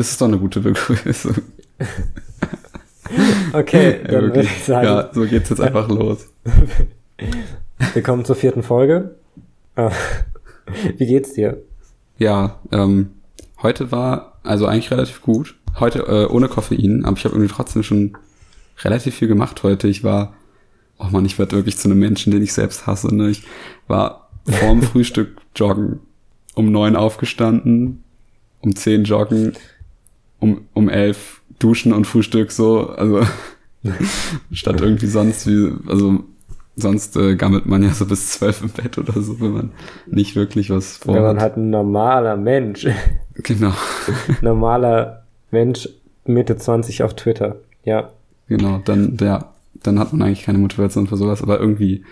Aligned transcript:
Das, 0.00 0.12
ist 0.12 0.20
doch 0.22 0.28
eine 0.28 0.38
gute 0.38 0.60
Begrüßung. 0.60 1.34
Okay, 3.52 4.00
dann 4.04 4.14
Ja, 4.14 4.22
würde 4.22 4.42
ich 4.42 4.64
sagen, 4.64 4.86
Ja, 4.86 5.10
so 5.12 5.26
geht's 5.26 5.50
jetzt 5.50 5.60
einfach 5.60 5.88
los. 5.88 6.26
willkommen 7.92 8.24
zur 8.24 8.36
vierten 8.36 8.62
Folge. 8.62 9.16
Äh, 9.74 9.90
Wie 10.96 11.06
geht's 11.06 11.34
dir? 11.34 11.60
Ja, 12.16 12.60
ähm, 12.72 13.10
heute 13.60 13.92
war 13.92 14.38
also 14.42 14.64
eigentlich 14.64 14.90
relativ 14.90 15.20
gut. 15.20 15.56
Heute 15.78 15.98
äh, 15.98 16.32
ohne 16.32 16.48
Koffein, 16.48 17.04
aber 17.04 17.18
ich 17.18 17.24
habe 17.24 17.34
irgendwie 17.34 17.52
trotzdem 17.52 17.82
schon 17.82 18.16
relativ 18.82 19.16
viel 19.16 19.28
gemacht 19.28 19.62
heute. 19.64 19.86
Ich 19.86 20.02
war, 20.02 20.32
oh 20.98 21.08
man, 21.10 21.26
ich 21.26 21.38
werde 21.38 21.56
wirklich 21.56 21.76
zu 21.76 21.88
einem 21.90 21.98
Menschen, 21.98 22.32
den 22.32 22.42
ich 22.42 22.54
selbst 22.54 22.86
hasse. 22.86 23.14
Ne? 23.14 23.28
Ich 23.28 23.42
war 23.86 24.30
vorm 24.46 24.80
Frühstück 24.82 25.36
joggen, 25.54 26.00
um 26.54 26.72
neun 26.72 26.96
aufgestanden, 26.96 28.02
um 28.60 28.74
zehn 28.74 29.04
joggen, 29.04 29.52
um, 30.40 30.62
um 30.74 30.88
elf 30.88 31.40
duschen 31.58 31.92
und 31.92 32.06
Frühstück 32.06 32.50
so. 32.52 32.88
Also 32.90 33.22
statt 34.52 34.80
irgendwie 34.80 35.06
sonst 35.06 35.46
wie, 35.46 35.72
also 35.88 36.20
sonst 36.76 37.16
äh, 37.16 37.36
gammelt 37.36 37.66
man 37.66 37.82
ja 37.82 37.90
so 37.90 38.06
bis 38.06 38.32
zwölf 38.32 38.62
im 38.62 38.70
Bett 38.70 38.98
oder 38.98 39.20
so, 39.20 39.40
wenn 39.40 39.52
man 39.52 39.70
nicht 40.06 40.36
wirklich 40.36 40.70
was 40.70 41.00
Wenn 41.06 41.14
man 41.14 41.22
vorhat. 41.22 41.40
halt 41.40 41.56
ein 41.56 41.70
normaler 41.70 42.36
Mensch, 42.36 42.86
Genau. 43.34 43.72
normaler 44.42 45.22
Mensch 45.50 45.88
Mitte 46.26 46.56
20 46.56 47.02
auf 47.02 47.14
Twitter. 47.16 47.56
Ja. 47.84 48.10
Genau, 48.48 48.80
dann, 48.84 49.16
ja, 49.20 49.52
dann 49.82 49.98
hat 49.98 50.12
man 50.12 50.22
eigentlich 50.22 50.42
keine 50.44 50.58
Motivation 50.58 51.06
für 51.06 51.16
sowas, 51.16 51.42
aber 51.42 51.58
irgendwie, 51.60 52.04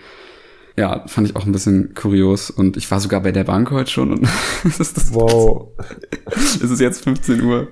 ja, 0.79 1.03
fand 1.07 1.29
ich 1.29 1.35
auch 1.35 1.45
ein 1.45 1.51
bisschen 1.51 1.93
kurios 1.93 2.49
und 2.49 2.77
ich 2.77 2.89
war 2.89 3.01
sogar 3.01 3.21
bei 3.21 3.33
der 3.33 3.43
Bank 3.43 3.69
heute 3.69 3.91
schon 3.91 4.13
und 4.13 4.23
es 4.63 4.79
ist, 4.79 4.95
das, 4.95 5.13
Wow. 5.13 5.67
es 6.31 6.61
ist 6.61 6.79
jetzt 6.79 7.03
15 7.03 7.43
Uhr. 7.43 7.67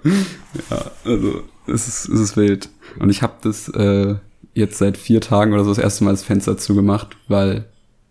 Ja, 0.70 0.92
also 1.06 1.42
es 1.68 1.88
ist, 1.88 2.10
es 2.10 2.20
ist 2.20 2.38
wild. 2.38 2.70
Und 3.00 3.10
ich 3.10 3.22
habe 3.22 3.34
das 3.42 3.70
äh, 3.70 4.16
jetzt 4.54 4.78
seit 4.78 4.98
vier 4.98 5.22
Tagen 5.22 5.54
oder 5.54 5.64
so 5.64 5.70
das 5.70 5.78
erste 5.78 6.04
Mal 6.04 6.12
das 6.12 6.24
Fenster 6.24 6.58
zugemacht, 6.58 7.16
weil 7.30 7.64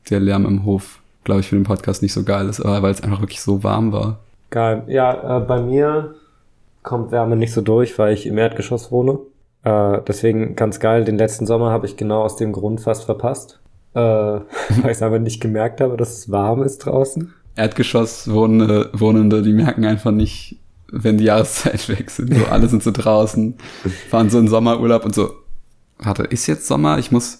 der 0.08 0.20
Lärm 0.20 0.46
im 0.46 0.64
Hof, 0.64 1.00
glaube 1.24 1.40
ich, 1.40 1.48
für 1.48 1.56
den 1.56 1.64
Podcast 1.64 2.00
nicht 2.00 2.14
so 2.14 2.22
geil 2.22 2.48
ist, 2.48 2.60
aber 2.60 2.80
weil 2.82 2.92
es 2.92 3.02
einfach 3.02 3.20
wirklich 3.20 3.42
so 3.42 3.62
warm 3.62 3.92
war. 3.92 4.20
Geil. 4.48 4.84
Ja, 4.86 5.36
äh, 5.36 5.40
bei 5.40 5.60
mir 5.60 6.14
kommt 6.82 7.12
Wärme 7.12 7.36
nicht 7.36 7.52
so 7.52 7.60
durch, 7.60 7.98
weil 7.98 8.14
ich 8.14 8.26
im 8.26 8.38
Erdgeschoss 8.38 8.90
wohne. 8.90 9.18
Äh, 9.62 10.00
deswegen 10.08 10.56
ganz 10.56 10.80
geil. 10.80 11.04
Den 11.04 11.18
letzten 11.18 11.46
Sommer 11.46 11.70
habe 11.70 11.84
ich 11.84 11.98
genau 11.98 12.22
aus 12.22 12.36
dem 12.36 12.52
Grund 12.52 12.80
fast 12.80 13.04
verpasst. 13.04 13.60
Äh, 13.96 13.98
weil 13.98 14.44
ich 14.84 14.86
es 14.98 15.02
aber 15.02 15.18
nicht 15.18 15.40
gemerkt 15.40 15.80
habe, 15.80 15.96
dass 15.96 16.18
es 16.18 16.30
warm 16.30 16.62
ist 16.62 16.78
draußen. 16.78 17.32
Erdgeschoss 17.56 18.30
Wohnende, 18.30 18.90
Wohnende, 18.92 19.40
die 19.40 19.54
merken 19.54 19.86
einfach 19.86 20.10
nicht, 20.10 20.56
wenn 20.92 21.16
die 21.16 21.24
Jahreszeit 21.24 21.88
wechselt. 21.98 22.34
So, 22.34 22.44
alle 22.46 22.68
sind 22.68 22.82
so 22.82 22.90
draußen, 22.90 23.54
fahren 24.10 24.28
so 24.28 24.38
in 24.38 24.48
Sommerurlaub 24.48 25.04
und 25.06 25.14
so, 25.14 25.30
warte, 25.98 26.24
ist 26.24 26.46
jetzt 26.46 26.66
Sommer? 26.66 26.98
Ich 26.98 27.10
muss, 27.10 27.38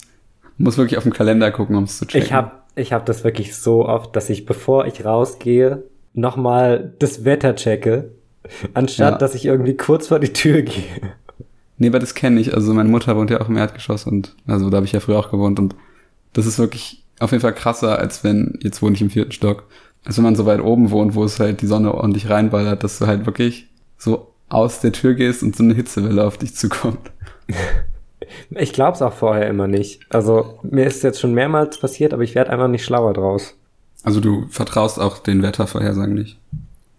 muss 0.56 0.78
wirklich 0.78 0.97
auf 0.97 1.03
den 1.04 1.12
Kalender 1.12 1.50
gucken, 1.50 1.76
um 1.76 1.84
es 1.84 1.98
zu 1.98 2.06
checken. 2.06 2.26
Ich 2.26 2.32
habe 2.32 2.53
ich 2.75 2.92
hab 2.94 3.04
das 3.04 3.22
wirklich 3.22 3.54
so 3.54 3.86
oft, 3.86 4.16
dass 4.16 4.31
ich, 4.31 4.47
bevor 4.47 4.86
ich 4.86 5.04
rausgehe, 5.04 5.82
nochmal 6.14 6.94
das 6.98 7.26
Wetter 7.26 7.54
checke, 7.54 8.10
anstatt 8.72 9.12
Ja. 9.12 9.19
dass 9.19 9.34
ich 9.34 9.44
irgendwie 9.44 9.76
kurz 9.76 10.08
vor 10.08 10.20
die 10.20 10.32
Tür 10.32 10.62
gehe. 10.62 11.12
Nee, 11.76 11.88
aber 11.88 11.98
das 11.98 12.14
kenne 12.14 12.41
ich. 12.41 12.54
Also 12.54 12.72
meine 12.72 12.88
Mutter 12.88 13.14
wohnt 13.16 13.28
ja 13.31 13.42
auch 13.42 13.48
im 13.50 13.58
Erdgeschoss 13.58 14.06
und, 14.06 14.34
also 14.47 14.70
da 14.70 14.76
habe 14.76 14.86
ich 14.86 14.92
ja 14.92 15.00
früher 15.00 15.19
auch 15.19 15.31
gewohnt 15.31 15.58
und 15.58 15.75
das 16.36 16.44
ist 16.44 16.58
wirklich 16.58 17.02
auf 17.19 17.30
jeden 17.30 17.41
Fall 17.41 17.54
krasser, 17.54 17.98
als 17.98 18.22
wenn, 18.22 18.58
jetzt 18.60 18.82
wohne 18.82 18.94
ich 18.94 19.00
im 19.00 19.08
vierten 19.08 19.32
Stock, 19.32 19.64
als 20.04 20.19
wenn 20.19 20.24
man 20.24 20.36
so 20.36 20.44
weit 20.44 20.60
oben 20.60 20.91
wohnt, 20.91 21.14
wo 21.14 21.24
es 21.24 21.41
halt 21.41 21.62
die 21.62 21.66
Sonne 21.66 21.94
ordentlich 21.94 22.28
reinballert, 22.28 22.84
dass 22.84 22.98
du 22.98 23.06
halt 23.06 23.24
wirklich 23.24 23.69
so 23.97 24.32
aus 24.50 24.80
der 24.80 24.92
Tür 24.92 25.14
gehst 25.14 25.42
und 25.42 25.56
so 25.56 25.64
eine 25.64 25.75
Hitzewelle 25.75 26.25
auf 26.25 26.38
dich 26.38 26.54
zukommt. 26.54 27.10
Ich 28.50 28.72
glaub's 28.72 29.02
auch 29.02 29.12
vorher 29.12 29.46
immer 29.46 29.69
nicht. 29.69 30.00
Also 30.08 30.58
mir 30.62 30.84
ist 30.84 31.04
jetzt 31.04 31.20
schon 31.20 31.32
mehrmals 31.32 31.78
passiert, 31.78 32.12
aber 32.12 32.22
ich 32.22 32.34
werde 32.34 32.50
einfach 32.50 32.66
nicht 32.66 32.84
schlauer 32.84 33.12
draus. 33.12 33.54
Also 34.02 34.20
du 34.20 34.46
vertraust 34.48 34.98
auch 34.98 35.19
den 35.19 35.42
Wettervorhersagen 35.42 36.14
nicht. 36.14 36.38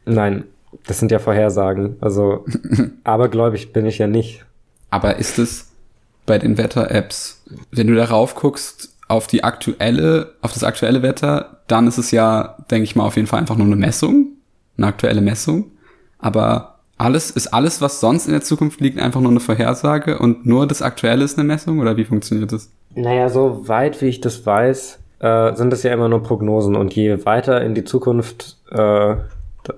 Nein, 0.05 0.45
das 0.85 0.99
sind 0.99 1.11
ja 1.11 1.19
Vorhersagen. 1.19 1.97
Also 1.99 2.45
abergläubig 3.03 3.73
bin 3.73 3.85
ich 3.85 3.97
ja 3.97 4.07
nicht. 4.07 4.45
Aber 4.89 5.17
ist 5.17 5.37
es 5.37 5.71
bei 6.25 6.37
den 6.39 6.57
Wetter-Apps, 6.57 7.43
wenn 7.71 7.87
du 7.87 7.95
darauf 7.95 8.35
guckst, 8.35 8.93
auf 9.07 9.27
die 9.27 9.43
aktuelle, 9.43 10.33
auf 10.41 10.53
das 10.53 10.63
aktuelle 10.63 11.01
Wetter, 11.01 11.61
dann 11.67 11.87
ist 11.87 11.97
es 11.97 12.11
ja, 12.11 12.57
denke 12.69 12.83
ich 12.83 12.95
mal, 12.95 13.05
auf 13.05 13.15
jeden 13.15 13.27
Fall 13.27 13.39
einfach 13.39 13.55
nur 13.55 13.67
eine 13.67 13.75
Messung, 13.75 14.27
eine 14.77 14.87
aktuelle 14.87 15.21
Messung. 15.21 15.71
Aber 16.19 16.79
alles, 16.97 17.31
ist 17.31 17.47
alles, 17.47 17.81
was 17.81 17.99
sonst 17.99 18.25
in 18.25 18.33
der 18.33 18.41
Zukunft 18.41 18.81
liegt, 18.81 18.99
einfach 18.99 19.21
nur 19.21 19.31
eine 19.31 19.39
Vorhersage 19.39 20.19
und 20.19 20.45
nur 20.45 20.67
das 20.67 20.81
Aktuelle 20.81 21.23
ist 21.23 21.37
eine 21.37 21.47
Messung? 21.47 21.79
Oder 21.79 21.95
wie 21.95 22.05
funktioniert 22.05 22.51
das? 22.51 22.71
Naja, 22.95 23.29
so 23.29 23.67
weit 23.67 24.01
wie 24.01 24.07
ich 24.07 24.21
das 24.21 24.45
weiß, 24.45 24.99
äh, 25.19 25.55
sind 25.55 25.73
es 25.73 25.83
ja 25.83 25.93
immer 25.93 26.09
nur 26.09 26.23
Prognosen. 26.23 26.75
Und 26.75 26.95
je 26.95 27.25
weiter 27.25 27.61
in 27.61 27.75
die 27.75 27.83
Zukunft, 27.83 28.57
äh, 28.71 29.15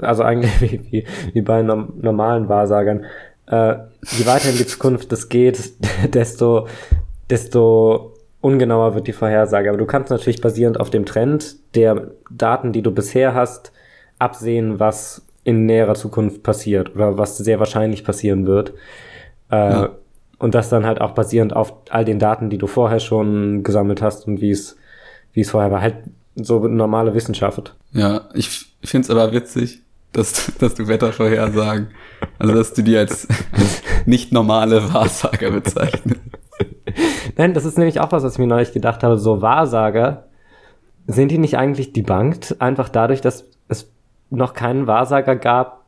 also 0.01 0.23
eigentlich 0.23 0.61
wie, 0.61 0.81
wie, 0.91 1.05
wie 1.33 1.41
bei 1.41 1.61
norm 1.61 1.93
normalen 2.01 2.47
Wahrsagern, 2.49 3.05
äh, 3.47 3.75
je 4.03 4.25
weiter 4.25 4.49
in 4.49 4.57
die 4.57 4.67
Zukunft 4.67 5.11
es 5.11 5.29
geht, 5.29 5.73
desto, 6.13 6.67
desto 7.29 8.08
ungenauer 8.41 8.95
wird 8.95 9.07
die 9.07 9.13
Vorhersage. 9.13 9.69
Aber 9.69 9.77
du 9.77 9.85
kannst 9.85 10.11
natürlich 10.11 10.41
basierend 10.41 10.79
auf 10.79 10.89
dem 10.89 11.05
Trend 11.05 11.57
der 11.75 12.11
Daten, 12.31 12.71
die 12.71 12.81
du 12.81 12.91
bisher 12.91 13.33
hast, 13.33 13.71
absehen, 14.17 14.79
was 14.79 15.25
in 15.43 15.65
näherer 15.65 15.95
Zukunft 15.95 16.43
passiert 16.43 16.95
oder 16.95 17.17
was 17.17 17.37
sehr 17.37 17.59
wahrscheinlich 17.59 18.03
passieren 18.03 18.45
wird. 18.45 18.73
Äh, 19.51 19.55
Ja. 19.55 19.89
Und 20.37 20.55
das 20.55 20.69
dann 20.69 20.85
halt 20.85 21.01
auch 21.01 21.11
basierend 21.11 21.53
auf 21.53 21.73
all 21.89 22.05
den 22.05 22.17
Daten, 22.17 22.49
die 22.49 22.57
du 22.57 22.65
vorher 22.65 23.01
schon 23.01 23.61
gesammelt 23.61 24.01
hast 24.01 24.25
und 24.25 24.39
wie 24.39 24.51
es, 24.51 24.77
wie 25.33 25.41
es 25.41 25.49
vorher 25.51 25.69
war. 25.69 25.81
Halt 25.81 25.95
so 26.35 26.65
normale 26.65 27.13
Wissenschaft. 27.13 27.75
Ja, 27.91 28.29
ich 28.33 28.67
finde 28.81 29.03
es 29.05 29.09
aber 29.09 29.33
witzig, 29.33 29.81
dass, 30.13 30.53
dass 30.59 30.75
du 30.75 30.87
Wettervorhersagen, 30.87 31.89
also 32.37 32.53
dass 32.53 32.73
du 32.73 32.83
die 32.83 32.95
als, 32.95 33.27
als 33.51 33.81
nicht 34.05 34.31
normale 34.31 34.93
Wahrsager 34.93 35.51
bezeichnest. 35.51 36.21
Nein, 37.37 37.53
das 37.53 37.65
ist 37.65 37.77
nämlich 37.77 37.99
auch 37.99 38.11
was, 38.11 38.23
was 38.23 38.33
ich 38.33 38.39
mir 38.39 38.47
neulich 38.47 38.71
gedacht 38.73 39.03
habe. 39.03 39.17
So 39.17 39.41
Wahrsager, 39.41 40.25
sind 41.07 41.31
die 41.31 41.37
nicht 41.37 41.57
eigentlich 41.57 41.93
debunked? 41.93 42.55
Einfach 42.59 42.89
dadurch, 42.89 43.21
dass 43.21 43.45
es 43.67 43.89
noch 44.29 44.53
keinen 44.53 44.87
Wahrsager 44.87 45.35
gab, 45.35 45.79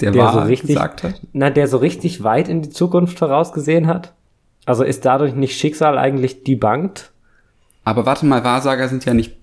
Der, 0.00 0.12
Der 0.12 0.32
so 0.32 0.38
richtig- 0.40 0.68
gesagt 0.76 1.02
hat? 1.02 1.20
na, 1.34 1.50
der 1.50 1.68
so 1.68 1.76
richtig 1.76 2.22
weit 2.24 2.48
in 2.48 2.62
die 2.62 2.70
Zukunft 2.70 3.18
vorausgesehen 3.18 3.86
hat? 3.86 4.14
Also 4.64 4.82
ist 4.84 5.04
dadurch 5.04 5.34
nicht 5.34 5.58
Schicksal 5.58 5.98
eigentlich 5.98 6.42
debunked? 6.44 7.10
Aber 7.84 8.06
warte 8.06 8.24
mal, 8.26 8.42
Wahrsager 8.44 8.88
sind 8.88 9.04
ja 9.04 9.12
nicht, 9.14 9.36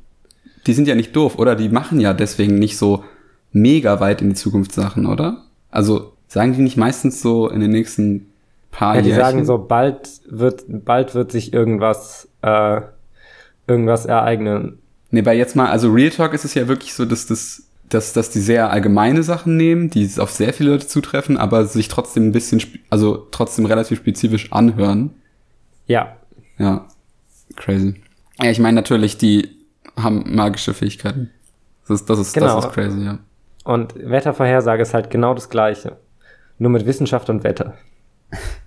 die 0.66 0.74
sind 0.74 0.88
ja 0.88 0.96
nicht 0.96 1.16
doof, 1.16 1.38
oder? 1.38 1.56
Die 1.56 1.70
machen 1.70 2.00
ja 2.00 2.14
deswegen 2.14 2.56
nicht 2.56 2.78
so 2.78 3.04
mega 3.52 4.00
weit 4.00 4.22
in 4.22 4.30
die 4.30 4.36
Zukunft 4.36 4.72
Sachen, 4.74 5.06
oder? 5.06 5.44
Also 5.70 6.14
sagen 6.28 6.54
die 6.54 6.62
nicht 6.62 6.78
meistens 6.78 7.22
so 7.22 7.50
in 7.50 7.60
den 7.60 7.72
nächsten 7.72 8.28
paar 8.78 8.96
Ja, 8.96 9.02
die 9.02 9.10
Jährchen? 9.10 9.24
sagen 9.26 9.46
so, 9.46 9.58
bald 9.58 10.10
wird, 10.30 10.64
bald 10.68 11.16
wird 11.16 11.32
sich 11.32 11.52
irgendwas, 11.54 12.30
äh, 12.42 12.82
irgendwas 13.68 14.06
ereignen. 14.06 14.80
Nee, 15.10 15.22
bei 15.22 15.36
jetzt 15.36 15.56
mal, 15.56 15.68
also 15.68 15.90
Real 15.92 16.12
Talk 16.12 16.34
ist 16.34 16.46
es 16.46 16.54
ja 16.54 16.68
wirklich 16.68 16.94
so, 16.94 17.06
dass 17.06 17.26
das, 17.26 17.64
dass, 17.90 18.14
dass 18.14 18.30
die 18.30 18.40
sehr 18.40 18.70
allgemeine 18.70 19.24
Sachen 19.24 19.58
nehmen, 19.58 19.90
die 19.90 20.10
auf 20.20 20.32
sehr 20.32 20.54
viele 20.54 20.72
Leute 20.72 20.88
zutreffen, 20.88 21.38
aber 21.38 21.66
sich 21.66 21.88
trotzdem 21.88 22.28
ein 22.28 22.32
bisschen, 22.34 22.62
also 22.90 23.28
trotzdem 23.32 23.66
relativ 23.66 24.00
spezifisch 24.00 24.52
anhören. 24.52 25.12
Ja, 25.88 26.18
Ja, 26.58 26.86
crazy. 27.56 27.96
Ja, 28.42 28.52
ich 28.52 28.60
meine 28.60 28.76
natürlich, 28.76 29.18
die 29.18 29.50
haben 29.96 30.36
magische 30.36 30.74
Fähigkeiten. 30.74 31.32
Das 31.88 32.02
ist, 32.02 32.10
das 32.10 32.20
ist, 32.20 32.34
Genau. 32.34 32.56
das 32.58 32.66
ist 32.66 32.74
crazy, 32.74 33.04
ja. 33.06 33.20
Und 33.64 33.96
Wettervorhersage 33.98 34.82
ist 34.84 34.94
halt 34.94 35.10
genau 35.10 35.34
das 35.34 35.50
Gleiche. 35.50 35.98
Nur 36.60 36.70
mit 36.72 36.86
Wissenschaft 36.86 37.30
und 37.30 37.44
Wetter. 37.44 37.74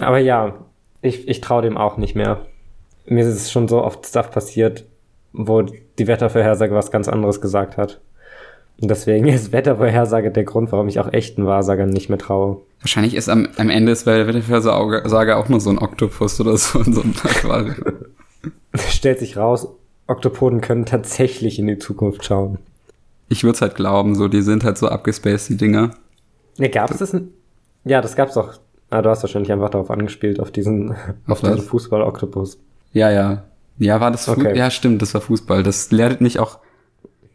Aber 0.00 0.18
ja, 0.18 0.54
ich, 1.02 1.28
ich 1.28 1.40
traue 1.40 1.62
dem 1.62 1.76
auch 1.76 1.96
nicht 1.96 2.14
mehr. 2.14 2.46
Mir 3.06 3.22
ist 3.26 3.34
es 3.34 3.50
schon 3.52 3.68
so 3.68 3.82
oft 3.82 4.06
Stuff 4.06 4.30
passiert, 4.30 4.84
wo 5.32 5.62
die 5.62 6.06
Wettervorhersage 6.06 6.74
was 6.74 6.90
ganz 6.90 7.08
anderes 7.08 7.40
gesagt 7.40 7.76
hat. 7.76 8.00
Und 8.80 8.90
deswegen 8.90 9.26
ist 9.28 9.52
Wettervorhersage 9.52 10.30
der 10.30 10.44
Grund, 10.44 10.72
warum 10.72 10.88
ich 10.88 10.98
auch 11.00 11.12
echten 11.12 11.46
Wahrsagern 11.46 11.88
nicht 11.90 12.08
mehr 12.08 12.18
traue. 12.18 12.60
Wahrscheinlich 12.80 13.14
ist 13.14 13.28
am, 13.28 13.48
am 13.56 13.70
Ende 13.70 13.92
ist 13.92 14.04
bei 14.04 14.16
der 14.18 14.26
Wettervorhersage 14.26 15.36
auch 15.36 15.48
nur 15.48 15.60
so 15.60 15.70
ein 15.70 15.78
Oktopus 15.78 16.40
oder 16.40 16.56
so 16.56 16.80
in 16.80 16.92
so 16.92 17.02
einem 17.02 17.14
Aquarium. 17.22 17.76
Stellt 18.90 19.18
sich 19.20 19.36
raus, 19.36 19.68
Oktopoden 20.06 20.60
können 20.60 20.84
tatsächlich 20.84 21.58
in 21.58 21.66
die 21.66 21.78
Zukunft 21.78 22.24
schauen. 22.24 22.58
Ich 23.28 23.42
würde 23.42 23.54
es 23.56 23.62
halt 23.62 23.74
glauben, 23.74 24.14
so, 24.14 24.28
die 24.28 24.42
sind 24.42 24.62
halt 24.62 24.78
so 24.78 24.88
abgespaced, 24.88 25.48
die 25.48 25.56
Dinger. 25.56 25.92
Ne, 26.58 26.68
gab 26.68 26.90
es 26.90 26.98
das? 26.98 27.12
n- 27.14 27.32
Ja, 27.84 28.00
das 28.00 28.14
gab's 28.14 28.34
doch. 28.34 28.58
Ah, 28.90 29.02
du 29.02 29.10
hast 29.10 29.22
wahrscheinlich 29.22 29.52
einfach 29.52 29.70
darauf 29.70 29.90
angespielt, 29.90 30.40
auf 30.40 30.50
diesen, 30.50 30.94
auf 31.26 31.40
diesen 31.40 31.60
Fußball-Oktopus. 31.60 32.58
Ja, 32.92 33.10
ja. 33.10 33.44
Ja, 33.78 34.00
war 34.00 34.10
das 34.10 34.24
Fu 34.24 34.32
Okay. 34.32 34.56
Ja, 34.56 34.70
stimmt, 34.70 35.02
das 35.02 35.12
war 35.12 35.20
Fußball. 35.20 35.62
Das 35.62 35.90
lehrt 35.90 36.20
mich 36.20 36.38
auch 36.38 36.58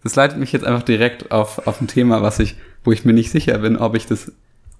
das 0.03 0.15
leitet 0.15 0.37
mich 0.37 0.51
jetzt 0.51 0.65
einfach 0.65 0.83
direkt 0.83 1.31
auf, 1.31 1.67
auf 1.67 1.81
ein 1.81 1.87
Thema, 1.87 2.21
was 2.21 2.39
ich, 2.39 2.55
wo 2.83 2.91
ich 2.91 3.05
mir 3.05 3.13
nicht 3.13 3.31
sicher 3.31 3.57
bin, 3.59 3.77
ob 3.77 3.95
ich 3.95 4.07
das, 4.07 4.31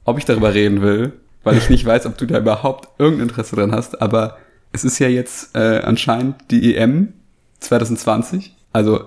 ob 0.03 0.17
ich 0.17 0.25
darüber 0.25 0.53
reden 0.53 0.81
will, 0.81 1.13
weil 1.43 1.57
ich 1.57 1.69
nicht 1.69 1.85
weiß, 1.85 2.05
ob 2.05 2.17
du 2.17 2.25
da 2.25 2.39
überhaupt 2.39 2.89
irgendein 2.99 3.29
Interesse 3.29 3.55
dran 3.55 3.71
hast, 3.71 4.01
aber 4.01 4.37
es 4.71 4.83
ist 4.83 4.99
ja 4.99 5.07
jetzt 5.07 5.55
äh, 5.55 5.79
anscheinend 5.79 6.35
die 6.49 6.75
EM 6.75 7.13
2020. 7.59 8.55
Also 8.73 9.01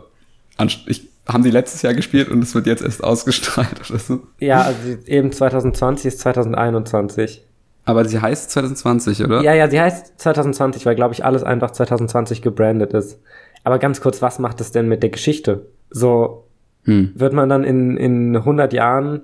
ich, 0.86 1.08
haben 1.26 1.42
die 1.42 1.50
letztes 1.50 1.82
Jahr 1.82 1.94
gespielt 1.94 2.28
und 2.28 2.42
es 2.42 2.54
wird 2.54 2.66
jetzt 2.66 2.82
erst 2.82 3.02
ausgestrahlt 3.02 3.80
oder 3.90 3.98
so. 3.98 4.20
Ja, 4.38 4.62
also 4.62 4.78
eben 5.06 5.32
2020 5.32 6.06
ist 6.06 6.20
2021. 6.20 7.43
Aber 7.84 8.04
sie 8.04 8.20
heißt 8.20 8.50
2020, 8.50 9.24
oder? 9.24 9.42
Ja, 9.42 9.52
ja, 9.52 9.68
sie 9.68 9.80
heißt 9.80 10.18
2020, 10.18 10.86
weil, 10.86 10.94
glaube 10.94 11.14
ich, 11.14 11.24
alles 11.24 11.42
einfach 11.42 11.70
2020 11.70 12.40
gebrandet 12.40 12.94
ist. 12.94 13.20
Aber 13.62 13.78
ganz 13.78 14.00
kurz, 14.00 14.22
was 14.22 14.38
macht 14.38 14.60
es 14.60 14.72
denn 14.72 14.88
mit 14.88 15.02
der 15.02 15.10
Geschichte? 15.10 15.66
So, 15.90 16.46
hm. 16.84 17.12
wird 17.14 17.32
man 17.32 17.48
dann 17.48 17.64
in, 17.64 17.96
in 17.96 18.36
100 18.36 18.72
Jahren, 18.72 19.22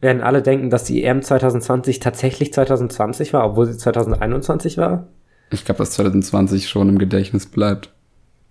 werden 0.00 0.22
alle 0.22 0.42
denken, 0.42 0.70
dass 0.70 0.84
die 0.84 1.04
EM 1.04 1.22
2020 1.22 2.00
tatsächlich 2.00 2.52
2020 2.52 3.32
war, 3.32 3.44
obwohl 3.44 3.66
sie 3.66 3.76
2021 3.76 4.78
war? 4.78 5.08
Ich 5.50 5.64
glaube, 5.64 5.78
dass 5.78 5.92
2020 5.92 6.68
schon 6.68 6.88
im 6.88 6.98
Gedächtnis 6.98 7.46
bleibt. 7.46 7.92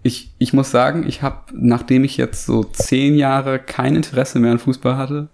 Ich, 0.04 0.34
ich 0.38 0.54
muss 0.54 0.72
sagen, 0.72 1.06
ich 1.08 1.22
habe, 1.22 1.38
nachdem 1.54 2.04
ich 2.04 2.18
jetzt 2.18 2.46
so 2.46 2.64
zehn 2.64 3.16
Jahre 3.16 3.60
kein 3.60 3.96
Interesse 3.96 4.40
mehr 4.40 4.52
an 4.52 4.60
Fußball 4.60 4.98
hatte, 4.98 5.28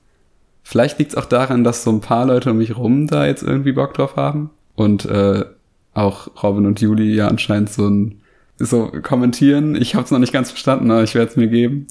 vielleicht 0.66 1.00
liegt 1.00 1.12
es 1.12 1.18
auch 1.18 1.26
daran, 1.26 1.64
dass 1.64 1.84
so 1.84 1.92
ein 1.92 2.02
paar 2.02 2.26
Leute 2.26 2.52
um 2.52 2.58
mich 2.58 2.76
rum 2.76 3.08
da 3.08 3.26
jetzt 3.26 3.44
irgendwie 3.44 3.72
Bock 3.72 3.94
drauf 3.94 4.18
haben. 4.18 4.50
Und 4.76 5.06
äh, 5.06 5.46
auch 5.94 6.44
Robin 6.44 6.66
und 6.66 6.82
Juli 6.82 7.16
ja 7.16 7.30
anscheinend 7.30 7.70
so 7.70 7.88
ein 7.88 8.22
so 8.58 8.92
kommentieren. 9.02 9.76
Ich 9.76 9.96
habe 9.96 10.06
es 10.06 10.12
noch 10.12 10.20
nicht 10.20 10.34
ganz 10.34 10.50
verstanden, 10.50 10.90
aber 10.92 11.04
ich 11.04 11.16
werde 11.16 11.30
es 11.30 11.38
mir 11.38 11.48
geben. 11.48 11.88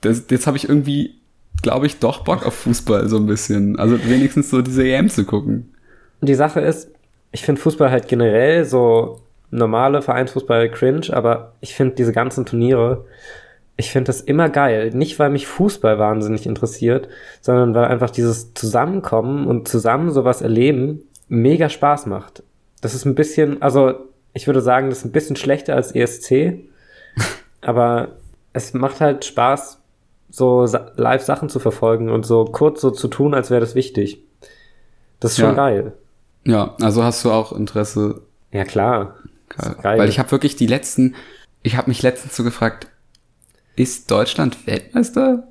Das, 0.00 0.24
jetzt 0.30 0.46
habe 0.46 0.56
ich 0.56 0.68
irgendwie, 0.68 1.14
glaube 1.62 1.86
ich, 1.86 1.98
doch 1.98 2.24
Bock 2.24 2.44
auf 2.44 2.54
Fußball 2.54 3.08
so 3.08 3.18
ein 3.18 3.26
bisschen. 3.26 3.78
Also 3.78 3.98
wenigstens 4.04 4.50
so 4.50 4.62
diese 4.62 4.86
EM 4.86 5.08
zu 5.08 5.24
gucken. 5.24 5.74
Die 6.20 6.34
Sache 6.34 6.60
ist, 6.60 6.90
ich 7.30 7.42
finde 7.42 7.60
Fußball 7.60 7.90
halt 7.90 8.08
generell 8.08 8.64
so 8.64 9.20
normale 9.50 10.02
Vereinsfußball 10.02 10.70
cringe, 10.70 11.08
aber 11.12 11.52
ich 11.60 11.74
finde 11.74 11.94
diese 11.94 12.12
ganzen 12.12 12.46
Turniere, 12.46 13.04
ich 13.82 13.90
finde 13.90 14.06
das 14.06 14.20
immer 14.20 14.48
geil. 14.48 14.90
Nicht, 14.94 15.18
weil 15.18 15.28
mich 15.28 15.48
Fußball 15.48 15.98
wahnsinnig 15.98 16.46
interessiert, 16.46 17.08
sondern 17.40 17.74
weil 17.74 17.86
einfach 17.86 18.10
dieses 18.10 18.54
Zusammenkommen 18.54 19.48
und 19.48 19.66
zusammen 19.66 20.12
sowas 20.12 20.40
erleben 20.40 21.02
mega 21.28 21.68
Spaß 21.68 22.06
macht. 22.06 22.44
Das 22.80 22.94
ist 22.94 23.06
ein 23.06 23.16
bisschen, 23.16 23.60
also 23.60 23.94
ich 24.34 24.46
würde 24.46 24.60
sagen, 24.60 24.88
das 24.88 24.98
ist 24.98 25.04
ein 25.04 25.10
bisschen 25.10 25.34
schlechter 25.34 25.74
als 25.74 25.92
ESC, 25.92 26.60
aber 27.60 28.12
es 28.52 28.72
macht 28.72 29.00
halt 29.00 29.24
Spaß, 29.24 29.80
so 30.30 30.64
live 30.94 31.22
Sachen 31.22 31.48
zu 31.48 31.58
verfolgen 31.58 32.08
und 32.08 32.24
so 32.24 32.44
kurz 32.44 32.80
so 32.80 32.92
zu 32.92 33.08
tun, 33.08 33.34
als 33.34 33.50
wäre 33.50 33.60
das 33.60 33.74
wichtig. 33.74 34.22
Das 35.18 35.32
ist 35.32 35.38
schon 35.38 35.50
ja. 35.50 35.54
geil. 35.54 35.92
Ja, 36.44 36.76
also 36.80 37.02
hast 37.02 37.24
du 37.24 37.32
auch 37.32 37.52
Interesse. 37.52 38.22
Ja, 38.52 38.64
klar. 38.64 39.16
Geil. 39.48 39.98
Weil 39.98 40.08
ich 40.08 40.20
habe 40.20 40.30
wirklich 40.30 40.54
die 40.54 40.68
letzten, 40.68 41.16
ich 41.64 41.76
habe 41.76 41.90
mich 41.90 42.00
letztens 42.02 42.36
so 42.36 42.44
gefragt, 42.44 42.86
ist 43.76 44.10
Deutschland 44.10 44.66
Weltmeister? 44.66 45.48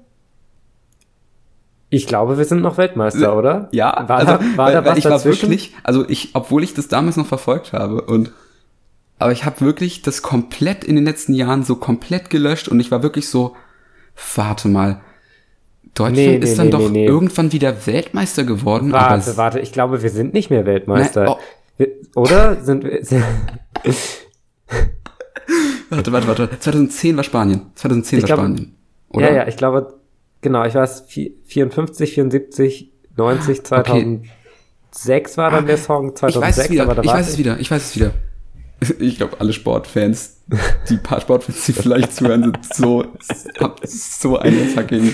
Ich 1.89 2.07
glaube, 2.07 2.38
wir 2.38 2.45
sind 2.45 2.62
noch 2.62 2.77
Weltmeister, 2.77 3.38
oder? 3.38 3.68
Ja, 3.73 4.06
war 4.07 4.19
also, 4.19 4.33
da, 4.33 4.57
war 4.57 4.68
weil, 4.68 4.73
da 4.73 4.85
was 4.85 4.97
ich 4.97 5.03
dazwischen? 5.03 5.44
war 5.44 5.50
wirklich, 5.50 5.75
also 5.83 6.07
ich, 6.07 6.29
obwohl 6.33 6.63
ich 6.63 6.73
das 6.73 6.88
damals 6.88 7.18
noch 7.18 7.25
verfolgt 7.25 7.73
habe 7.73 8.01
und 8.01 8.31
aber 9.19 9.33
ich 9.33 9.45
habe 9.45 9.62
wirklich 9.62 10.01
das 10.01 10.23
komplett 10.23 10.83
in 10.83 10.95
den 10.95 11.06
letzten 11.06 11.33
Jahren 11.33 11.63
so 11.63 11.75
komplett 11.75 12.31
gelöscht 12.31 12.69
und 12.69 12.79
ich 12.79 12.89
war 12.89 13.03
wirklich 13.03 13.29
so, 13.29 13.56
warte 14.35 14.68
mal, 14.68 15.01
Deutschland 15.94 16.15
nee, 16.15 16.38
nee, 16.39 16.45
ist 16.45 16.57
dann 16.57 16.68
nee, 16.68 16.71
doch 16.71 16.91
irgendwann 16.91 17.51
wieder 17.51 17.85
Weltmeister 17.85 18.45
geworden. 18.45 18.91
Warte, 18.94 19.38
warte, 19.38 19.59
ich 19.59 19.73
glaube, 19.73 20.01
wir 20.01 20.09
sind 20.09 20.33
nicht 20.33 20.50
mehr 20.50 20.65
Weltmeister. 20.65 21.25
Nein, 21.25 21.33
oh. 21.33 21.39
wir, 21.77 21.88
oder 22.15 22.63
sind 22.63 22.83
wir? 22.83 23.01
warte, 25.91 26.11
warte, 26.11 26.27
warte. 26.27 26.59
2010 26.59 27.17
war 27.17 27.23
Spanien. 27.23 27.61
2010 27.75 28.19
ich 28.19 28.23
war 28.23 28.27
glaube, 28.27 28.41
Spanien. 28.41 28.75
Oder? 29.09 29.29
Ja, 29.29 29.35
ja, 29.38 29.47
ich 29.47 29.57
glaube, 29.57 29.99
genau, 30.41 30.65
ich 30.65 30.75
weiß, 30.75 31.05
54, 31.45 32.13
74, 32.13 32.91
90, 33.17 33.63
2006 33.63 34.25
okay. 34.93 35.38
war 35.38 35.51
dann 35.51 35.63
ah, 35.63 35.67
der 35.67 35.77
Song, 35.77 36.15
2006 36.15 36.35
ich 36.35 36.41
weiß 36.41 36.57
es 36.57 36.71
wieder, 36.71 37.03
Ich 37.03 37.11
weiß 37.11 37.29
es 37.29 37.38
wieder, 37.38 37.59
ich 37.59 37.71
weiß 37.71 37.83
es 37.83 37.95
wieder. 37.95 38.13
ich 38.99 39.17
glaube, 39.17 39.39
alle 39.39 39.53
Sportfans, 39.53 40.41
die 40.89 40.97
paar 40.97 41.21
Sportfans, 41.21 41.65
die 41.65 41.73
vielleicht 41.73 42.15
zuhören, 42.15 42.44
sind 42.44 42.73
so, 42.73 43.05
so 43.85 44.37
eine 44.39 44.65
fucking 44.67 45.13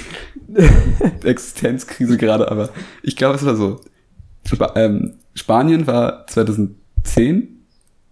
Existenzkrise 1.23 2.17
gerade, 2.17 2.49
aber 2.49 2.69
ich 3.03 3.15
glaube, 3.15 3.35
es 3.35 3.45
war 3.45 3.55
so. 3.55 3.81
Sp 4.47 4.63
ähm, 4.75 5.19
Spanien 5.33 5.85
war 5.87 6.25
2010, 6.27 7.65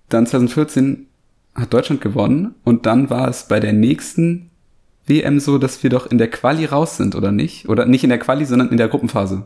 dann 0.10 0.28
2014 0.28 1.08
hat 1.56 1.74
Deutschland 1.74 2.02
gewonnen 2.02 2.56
und 2.64 2.86
dann 2.86 3.10
war 3.10 3.28
es 3.28 3.48
bei 3.48 3.60
der 3.60 3.74
nächsten 3.74 4.52
WM 5.08 5.40
so, 5.40 5.58
dass 5.58 5.84
wir 5.84 5.90
doch 5.90 6.08
in 6.08 6.18
der 6.18 6.30
Quali 6.30 6.66
raus 6.66 6.98
sind, 6.98 7.16
oder 7.16 7.32
nicht? 7.32 7.70
Oder 7.70 7.86
nicht 7.86 8.04
in 8.04 8.10
der 8.10 8.20
Quali, 8.20 8.46
sondern 8.46 8.70
in 8.70 8.78
der 8.78 8.88
Gruppenphase. 8.88 9.44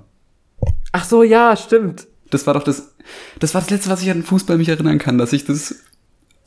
Ach 0.92 1.04
so, 1.04 1.24
ja, 1.24 1.56
stimmt. 1.56 2.08
Das 2.30 2.48
war 2.48 2.54
doch 2.54 2.64
das, 2.64 2.96
das 3.40 3.54
war 3.54 3.62
das 3.62 3.70
letzte, 3.70 3.90
was 3.90 4.02
ich 4.02 4.10
an 4.10 4.24
Fußball 4.24 4.58
mich 4.58 4.70
erinnern 4.70 5.00
kann, 5.00 5.18
dass 5.18 5.34
ich 5.34 5.46
das 5.46 5.84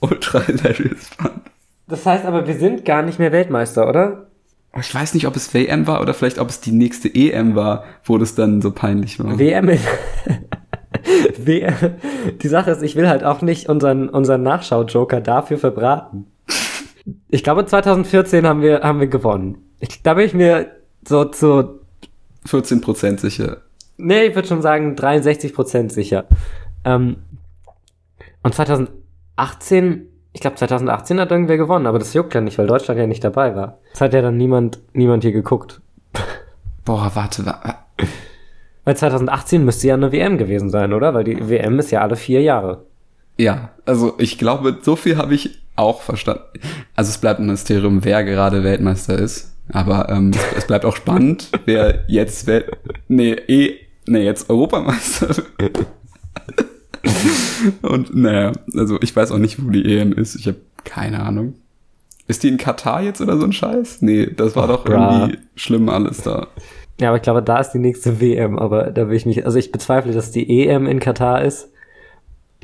ultra 0.00 0.40
hilarious 0.40 1.08
fand. 1.16 1.42
Das 1.88 2.06
heißt 2.06 2.24
aber, 2.24 2.46
wir 2.46 2.56
sind 2.56 2.84
gar 2.84 3.02
nicht 3.02 3.18
mehr 3.18 3.32
Weltmeister, 3.32 3.88
oder? 3.88 4.26
Ich 4.78 4.94
weiß 4.94 5.12
nicht, 5.14 5.26
ob 5.26 5.36
es 5.36 5.52
WM 5.52 5.86
war 5.86 6.00
oder 6.00 6.14
vielleicht 6.14 6.38
ob 6.38 6.48
es 6.48 6.60
die 6.60 6.72
nächste 6.72 7.14
EM 7.14 7.54
war, 7.54 7.84
wo 8.04 8.16
das 8.16 8.34
dann 8.34 8.62
so 8.62 8.70
peinlich 8.70 9.18
war. 9.18 9.38
WM 9.38 9.68
in 9.68 9.78
WM. 11.38 11.74
Die 12.40 12.48
Sache 12.48 12.70
ist, 12.70 12.82
ich 12.82 12.96
will 12.96 13.08
halt 13.08 13.24
auch 13.24 13.42
nicht 13.42 13.68
unseren, 13.68 14.08
unseren 14.08 14.42
Nachschau-Joker 14.42 15.20
dafür 15.20 15.58
verbraten. 15.58 16.26
Ich 17.28 17.42
glaube, 17.42 17.66
2014 17.66 18.46
haben 18.46 18.62
wir, 18.62 18.80
haben 18.80 19.00
wir 19.00 19.08
gewonnen. 19.08 19.58
Ich, 19.80 20.02
da 20.02 20.14
bin 20.14 20.26
ich 20.26 20.34
mir 20.34 20.70
so 21.06 21.24
zu 21.24 21.80
14% 22.46 23.18
sicher. 23.18 23.58
Nee, 23.96 24.26
ich 24.26 24.34
würde 24.34 24.48
schon 24.48 24.62
sagen 24.62 24.94
63% 24.94 25.90
sicher. 25.90 26.26
Ähm, 26.84 27.16
und 28.42 28.54
2000, 28.54 28.90
18, 29.36 30.08
ich 30.32 30.40
glaube 30.40 30.56
2018 30.56 31.20
hat 31.20 31.30
irgendwer 31.30 31.56
gewonnen, 31.56 31.86
aber 31.86 31.98
das 31.98 32.14
juckt 32.14 32.34
ja 32.34 32.40
nicht, 32.40 32.58
weil 32.58 32.66
Deutschland 32.66 32.98
ja 32.98 33.06
nicht 33.06 33.24
dabei 33.24 33.54
war. 33.54 33.78
Das 33.92 34.00
hat 34.00 34.14
ja 34.14 34.22
dann 34.22 34.36
niemand, 34.36 34.80
niemand 34.92 35.24
hier 35.24 35.32
geguckt. 35.32 35.80
Boah, 36.84 37.10
warte, 37.14 37.46
warte. 37.46 37.76
Weil 38.84 38.96
2018 38.96 39.64
müsste 39.64 39.88
ja 39.88 39.94
eine 39.94 40.12
WM 40.12 40.38
gewesen 40.38 40.70
sein, 40.70 40.92
oder? 40.92 41.14
Weil 41.14 41.24
die 41.24 41.48
WM 41.48 41.78
ist 41.78 41.90
ja 41.90 42.00
alle 42.00 42.16
vier 42.16 42.42
Jahre. 42.42 42.84
Ja, 43.38 43.70
also 43.86 44.14
ich 44.18 44.38
glaube, 44.38 44.78
so 44.82 44.96
viel 44.96 45.16
habe 45.16 45.34
ich 45.34 45.62
auch 45.76 46.02
verstanden. 46.02 46.42
Also 46.94 47.10
es 47.10 47.18
bleibt 47.18 47.40
ein 47.40 47.46
Mysterium, 47.46 48.04
wer 48.04 48.24
gerade 48.24 48.64
Weltmeister 48.64 49.18
ist. 49.18 49.56
Aber 49.72 50.08
ähm, 50.08 50.32
es, 50.56 50.66
bleibt 50.66 50.84
auch 50.84 50.96
spannend, 50.96 51.48
wer 51.64 52.04
jetzt 52.08 52.46
Welt 52.46 52.70
nee, 53.08 53.32
eh, 53.32 53.78
nee, 54.06 54.24
jetzt 54.24 54.50
Europameister 54.50 55.34
Und 57.82 58.14
naja, 58.14 58.52
also 58.76 58.98
ich 59.00 59.14
weiß 59.14 59.30
auch 59.30 59.38
nicht, 59.38 59.64
wo 59.64 59.70
die 59.70 59.98
EM 59.98 60.12
ist. 60.12 60.34
Ich 60.34 60.46
habe 60.46 60.58
keine 60.84 61.22
Ahnung. 61.22 61.54
Ist 62.28 62.42
die 62.42 62.48
in 62.48 62.56
Katar 62.56 63.02
jetzt 63.02 63.20
oder 63.20 63.36
so 63.36 63.44
ein 63.44 63.52
Scheiß? 63.52 64.02
Nee, 64.02 64.26
das 64.26 64.56
war 64.56 64.66
doch 64.68 64.84
bra. 64.84 65.26
irgendwie 65.26 65.38
schlimm 65.54 65.88
alles 65.88 66.22
da. 66.22 66.48
Ja, 67.02 67.08
aber 67.08 67.16
ich 67.16 67.22
glaube, 67.22 67.42
da 67.42 67.58
ist 67.58 67.70
die 67.70 67.80
nächste 67.80 68.20
WM, 68.20 68.56
aber 68.60 68.92
da 68.92 69.08
will 69.08 69.16
ich 69.16 69.26
mich, 69.26 69.44
also 69.44 69.58
ich 69.58 69.72
bezweifle, 69.72 70.12
dass 70.12 70.30
die 70.30 70.66
EM 70.66 70.86
in 70.86 71.00
Katar 71.00 71.42
ist. 71.42 71.68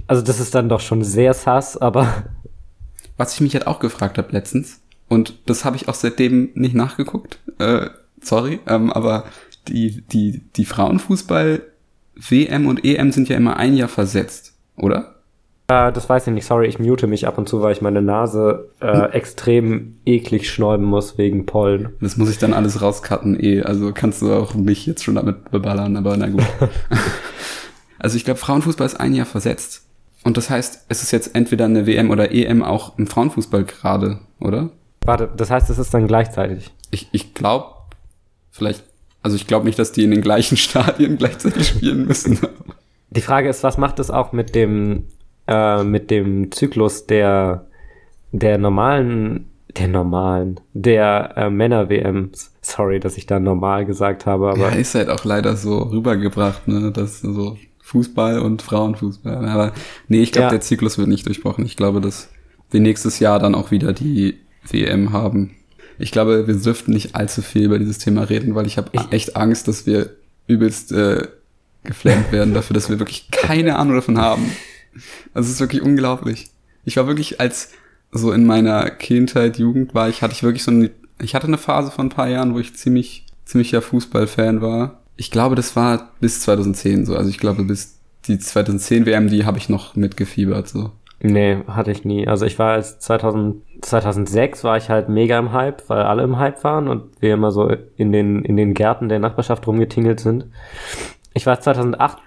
Also 0.07 0.23
das 0.23 0.39
ist 0.39 0.55
dann 0.55 0.69
doch 0.69 0.79
schon 0.79 1.03
sehr 1.03 1.35
sass, 1.35 1.77
aber. 1.77 2.25
Was 3.17 3.35
ich 3.35 3.41
mich 3.41 3.55
halt 3.55 3.67
auch 3.67 3.81
gefragt 3.81 4.17
habe 4.17 4.31
letztens, 4.31 4.81
und 5.09 5.35
das 5.47 5.65
habe 5.65 5.75
ich 5.75 5.89
auch 5.89 5.95
seitdem 5.95 6.51
nicht 6.55 6.77
nachgeguckt, 6.77 7.41
äh, 7.59 7.89
sorry, 8.23 8.61
ähm, 8.69 8.93
aber 8.93 9.25
die, 9.67 10.03
die, 10.03 10.43
die 10.55 10.65
Frauenfußball 10.65 11.63
WM 12.15 12.69
und 12.69 12.85
EM 12.85 13.11
sind 13.11 13.29
ja 13.29 13.37
immer 13.37 13.57
ein 13.57 13.75
Jahr 13.75 13.89
versetzt, 13.89 14.55
oder? 14.77 15.17
Äh, 15.69 15.93
das 15.93 16.09
weiß 16.09 16.27
ich 16.27 16.33
nicht, 16.33 16.47
sorry, 16.47 16.67
ich 16.67 16.79
mute 16.79 17.07
mich 17.07 17.27
ab 17.27 17.39
und 17.39 17.49
zu, 17.49 17.61
weil 17.63 17.73
ich 17.73 17.83
meine 17.83 18.03
Nase 18.03 18.71
äh, 18.81 18.93
hm. 18.93 19.13
extrem 19.13 19.99
eklig 20.05 20.51
schnäuben 20.51 20.85
muss 20.85 21.19
wegen 21.19 21.47
Pollen. 21.47 21.91
Das 22.01 22.17
muss 22.17 22.31
ich 22.31 22.39
dann 22.39 22.55
alles 22.55 22.81
rauscutten, 22.83 23.39
eh. 23.43 23.63
Also 23.63 23.93
kannst 23.93 24.23
du 24.23 24.33
auch 24.33 24.55
mich 24.55 24.87
jetzt 24.87 25.05
schon 25.05 25.17
damit 25.17 25.51
beballern, 25.51 25.97
aber 25.97 26.17
na 26.17 26.29
gut. 26.29 26.43
also 27.99 28.17
ich 28.17 28.25
glaube, 28.25 28.41
Frauenfußball 28.41 28.87
ist 28.87 28.99
ein 28.99 29.15
Jahr 29.15 29.27
versetzt. 29.27 29.85
Und 30.25 30.37
das 30.37 30.51
heißt, 30.51 30.87
es 30.89 31.03
ist 31.03 31.13
jetzt 31.13 31.35
entweder 31.35 31.67
eine 31.67 31.87
WM 31.87 32.11
oder 32.11 32.33
EM 32.33 32.63
auch 32.63 32.99
im 32.99 33.07
Frauenfußball 33.07 33.65
gerade, 33.65 34.19
oder? 34.41 34.71
Warte, 35.05 35.29
das 35.37 35.51
heißt, 35.51 35.71
es 35.71 35.79
ist 35.79 35.95
dann 35.95 36.07
gleichzeitig. 36.07 36.71
Ich, 36.91 37.09
ich 37.13 37.35
glaube, 37.35 37.67
vielleicht 38.51 38.83
also 39.23 39.37
ich 39.37 39.47
glaube 39.47 39.67
nicht, 39.67 39.79
dass 39.79 39.93
die 39.93 40.05
in 40.05 40.11
den 40.11 40.23
gleichen 40.23 40.57
Stadien 40.57 41.19
gleichzeitig 41.19 41.67
spielen 41.69 42.07
müssen. 42.07 42.39
Die 43.11 43.21
Frage 43.21 43.49
ist, 43.49 43.63
was 43.63 43.79
macht 43.79 43.99
es 43.99 44.11
auch 44.11 44.33
mit 44.33 44.55
dem, 44.55 45.05
äh, 45.49 45.83
mit 45.85 46.11
dem 46.11 46.53
Zyklus 46.53 47.07
der, 47.07 47.67
der 48.33 48.59
normalen 48.59 49.47
Der 49.77 49.89
normalen. 49.89 50.61
Der 50.75 51.33
äh, 51.37 51.51
Männer-WM. 51.51 52.31
Sorry, 52.61 53.01
dass 53.01 53.17
ich 53.17 53.27
da 53.27 53.39
normal 53.41 53.85
gesagt 53.87 54.27
habe, 54.27 54.51
aber. 54.51 54.59
Ja, 54.59 54.69
ist 54.71 54.95
halt 54.95 55.09
auch 55.09 55.25
leider 55.25 55.57
so 55.57 55.79
rübergebracht, 55.79 56.69
ne? 56.69 56.91
Das 56.93 57.21
so 57.21 57.57
Fußball 57.83 58.41
und 58.41 58.61
Frauenfußball. 58.63 59.47
Aber 59.49 59.73
nee, 60.09 60.21
ich 60.23 60.33
glaube, 60.33 60.47
Ja. 60.47 60.51
der 60.51 60.61
Zyklus 60.61 60.99
wird 60.99 61.09
nicht 61.09 61.27
durchbrochen. 61.27 61.65
Ich 61.65 61.77
glaube, 61.77 62.01
dass 62.01 62.29
wir 62.71 62.81
nächstes 62.81 63.19
Jahr 63.19 63.39
dann 63.39 63.55
auch 63.55 63.71
wieder 63.71 63.93
die 63.95 64.39
WM 64.71 65.13
haben. 65.13 65.55
Ich 65.99 66.13
glaube, 66.13 66.47
wir 66.47 66.55
dürften 66.55 66.93
nicht 66.93 67.15
allzu 67.15 67.41
viel 67.43 67.65
über 67.65 67.79
dieses 67.79 67.99
Thema 67.99 68.23
reden, 68.25 68.55
weil 68.55 68.67
ich 68.67 68.77
habe 68.77 68.91
echt 69.11 69.37
Angst, 69.37 69.67
dass 69.69 69.87
wir 69.87 70.11
übelst 70.47 70.93
äh, 70.93 71.27
geflammt 71.85 72.31
werden 72.31 72.53
dafür, 72.55 72.75
dass 72.75 72.91
wir 72.91 72.99
wirklich 72.99 73.31
keine 73.31 73.77
Ahnung 73.77 73.95
davon 73.97 74.19
haben. 74.19 74.51
Also 75.35 75.49
es 75.49 75.55
ist 75.55 75.61
wirklich 75.61 75.83
unglaublich. 75.83 76.47
Ich 76.85 76.97
war 76.97 77.07
wirklich 77.07 77.41
als 77.41 77.71
so 78.11 78.33
in 78.33 78.47
meiner 78.47 78.91
Kindheit, 78.91 79.59
Jugend 79.59 79.95
war 79.95 80.09
ich, 80.09 80.23
hatte 80.23 80.33
ich 80.33 80.43
wirklich 80.43 80.63
so 80.63 80.71
eine, 80.71 80.91
ich 81.21 81.35
hatte 81.35 81.47
eine 81.47 81.59
Phase 81.59 81.91
von 81.91 82.07
ein 82.07 82.11
paar 82.11 82.29
Jahren, 82.29 82.55
wo 82.55 82.59
ich 82.59 82.75
ziemlich, 82.75 83.27
ziemlicher 83.45 83.83
Fußballfan 83.83 84.63
war. 84.63 85.03
Ich 85.17 85.31
glaube, 85.31 85.57
das 85.57 85.77
war 85.77 86.13
bis 86.21 86.41
2010 86.41 87.05
so. 87.05 87.17
Also 87.17 87.29
ich 87.29 87.39
glaube, 87.39 87.65
bis 87.65 87.99
die 88.27 88.39
2010 88.39 89.07
WM, 89.07 89.29
die 89.29 89.45
habe 89.45 89.59
ich 89.59 89.69
noch 89.69 89.97
mitgefiebert 89.97 90.69
so. 90.69 90.93
Nee, 91.21 91.59
hatte 91.67 91.91
ich 91.91 92.05
nie. 92.05 92.29
Also 92.29 92.47
ich 92.47 92.59
war 92.59 92.73
als 92.73 93.01
2000, 93.01 93.63
2006 93.83 94.63
war 94.63 94.77
ich 94.77 94.89
halt 94.89 95.09
mega 95.09 95.39
im 95.39 95.53
Hype, 95.53 95.89
weil 95.89 96.03
alle 96.03 96.23
im 96.23 96.39
Hype 96.39 96.63
waren 96.63 96.87
und 96.87 97.21
wir 97.21 97.35
immer 97.35 97.51
so 97.51 97.69
in 97.97 98.13
den, 98.13 98.45
in 98.45 98.57
den 98.57 98.75
Gärten 98.75 99.09
der 99.09 99.19
Nachbarschaft 99.19 99.67
rumgetingelt 99.67 100.21
sind. 100.21 100.47
Ich 101.35 101.45
war 101.47 101.61
2008, 101.61 102.19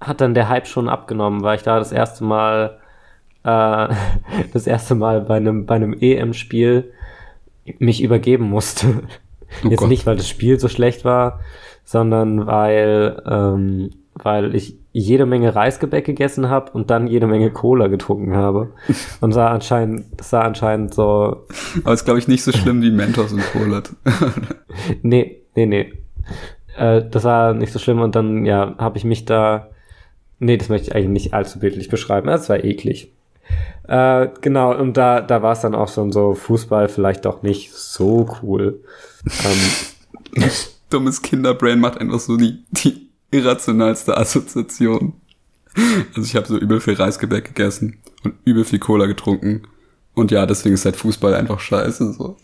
hat 0.00 0.20
dann 0.20 0.34
der 0.34 0.48
Hype 0.48 0.66
schon 0.66 0.88
abgenommen, 0.88 1.42
weil 1.42 1.56
ich 1.56 1.62
da 1.62 1.78
das 1.78 1.92
erste 1.92 2.24
Mal, 2.24 2.78
äh, 3.44 3.88
das 4.52 4.66
erste 4.66 4.94
Mal 4.94 5.22
bei 5.22 5.36
einem, 5.36 5.66
bei 5.66 5.74
einem 5.76 5.94
EM-Spiel 5.98 6.92
mich 7.78 8.02
übergeben 8.02 8.44
musste. 8.44 9.02
Oh 9.64 9.68
Jetzt 9.70 9.78
Gott. 9.80 9.88
nicht, 9.88 10.04
weil 10.04 10.16
das 10.16 10.28
Spiel 10.28 10.60
so 10.60 10.68
schlecht 10.68 11.06
war, 11.06 11.40
sondern 11.82 12.46
weil, 12.46 13.22
ähm, 13.26 13.88
weil 14.12 14.54
ich 14.54 14.76
jede 14.92 15.24
Menge 15.24 15.54
Reisgebäck 15.54 16.04
gegessen 16.04 16.50
habe 16.50 16.70
und 16.72 16.90
dann 16.90 17.06
jede 17.06 17.26
Menge 17.26 17.50
Cola 17.50 17.86
getrunken 17.86 18.36
habe. 18.36 18.74
Und 19.22 19.32
sah 19.32 19.48
anscheinend, 19.48 20.04
das 20.18 20.28
sah 20.28 20.42
anscheinend 20.42 20.92
so, 20.92 21.46
Aber 21.82 21.94
ist, 21.94 22.04
glaube 22.04 22.18
ich, 22.18 22.28
nicht 22.28 22.42
so 22.44 22.52
schlimm 22.52 22.82
wie 22.82 22.90
Mentos 22.90 23.32
und 23.32 23.40
Colat. 23.52 23.88
nee, 25.02 25.40
nee, 25.56 25.64
nee. 25.64 25.92
Äh, 26.76 27.08
das 27.10 27.24
war 27.24 27.54
nicht 27.54 27.72
so 27.72 27.78
schlimm 27.78 28.02
und 28.02 28.14
dann, 28.16 28.44
ja, 28.44 28.74
habe 28.76 28.98
ich 28.98 29.04
mich 29.04 29.24
da, 29.24 29.68
nee, 30.38 30.56
das 30.56 30.68
möchte 30.68 30.88
ich 30.88 30.94
eigentlich 30.94 31.24
nicht 31.24 31.34
allzu 31.34 31.58
bildlich 31.58 31.88
beschreiben. 31.88 32.28
Das 32.28 32.48
war 32.48 32.62
eklig. 32.64 33.12
Äh, 33.86 34.28
genau, 34.40 34.76
und 34.76 34.96
da, 34.96 35.20
da 35.20 35.42
war 35.42 35.52
es 35.52 35.60
dann 35.60 35.74
auch 35.74 35.88
schon 35.88 36.12
so, 36.12 36.34
Fußball 36.34 36.88
vielleicht 36.88 37.24
doch 37.24 37.42
nicht 37.42 37.72
so 37.72 38.28
cool. 38.42 38.80
ähm, 39.44 40.50
Dummes 40.90 41.22
Kinderbrain 41.22 41.80
macht 41.80 41.98
einfach 41.98 42.20
so 42.20 42.36
die, 42.36 42.64
die 42.70 43.08
irrationalste 43.30 44.16
Assoziation. 44.16 45.14
Also 46.16 46.22
ich 46.22 46.34
habe 46.34 46.46
so 46.46 46.58
übel 46.58 46.80
viel 46.80 46.94
Reisgebäck 46.94 47.44
gegessen 47.44 47.98
und 48.24 48.34
übel 48.44 48.64
viel 48.64 48.78
Cola 48.78 49.06
getrunken. 49.06 49.62
Und 50.14 50.30
ja, 50.30 50.46
deswegen 50.46 50.74
ist 50.74 50.84
halt 50.84 50.96
Fußball 50.96 51.34
einfach 51.34 51.60
scheiße. 51.60 52.12
So. 52.14 52.36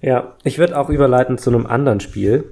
Ja, 0.00 0.34
ich 0.44 0.58
würde 0.58 0.78
auch 0.78 0.88
überleiten 0.88 1.38
zu 1.38 1.50
einem 1.50 1.66
anderen 1.66 2.00
Spiel, 2.00 2.44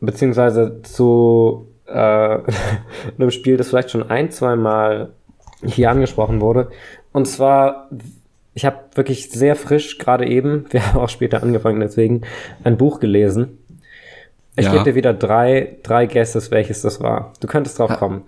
beziehungsweise 0.00 0.80
zu 0.82 1.67
äh, 1.88 1.94
einem 3.18 3.30
Spiel, 3.30 3.56
das 3.56 3.68
vielleicht 3.68 3.90
schon 3.90 4.08
ein, 4.10 4.30
zwei 4.30 4.56
Mal 4.56 5.10
hier 5.64 5.90
angesprochen 5.90 6.40
wurde. 6.40 6.70
Und 7.12 7.26
zwar, 7.26 7.88
ich 8.54 8.64
habe 8.64 8.76
wirklich 8.94 9.30
sehr 9.30 9.56
frisch, 9.56 9.98
gerade 9.98 10.26
eben, 10.26 10.66
wir 10.70 10.86
haben 10.86 11.00
auch 11.00 11.08
später 11.08 11.42
angefangen, 11.42 11.80
deswegen, 11.80 12.22
ein 12.64 12.76
Buch 12.76 13.00
gelesen. 13.00 13.58
Ich 14.56 14.66
Ja. 14.66 14.72
gebe 14.72 14.84
dir 14.84 14.94
wieder 14.96 15.14
drei, 15.14 15.76
drei 15.84 16.06
Guesses, 16.06 16.50
welches 16.50 16.82
das 16.82 17.00
war. 17.00 17.32
Du 17.40 17.46
könntest 17.46 17.78
drauf 17.78 17.96
kommen. 17.98 18.22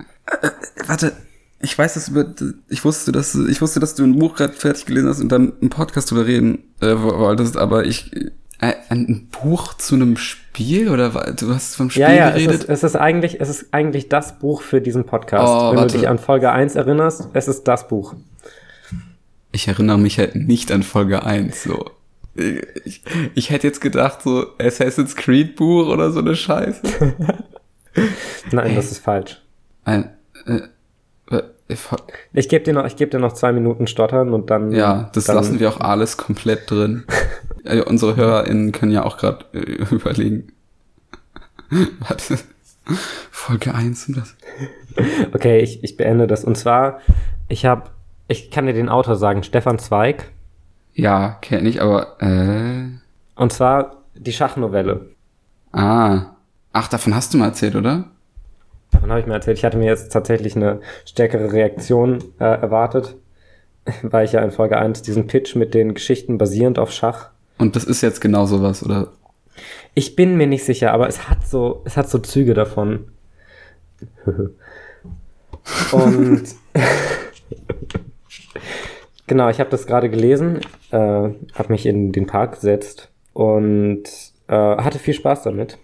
Warte, 0.86 1.12
ich 1.60 1.76
weiß, 1.76 1.94
dass 1.94 2.06
du, 2.06 2.54
ich 2.68 2.84
wusste, 2.84 3.10
dass 3.12 3.32
du, 3.32 3.46
ich 3.48 3.60
wusste, 3.60 3.80
dass 3.80 3.94
du 3.96 4.04
ein 4.04 4.16
Buch 4.18 4.36
gerade 4.36 4.52
fertig 4.52 4.86
gelesen 4.86 5.08
hast 5.08 5.20
und 5.20 5.28
dann 5.30 5.52
einen 5.60 5.70
Podcast 5.70 6.10
drüber 6.10 6.26
reden 6.26 6.62
äh, 6.80 6.94
wolltest, 6.96 7.56
aber 7.56 7.84
ich 7.84 8.14
äh, 8.16 8.30
ein 8.90 9.28
Buch 9.30 9.74
zu 9.74 9.94
einem 9.94 10.16
Spiel 10.16 10.90
oder 10.90 11.10
du 11.32 11.54
hast 11.54 11.76
vom 11.76 11.90
Spiel 11.90 12.02
Ja, 12.02 12.12
ja, 12.12 12.28
es 12.30 12.34
geredet? 12.34 12.54
ist, 12.64 12.68
es 12.68 12.82
ist 12.82 12.96
eigentlich, 12.96 13.40
es 13.40 13.48
ist 13.48 13.66
eigentlich 13.72 14.08
das 14.08 14.38
Buch 14.38 14.62
für 14.62 14.80
diesen 14.80 15.04
Podcast. 15.04 15.46
Oh, 15.48 15.70
Wenn 15.70 15.78
warte. 15.78 15.92
du 15.92 15.98
dich 16.00 16.08
an 16.08 16.18
Folge 16.18 16.50
1 16.50 16.74
erinnerst, 16.74 17.28
es 17.32 17.46
ist 17.46 17.64
das 17.68 17.86
Buch. 17.86 18.14
Ich 19.52 19.68
erinnere 19.68 19.98
mich 19.98 20.18
halt 20.18 20.34
nicht 20.34 20.72
an 20.72 20.82
Folge 20.82 21.24
1, 21.24 21.62
so. 21.62 21.90
Ich, 22.84 23.02
ich 23.34 23.50
hätte 23.50 23.66
jetzt 23.66 23.80
gedacht, 23.80 24.22
so 24.22 24.46
Assassin's 24.58 25.14
Creed 25.14 25.56
Buch 25.56 25.86
oder 25.88 26.10
so 26.10 26.18
eine 26.20 26.34
Scheiße. 26.34 26.80
Nein, 28.50 28.74
das 28.74 28.90
ist 28.92 28.98
falsch. 29.04 29.40
Ein, 29.84 30.10
äh, 30.46 30.60
Ich 32.32 32.48
gebe 32.48 32.64
dir 32.64 32.72
noch, 32.72 32.86
ich 32.86 32.96
gebe 32.96 33.10
dir 33.10 33.18
noch 33.18 33.34
zwei 33.34 33.52
Minuten 33.52 33.86
stottern 33.86 34.32
und 34.32 34.50
dann. 34.50 34.72
ja, 34.72 35.10
das 35.14 35.24
dann, 35.24 35.36
lassen 35.36 35.60
wir 35.60 35.68
auch 35.68 35.80
alles 35.80 36.16
komplett 36.16 36.70
drin. 36.70 37.04
Also 37.64 37.84
unsere 37.84 38.16
HörerInnen 38.16 38.72
können 38.72 38.92
ja 38.92 39.04
auch 39.04 39.18
gerade 39.18 39.44
äh, 39.52 39.84
überlegen. 39.94 40.52
Warte. 42.00 42.38
Folge 43.30 43.74
1 43.74 44.08
und 44.08 44.16
das. 44.16 44.36
Okay, 45.32 45.60
ich, 45.60 45.84
ich 45.84 45.96
beende 45.96 46.26
das. 46.26 46.44
Und 46.44 46.56
zwar, 46.56 47.00
ich 47.48 47.64
habe, 47.64 47.90
ich 48.28 48.50
kann 48.50 48.66
dir 48.66 48.72
den 48.72 48.88
Autor 48.88 49.16
sagen, 49.16 49.42
Stefan 49.42 49.78
Zweig. 49.78 50.30
Ja, 50.94 51.38
kenne 51.40 51.68
ich, 51.68 51.80
aber 51.80 52.20
äh. 52.20 52.86
Und 53.36 53.52
zwar 53.52 54.02
die 54.14 54.32
Schachnovelle. 54.32 55.06
Ah. 55.72 56.34
Ach, 56.72 56.88
davon 56.88 57.14
hast 57.14 57.34
du 57.34 57.38
mal 57.38 57.46
erzählt, 57.46 57.74
oder? 57.74 58.04
Davon 58.90 59.10
habe 59.10 59.20
ich 59.20 59.26
mir 59.26 59.34
erzählt. 59.34 59.58
Ich 59.58 59.64
hatte 59.64 59.78
mir 59.78 59.86
jetzt 59.86 60.12
tatsächlich 60.12 60.56
eine 60.56 60.80
stärkere 61.04 61.52
Reaktion 61.52 62.22
äh, 62.38 62.44
erwartet, 62.44 63.16
weil 64.02 64.24
ich 64.24 64.32
ja 64.32 64.42
in 64.42 64.50
Folge 64.50 64.78
1 64.78 65.02
diesen 65.02 65.26
Pitch 65.26 65.56
mit 65.56 65.74
den 65.74 65.94
Geschichten 65.94 66.38
basierend 66.38 66.78
auf 66.78 66.92
Schach. 66.92 67.30
Und 67.60 67.76
das 67.76 67.84
ist 67.84 68.00
jetzt 68.00 68.20
genau 68.20 68.46
sowas, 68.46 68.82
oder? 68.82 69.12
Ich 69.94 70.16
bin 70.16 70.36
mir 70.36 70.46
nicht 70.46 70.64
sicher, 70.64 70.92
aber 70.92 71.08
es 71.08 71.28
hat 71.28 71.46
so, 71.46 71.82
es 71.84 71.96
hat 71.96 72.08
so 72.08 72.18
Züge 72.18 72.54
davon. 72.54 73.06
Und 75.92 76.44
genau, 79.26 79.48
ich 79.48 79.60
habe 79.60 79.70
das 79.70 79.86
gerade 79.86 80.10
gelesen, 80.10 80.60
äh, 80.90 80.96
habe 80.96 81.68
mich 81.68 81.86
in 81.86 82.12
den 82.12 82.26
Park 82.26 82.54
gesetzt 82.54 83.10
und 83.32 84.04
äh, 84.48 84.54
hatte 84.54 84.98
viel 84.98 85.14
Spaß 85.14 85.42
damit. 85.42 85.78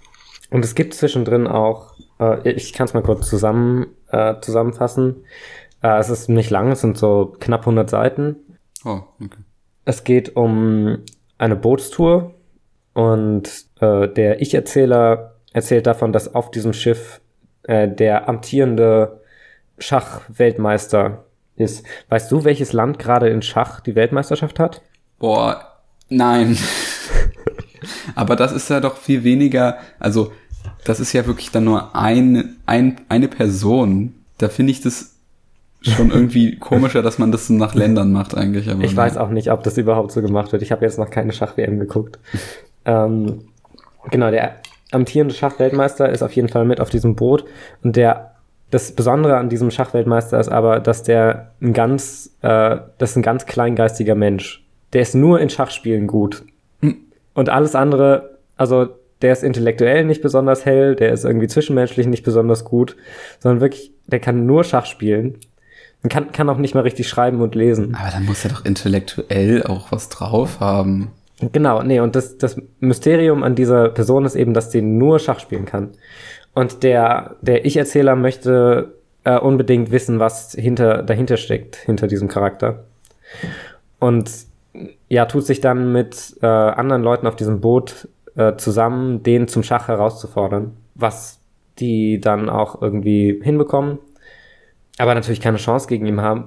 Und 0.51 0.65
es 0.65 0.75
gibt 0.75 0.95
zwischendrin 0.95 1.47
auch, 1.47 1.95
äh, 2.19 2.51
ich 2.51 2.73
kann 2.73 2.87
es 2.87 2.95
mal 2.95 3.03
kurz 3.03 3.29
zusammen 3.29 3.87
äh, 4.11 4.35
zusammenfassen. 4.41 5.25
Äh, 5.83 5.99
es 5.99 6.09
ist 6.09 6.29
nicht 6.29 6.51
lang, 6.51 6.71
es 6.71 6.81
sind 6.81 6.97
so 6.97 7.35
knapp 7.39 7.61
100 7.61 7.91
Seiten. 7.91 8.37
Oh, 8.85 9.01
okay. 9.21 9.43
Es 9.85 10.05
geht 10.05 10.37
um 10.37 10.99
eine 11.39 11.57
Bootstour 11.57 12.35
und 12.95 13.51
äh, 13.81 14.09
der 14.09 14.41
Ich-Erzähler 14.41 15.35
erzählt 15.53 15.87
davon, 15.87 16.13
dass 16.13 16.35
auf 16.35 16.51
diesem 16.51 16.73
Schiff 16.73 17.21
äh, 17.65 17.89
der 17.89 18.29
amtierende 18.29 19.21
Schachweltmeister 19.79 21.25
ist. 21.57 21.85
Weißt 22.09 22.31
du, 22.31 22.45
welches 22.45 22.73
Land 22.73 22.99
gerade 22.99 23.29
in 23.29 23.43
Schach 23.43 23.81
die 23.81 23.95
Weltmeisterschaft 23.95 24.59
hat? 24.59 24.83
Boah, 25.19 25.81
nein. 26.09 26.57
Aber 28.15 28.37
das 28.37 28.53
ist 28.53 28.71
ja 28.71 28.81
doch 28.81 28.97
viel 28.97 29.25
weniger, 29.25 29.79
also 29.99 30.33
das 30.85 31.01
ist 31.01 31.13
ja 31.13 31.27
wirklich 31.27 31.51
dann 31.51 31.65
nur 31.65 31.95
ein, 31.97 32.57
ein, 32.67 33.01
eine 33.09 33.29
Person. 33.29 34.15
Da 34.39 34.49
finde 34.49 34.73
ich 34.73 34.81
das 34.81 35.16
schon 35.83 36.11
irgendwie 36.11 36.57
komischer, 36.59 37.03
dass 37.03 37.19
man 37.19 37.33
das 37.33 37.47
so 37.47 37.55
nach 37.55 37.75
Ländern 37.77 38.13
macht 38.13 38.37
eigentlich. 38.37 38.69
Aber 38.71 38.83
Ich 38.83 38.95
nein. 38.95 39.07
weiß 39.07 39.17
auch 39.17 39.31
nicht, 39.31 39.51
ob 39.53 39.63
das 39.63 39.79
überhaupt 39.79 40.13
so 40.13 40.23
gemacht 40.23 40.53
wird. 40.53 40.63
Ich 40.63 40.73
habe 40.73 40.85
jetzt 40.85 40.99
noch 40.99 41.11
keine 41.11 41.33
Schach-WM 41.33 41.79
geguckt. 41.79 42.19
ähm, 42.85 43.45
genau, 44.11 44.31
der 44.31 44.57
amtierende 44.93 45.35
Schachweltmeister 45.35 46.09
ist 46.09 46.23
auf 46.23 46.33
jeden 46.33 46.49
Fall 46.49 46.65
mit 46.65 46.81
auf 46.81 46.91
diesem 46.91 47.15
Boot. 47.17 47.45
Und 47.83 47.97
der, 47.97 48.33
das 48.71 48.93
Besondere 48.93 49.37
an 49.37 49.49
diesem 49.49 49.71
Schachweltmeister 49.71 50.39
ist 50.41 50.49
aber, 50.49 50.81
dass 50.81 51.03
der 51.03 51.53
ein 51.61 51.73
ganz, 51.73 52.37
äh, 52.43 52.79
das 52.99 53.11
ist 53.11 53.17
ein 53.17 53.23
ganz 53.23 53.47
kleingeistiger 53.47 54.15
Mensch. 54.15 54.65
Der 54.93 55.03
ist 55.03 55.15
nur 55.15 55.41
in 55.41 55.51
Schachspielen 55.51 56.07
gut. 56.07 56.45
Hm. 56.81 56.97
Und 57.35 57.49
alles 57.49 57.75
andere, 57.75 58.39
also 58.57 58.89
der 59.23 59.33
ist 59.33 59.43
intellektuell 59.43 60.05
nicht 60.05 60.23
besonders 60.23 60.65
hell, 60.65 60.95
der 60.95 61.13
ist 61.13 61.25
irgendwie 61.25 61.49
zwischenmenschlich 61.49 62.07
nicht 62.07 62.23
besonders 62.25 62.65
gut, 62.65 62.97
sondern 63.39 63.61
wirklich, 63.61 63.93
der 64.07 64.21
kann 64.21 64.47
nur 64.47 64.63
Schach 64.65 64.87
spielen. 64.87 65.39
Und 66.07 66.11
kann, 66.11 66.31
kann 66.31 66.49
auch 66.49 66.59
nicht 66.59 66.77
mal 66.77 66.83
richtig 66.83 67.09
schreiben 67.09 67.41
und 67.41 67.57
lesen. 67.57 67.97
Aber 68.01 68.13
dann 68.13 68.27
muss 68.27 68.45
er 68.45 68.51
doch 68.53 68.65
intellektuell 68.65 69.65
auch 69.65 69.91
was 69.91 70.09
drauf 70.09 70.61
haben. 70.61 71.11
Genau, 71.41 71.83
nee, 71.83 71.99
und 71.99 72.15
das, 72.15 72.39
das 72.39 72.57
Mysterium 72.79 73.43
an 73.43 73.57
dieser 73.57 73.89
Person 73.89 74.25
ist 74.25 74.37
eben, 74.37 74.55
dass 74.55 74.71
sie 74.71 74.83
nur 74.83 75.19
Schach 75.19 75.41
spielen 75.41 75.65
kann. 75.65 75.91
Und 76.55 76.85
der, 76.85 77.35
der 77.41 77.65
Ich-Erzähler 77.65 78.15
möchte 78.15 78.95
äh, 79.25 79.37
unbedingt 79.37 79.91
wissen, 79.91 80.21
was 80.21 80.53
hinter, 80.53 81.03
dahinter 81.03 81.39
steckt, 81.39 81.75
hinter 81.75 82.07
diesem 82.07 82.29
Charakter. 82.29 82.85
Und 83.99 84.31
ja, 85.09 85.25
tut 85.25 85.45
sich 85.45 85.61
dann 85.61 85.91
mit 85.91 86.37
äh, 86.41 86.47
anderen 86.47 87.03
Leuten 87.03 87.27
auf 87.27 87.35
diesem 87.35 87.61
Boot 87.61 88.07
äh, 88.37 88.55
zusammen, 88.59 89.25
den 89.25 89.49
zum 89.49 89.65
Schach 89.65 89.89
herauszufordern, 89.89 90.77
was 90.95 91.41
die 91.81 92.21
dann 92.21 92.49
auch 92.49 92.81
irgendwie 92.81 93.41
hinbekommen, 93.43 93.99
aber 94.99 95.15
natürlich 95.15 95.41
keine 95.41 95.59
Chance 95.59 95.89
gegen 95.89 96.07
ihn 96.07 96.21
haben. 96.21 96.45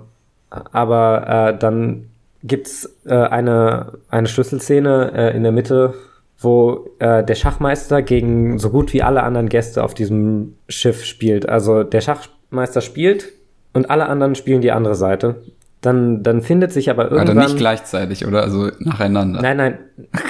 Aber 0.49 1.51
äh, 1.53 1.57
dann 1.57 2.09
gibt's 2.43 2.97
äh, 3.05 3.13
eine, 3.13 3.93
eine 4.09 4.27
Schlüsselszene 4.27 5.11
äh, 5.13 5.35
in 5.35 5.43
der 5.43 5.51
Mitte, 5.51 5.93
wo 6.39 6.89
äh, 6.99 7.23
der 7.23 7.35
Schachmeister 7.35 8.01
gegen 8.01 8.57
so 8.59 8.69
gut 8.69 8.93
wie 8.93 9.03
alle 9.03 9.23
anderen 9.23 9.49
Gäste 9.49 9.83
auf 9.83 9.93
diesem 9.93 10.55
Schiff 10.67 11.03
spielt. 11.03 11.47
Also 11.47 11.83
der 11.83 12.01
Schachmeister 12.01 12.81
spielt 12.81 13.29
und 13.73 13.89
alle 13.89 14.07
anderen 14.07 14.35
spielen 14.35 14.61
die 14.61 14.71
andere 14.71 14.95
Seite. 14.95 15.41
Dann, 15.81 16.23
dann 16.23 16.41
findet 16.41 16.73
sich 16.73 16.89
aber 16.89 17.05
irgendwann... 17.05 17.37
Also 17.37 17.53
nicht 17.53 17.57
gleichzeitig, 17.57 18.25
oder? 18.25 18.41
Also 18.41 18.69
nacheinander. 18.79 19.41
Nein, 19.41 19.57
nein. 19.57 19.77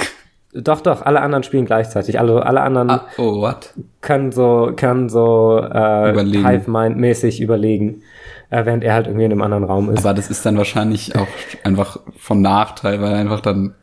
Doch, 0.54 0.82
doch, 0.82 1.04
alle 1.04 1.22
anderen 1.22 1.44
spielen 1.44 1.66
gleichzeitig. 1.66 2.20
Also 2.20 2.40
alle 2.40 2.62
anderen 2.62 2.90
Ah, 2.90 3.06
oh, 3.18 3.42
what? 3.42 3.74
können 4.02 4.32
so, 4.32 4.72
können 4.76 5.08
so 5.10 5.60
äh. 5.60 6.14
Hive-Mind-mäßig 6.16 7.40
überlegen, 7.40 8.02
äh, 8.50 8.66
während 8.66 8.84
er 8.84 8.96
halt 8.96 9.08
irgendwie 9.08 9.26
in 9.26 9.32
einem 9.32 9.44
anderen 9.44 9.64
Raum 9.64 9.92
ist. 9.92 10.00
Aber 10.06 10.16
das 10.16 10.32
ist 10.32 10.44
dann 10.46 10.58
wahrscheinlich 10.58 11.16
auch 11.16 11.28
einfach 11.64 12.00
von 12.18 12.42
Nachteil, 12.42 13.00
weil 13.00 13.14
einfach 13.14 13.42
dann 13.42 13.76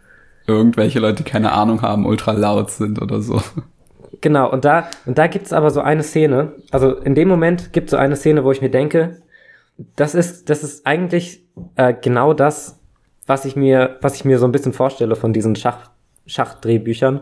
irgendwelche 0.49 0.99
Leute, 0.99 1.23
keine 1.23 1.53
Ahnung 1.53 1.83
haben, 1.83 2.05
ultra 2.05 2.33
laut 2.33 2.71
sind 2.71 3.01
oder 3.01 3.21
so. 3.21 3.41
Genau, 4.21 4.51
und 4.51 4.65
da, 4.65 4.89
und 5.05 5.19
da 5.19 5.27
gibt's 5.27 5.53
aber 5.53 5.71
so 5.71 5.81
eine 5.81 6.03
Szene, 6.03 6.53
also 6.71 6.97
in 6.97 7.15
dem 7.15 7.29
Moment 7.29 7.73
gibt's 7.73 7.91
so 7.91 7.97
eine 7.97 8.17
Szene, 8.17 8.45
wo 8.45 8.51
ich 8.51 8.63
mir 8.63 8.71
denke, 8.71 9.19
das 9.95 10.15
ist, 10.15 10.49
das 10.49 10.65
ist 10.65 10.87
eigentlich 10.87 11.45
äh, 11.77 11.95
genau 12.01 12.33
das, 12.33 12.81
was 13.27 13.45
ich 13.45 13.57
mir, 13.57 13.97
was 14.01 14.15
ich 14.15 14.25
mir 14.25 14.39
so 14.39 14.47
ein 14.47 14.53
bisschen 14.53 14.73
vorstelle 14.73 15.17
von 15.17 15.33
diesen 15.33 15.55
Schach, 15.55 15.91
Schachdrehbüchern. 16.27 17.21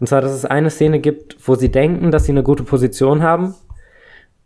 Und 0.00 0.06
zwar, 0.06 0.20
dass 0.20 0.32
es 0.32 0.44
eine 0.44 0.70
Szene 0.70 1.00
gibt, 1.00 1.36
wo 1.46 1.54
sie 1.54 1.70
denken, 1.70 2.10
dass 2.10 2.24
sie 2.24 2.32
eine 2.32 2.42
gute 2.42 2.64
Position 2.64 3.22
haben 3.22 3.54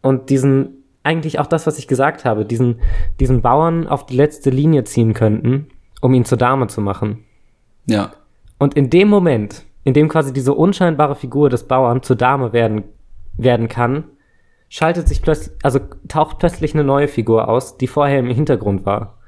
und 0.03 0.31
diesen, 0.31 0.85
eigentlich 1.03 1.39
auch 1.39 1.47
das, 1.47 1.67
was 1.67 1.79
ich 1.79 1.89
gesagt 1.89 2.25
habe, 2.25 2.45
diesen, 2.45 2.81
diesen 3.19 3.43
Bauern 3.43 3.87
auf 3.87 4.07
die 4.07 4.17
letzte 4.17 4.51
Linie 4.51 4.85
ziehen 4.85 5.15
könnten, 5.15 5.69
um 6.01 6.15
ihn 6.15 6.25
zur 6.25 6.39
Dame 6.39 6.67
zu 6.67 6.81
machen. 6.81 7.25
Ja. 7.87 8.13
Und 8.59 8.75
in 8.75 8.91
dem 8.91 9.09
Moment, 9.09 9.65
in 9.85 9.95
dem 9.95 10.09
quasi 10.09 10.33
diese 10.33 10.55
unscheinbare 10.55 11.17
Figur 11.17 11.49
des 11.49 11.65
Bauern 11.65 12.03
zur 12.03 12.17
Dame 12.17 12.53
werden, 12.53 12.85
werden 13.37 13.69
kann, 13.69 14.05
schaltet 14.69 15.09
sich 15.09 15.23
plötzlich, 15.23 15.57
also 15.63 15.81
taucht 16.09 16.39
plötzlich 16.39 16.75
eine 16.75 16.85
neue 16.85 17.09
Figur 17.09 17.49
aus, 17.49 17.77
die 17.77 17.87
vorher 17.87 18.19
im 18.19 18.27
Hintergrund 18.31 18.87
war. 18.87 19.19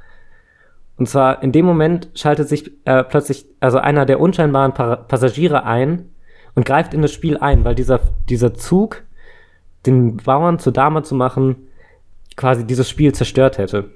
Und 1.02 1.08
zwar 1.08 1.42
in 1.42 1.50
dem 1.50 1.66
Moment 1.66 2.10
schaltet 2.14 2.48
sich 2.48 2.70
äh, 2.84 3.02
plötzlich 3.02 3.44
also 3.58 3.78
einer 3.78 4.06
der 4.06 4.20
unscheinbaren 4.20 4.72
pa 4.72 4.94
Passagiere 4.94 5.64
ein 5.64 6.10
und 6.54 6.64
greift 6.64 6.94
in 6.94 7.02
das 7.02 7.10
Spiel 7.10 7.38
ein, 7.38 7.64
weil 7.64 7.74
dieser, 7.74 7.98
dieser 8.28 8.54
Zug, 8.54 9.02
den 9.84 10.18
Bauern 10.18 10.60
zur 10.60 10.72
Dame 10.72 11.02
zu 11.02 11.16
machen, 11.16 11.56
quasi 12.36 12.64
dieses 12.64 12.88
Spiel 12.88 13.12
zerstört 13.12 13.58
hätte. 13.58 13.90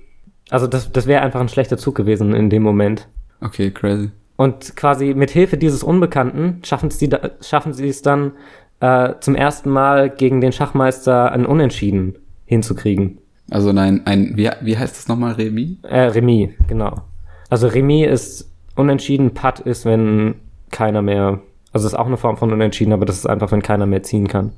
Also 0.51 0.67
das, 0.67 0.91
das 0.91 1.07
wäre 1.07 1.23
einfach 1.23 1.39
ein 1.39 1.49
schlechter 1.49 1.79
Zug 1.79 1.95
gewesen 1.95 2.35
in 2.35 2.51
dem 2.51 2.65
Moment. 2.65 3.07
Okay, 3.41 3.71
crazy. 3.71 4.11
Und 4.35 4.75
quasi 4.75 5.15
mit 5.15 5.31
Hilfe 5.31 5.59
dieses 5.59 5.85
Unbekannten 5.85 6.61
schaffen 6.65 6.91
sie, 6.91 7.09
schaffen 7.41 7.73
sie 7.73 7.87
es 7.87 8.03
dann 8.03 8.33
äh, 8.81 9.15
zum 9.21 9.37
ersten 9.37 9.71
Mal 9.71 10.11
gegen 10.11 10.41
den 10.41 10.51
Schachmeister 10.51 11.31
ein 11.31 11.47
Unentschieden 11.47 12.19
hinzukriegen. 12.47 13.19
Also 13.51 13.73
nein, 13.73 14.03
ein, 14.05 14.37
wie, 14.37 14.51
wie 14.61 14.77
heißt 14.77 14.97
das 14.97 15.09
nochmal, 15.09 15.33
Remis? 15.35 15.79
Äh, 15.83 16.01
Remis, 16.01 16.51
genau. 16.69 17.03
Also 17.49 17.69
Remis 17.69 18.09
ist 18.09 18.51
unentschieden, 18.75 19.35
Putt 19.35 19.61
ist, 19.61 19.85
wenn 19.85 20.35
keiner 20.71 21.03
mehr, 21.03 21.41
also 21.73 21.87
ist 21.87 21.95
auch 21.95 22.07
eine 22.07 22.17
Form 22.17 22.37
von 22.37 22.53
Unentschieden, 22.53 22.93
aber 22.93 23.07
das 23.07 23.17
ist 23.17 23.27
einfach, 23.27 23.53
wenn 23.53 23.63
keiner 23.63 23.87
mehr 23.87 24.03
ziehen 24.03 24.27
kann. 24.27 24.53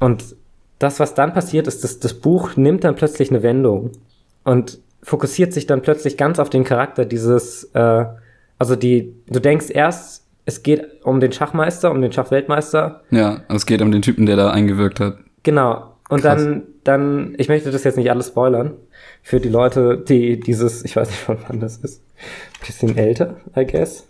Und 0.00 0.36
das, 0.78 0.98
was 1.00 1.14
dann 1.14 1.32
passiert, 1.32 1.66
ist, 1.66 1.84
dass 1.84 2.00
das 2.00 2.14
Buch 2.14 2.56
nimmt 2.56 2.84
dann 2.84 2.96
plötzlich 2.96 3.30
eine 3.30 3.42
Wendung 3.42 3.90
und 4.44 4.78
fokussiert 5.02 5.52
sich 5.52 5.66
dann 5.66 5.82
plötzlich 5.82 6.16
ganz 6.16 6.38
auf 6.38 6.50
den 6.50 6.64
Charakter 6.64 7.04
dieses, 7.04 7.64
äh, 7.74 8.04
also 8.58 8.76
die, 8.76 9.14
du 9.28 9.40
denkst 9.40 9.66
erst, 9.70 10.26
es 10.44 10.62
geht 10.62 11.04
um 11.04 11.20
den 11.20 11.32
Schachmeister, 11.32 11.90
um 11.90 12.00
den 12.02 12.10
Schachweltmeister. 12.10 13.02
Ja, 13.10 13.42
es 13.48 13.66
geht 13.66 13.80
um 13.80 13.92
den 13.92 14.02
Typen, 14.02 14.26
der 14.26 14.36
da 14.36 14.50
eingewirkt 14.50 14.98
hat. 14.98 15.18
Genau. 15.44 15.91
Und 16.08 16.20
Krass. 16.22 16.42
dann, 16.42 16.62
dann, 16.84 17.34
ich 17.38 17.48
möchte 17.48 17.70
das 17.70 17.84
jetzt 17.84 17.96
nicht 17.96 18.10
alles 18.10 18.28
spoilern. 18.28 18.74
Für 19.22 19.40
die 19.40 19.48
Leute, 19.48 19.98
die 19.98 20.38
dieses, 20.40 20.84
ich 20.84 20.96
weiß 20.96 21.08
nicht 21.08 21.20
von 21.20 21.38
wann 21.48 21.60
das 21.60 21.76
ist, 21.78 22.02
bisschen 22.66 22.96
älter, 22.96 23.36
I 23.56 23.64
guess. 23.66 24.06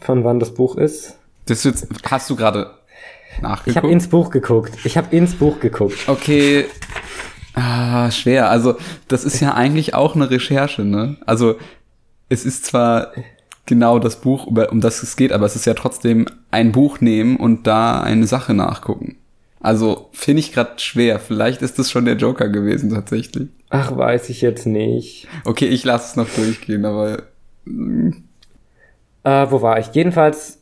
Von 0.00 0.24
wann 0.24 0.40
das 0.40 0.54
Buch 0.54 0.76
ist. 0.76 1.18
Das 1.46 1.62
jetzt, 1.64 1.86
hast 2.10 2.28
du 2.30 2.36
gerade 2.36 2.70
Ich 3.36 3.42
nachgeguckt? 3.42 3.76
habe 3.76 3.92
ins 3.92 4.08
Buch 4.08 4.30
geguckt. 4.30 4.72
Ich 4.84 4.96
habe 4.96 5.14
ins 5.14 5.34
Buch 5.34 5.60
geguckt. 5.60 5.98
Okay. 6.08 6.64
Ah, 7.54 8.10
schwer. 8.10 8.50
Also, 8.50 8.76
das 9.06 9.24
ist 9.24 9.40
ja 9.40 9.54
eigentlich 9.54 9.94
auch 9.94 10.16
eine 10.16 10.30
Recherche, 10.30 10.82
ne? 10.84 11.16
Also, 11.26 11.56
es 12.28 12.44
ist 12.44 12.64
zwar 12.64 13.12
genau 13.66 13.98
das 13.98 14.20
Buch, 14.20 14.46
um 14.46 14.80
das 14.80 15.02
es 15.02 15.16
geht, 15.16 15.32
aber 15.32 15.46
es 15.46 15.54
ist 15.54 15.64
ja 15.66 15.74
trotzdem 15.74 16.26
ein 16.50 16.72
Buch 16.72 17.00
nehmen 17.00 17.36
und 17.36 17.66
da 17.66 18.00
eine 18.00 18.26
Sache 18.26 18.54
nachgucken. 18.54 19.16
Also, 19.64 20.10
finde 20.12 20.40
ich 20.40 20.52
gerade 20.52 20.78
schwer. 20.78 21.18
Vielleicht 21.18 21.62
ist 21.62 21.78
das 21.78 21.90
schon 21.90 22.04
der 22.04 22.16
Joker 22.16 22.50
gewesen, 22.50 22.90
tatsächlich. 22.90 23.48
Ach, 23.70 23.96
weiß 23.96 24.28
ich 24.28 24.42
jetzt 24.42 24.66
nicht. 24.66 25.26
Okay, 25.46 25.64
ich 25.68 25.84
lasse 25.86 26.10
es 26.10 26.16
noch 26.16 26.28
durchgehen, 26.28 26.84
aber 26.84 27.22
Äh, 27.64 29.46
wo 29.48 29.62
war 29.62 29.78
ich? 29.78 29.86
Jedenfalls, 29.94 30.58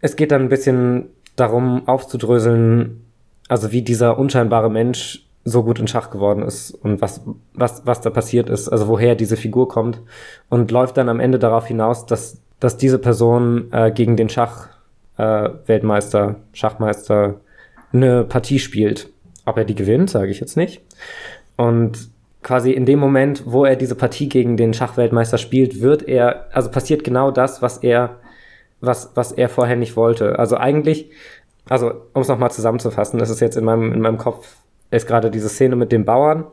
es 0.00 0.14
geht 0.14 0.30
dann 0.30 0.42
ein 0.42 0.48
bisschen 0.50 1.06
darum, 1.34 1.88
aufzudröseln, 1.88 3.04
also 3.48 3.72
wie 3.72 3.82
dieser 3.82 4.20
unscheinbare 4.20 4.70
Mensch 4.70 5.26
so 5.42 5.64
gut 5.64 5.80
in 5.80 5.88
Schach 5.88 6.10
geworden 6.10 6.42
ist 6.44 6.70
und 6.70 7.02
was, 7.02 7.22
was, 7.54 7.84
was 7.86 8.02
da 8.02 8.10
passiert 8.10 8.48
ist, 8.48 8.68
also 8.68 8.86
woher 8.86 9.16
diese 9.16 9.36
Figur 9.36 9.66
kommt 9.66 10.00
und 10.48 10.70
läuft 10.70 10.96
dann 10.96 11.08
am 11.08 11.18
Ende 11.18 11.40
darauf 11.40 11.66
hinaus, 11.66 12.06
dass, 12.06 12.40
dass 12.60 12.76
diese 12.76 13.00
Person 13.00 13.72
äh, 13.72 13.90
gegen 13.90 14.16
den 14.16 14.28
Schach 14.28 14.68
äh, 15.18 15.50
Weltmeister, 15.66 16.36
Schachmeister 16.52 17.40
eine 17.94 18.24
Partie 18.24 18.58
spielt. 18.58 19.08
Ob 19.46 19.56
er 19.58 19.64
die 19.64 19.74
gewinnt, 19.74 20.10
sage 20.10 20.30
ich 20.30 20.40
jetzt 20.40 20.56
nicht. 20.56 20.80
Und 21.56 22.08
quasi 22.42 22.72
in 22.72 22.86
dem 22.86 22.98
Moment, 22.98 23.42
wo 23.46 23.64
er 23.64 23.76
diese 23.76 23.94
Partie 23.94 24.28
gegen 24.28 24.56
den 24.56 24.74
Schachweltmeister 24.74 25.38
spielt, 25.38 25.80
wird 25.80 26.02
er, 26.08 26.46
also 26.52 26.70
passiert 26.70 27.04
genau 27.04 27.30
das, 27.30 27.62
was 27.62 27.78
er, 27.78 28.16
was, 28.80 29.10
was 29.14 29.32
er 29.32 29.48
vorher 29.48 29.76
nicht 29.76 29.96
wollte. 29.96 30.38
Also 30.38 30.56
eigentlich, 30.56 31.10
also 31.68 31.92
um 32.12 32.22
es 32.22 32.28
nochmal 32.28 32.50
zusammenzufassen, 32.50 33.18
das 33.18 33.30
ist 33.30 33.40
jetzt 33.40 33.56
in 33.56 33.64
meinem, 33.64 33.92
in 33.92 34.00
meinem 34.00 34.18
Kopf, 34.18 34.56
ist 34.90 35.06
gerade 35.06 35.30
diese 35.30 35.48
Szene 35.48 35.76
mit 35.76 35.92
dem 35.92 36.04
Bauern, 36.04 36.44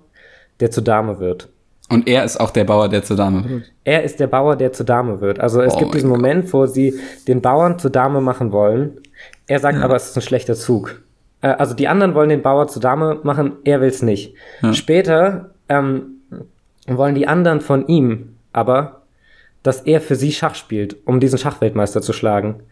der 0.60 0.71
zur 0.71 0.84
Dame 0.84 1.19
wird. 1.19 1.49
und 1.89 2.08
er 2.08 2.23
ist 2.23 2.39
auch 2.39 2.51
der 2.51 2.63
Bauer, 2.63 2.88
der 2.89 3.04
zur 3.04 3.17
Dame 3.17 3.47
wird. 3.49 3.71
Er 3.84 4.04
ist 4.04 4.19
der 4.19 4.27
Bauer, 4.27 4.56
der 4.56 4.71
zur 4.71 4.86
Dame 4.86 5.19
wird. 5.21 5.39
Also 5.39 5.62
es 5.62 5.75
Oh 5.75 5.80
gibt 5.80 5.93
diesen 5.93 6.10
Gott. 6.10 6.19
Moment, 6.19 6.54
wo 6.54 6.65
sie 6.65 6.99
den 7.27 7.41
Bauern 7.41 7.80
zur 7.80 7.91
Dame 7.91 8.21
machen 8.21 8.51
wollen. 8.54 8.99
Er 9.47 9.60
sagt 9.60 9.82
aber, 9.82 9.95
es 9.95 10.10
ist 10.10 10.17
ein 10.17 10.21
schlechter 10.21 10.56
Zug. 10.56 11.01
Äh, 11.41 11.47
also 11.49 11.73
die 11.73 11.88
anderen 11.88 12.15
wollen 12.15 12.30
den 12.30 12.41
Bauer 12.41 12.67
zur 12.67 12.82
Dame 12.82 13.19
machen, 13.23 13.54
er 13.63 13.82
will's 13.82 14.01
nicht. 14.01 14.36
Ja. 14.62 14.73
Später 14.73 15.51
ähm, 15.69 16.21
wollen 16.88 17.15
die 17.15 17.27
anderen 17.27 17.62
von 17.62 17.88
ihm 17.88 18.36
aber, 18.54 19.01
dass 19.63 19.82
er 19.82 20.01
für 20.01 20.15
sie 20.15 20.32
Schach 20.32 20.56
spielt, 20.56 20.97
um 21.06 21.19
diesen 21.19 21.38
Schachweltmeister 21.38 22.01
zu 22.01 22.13
schlagen. 22.13 22.63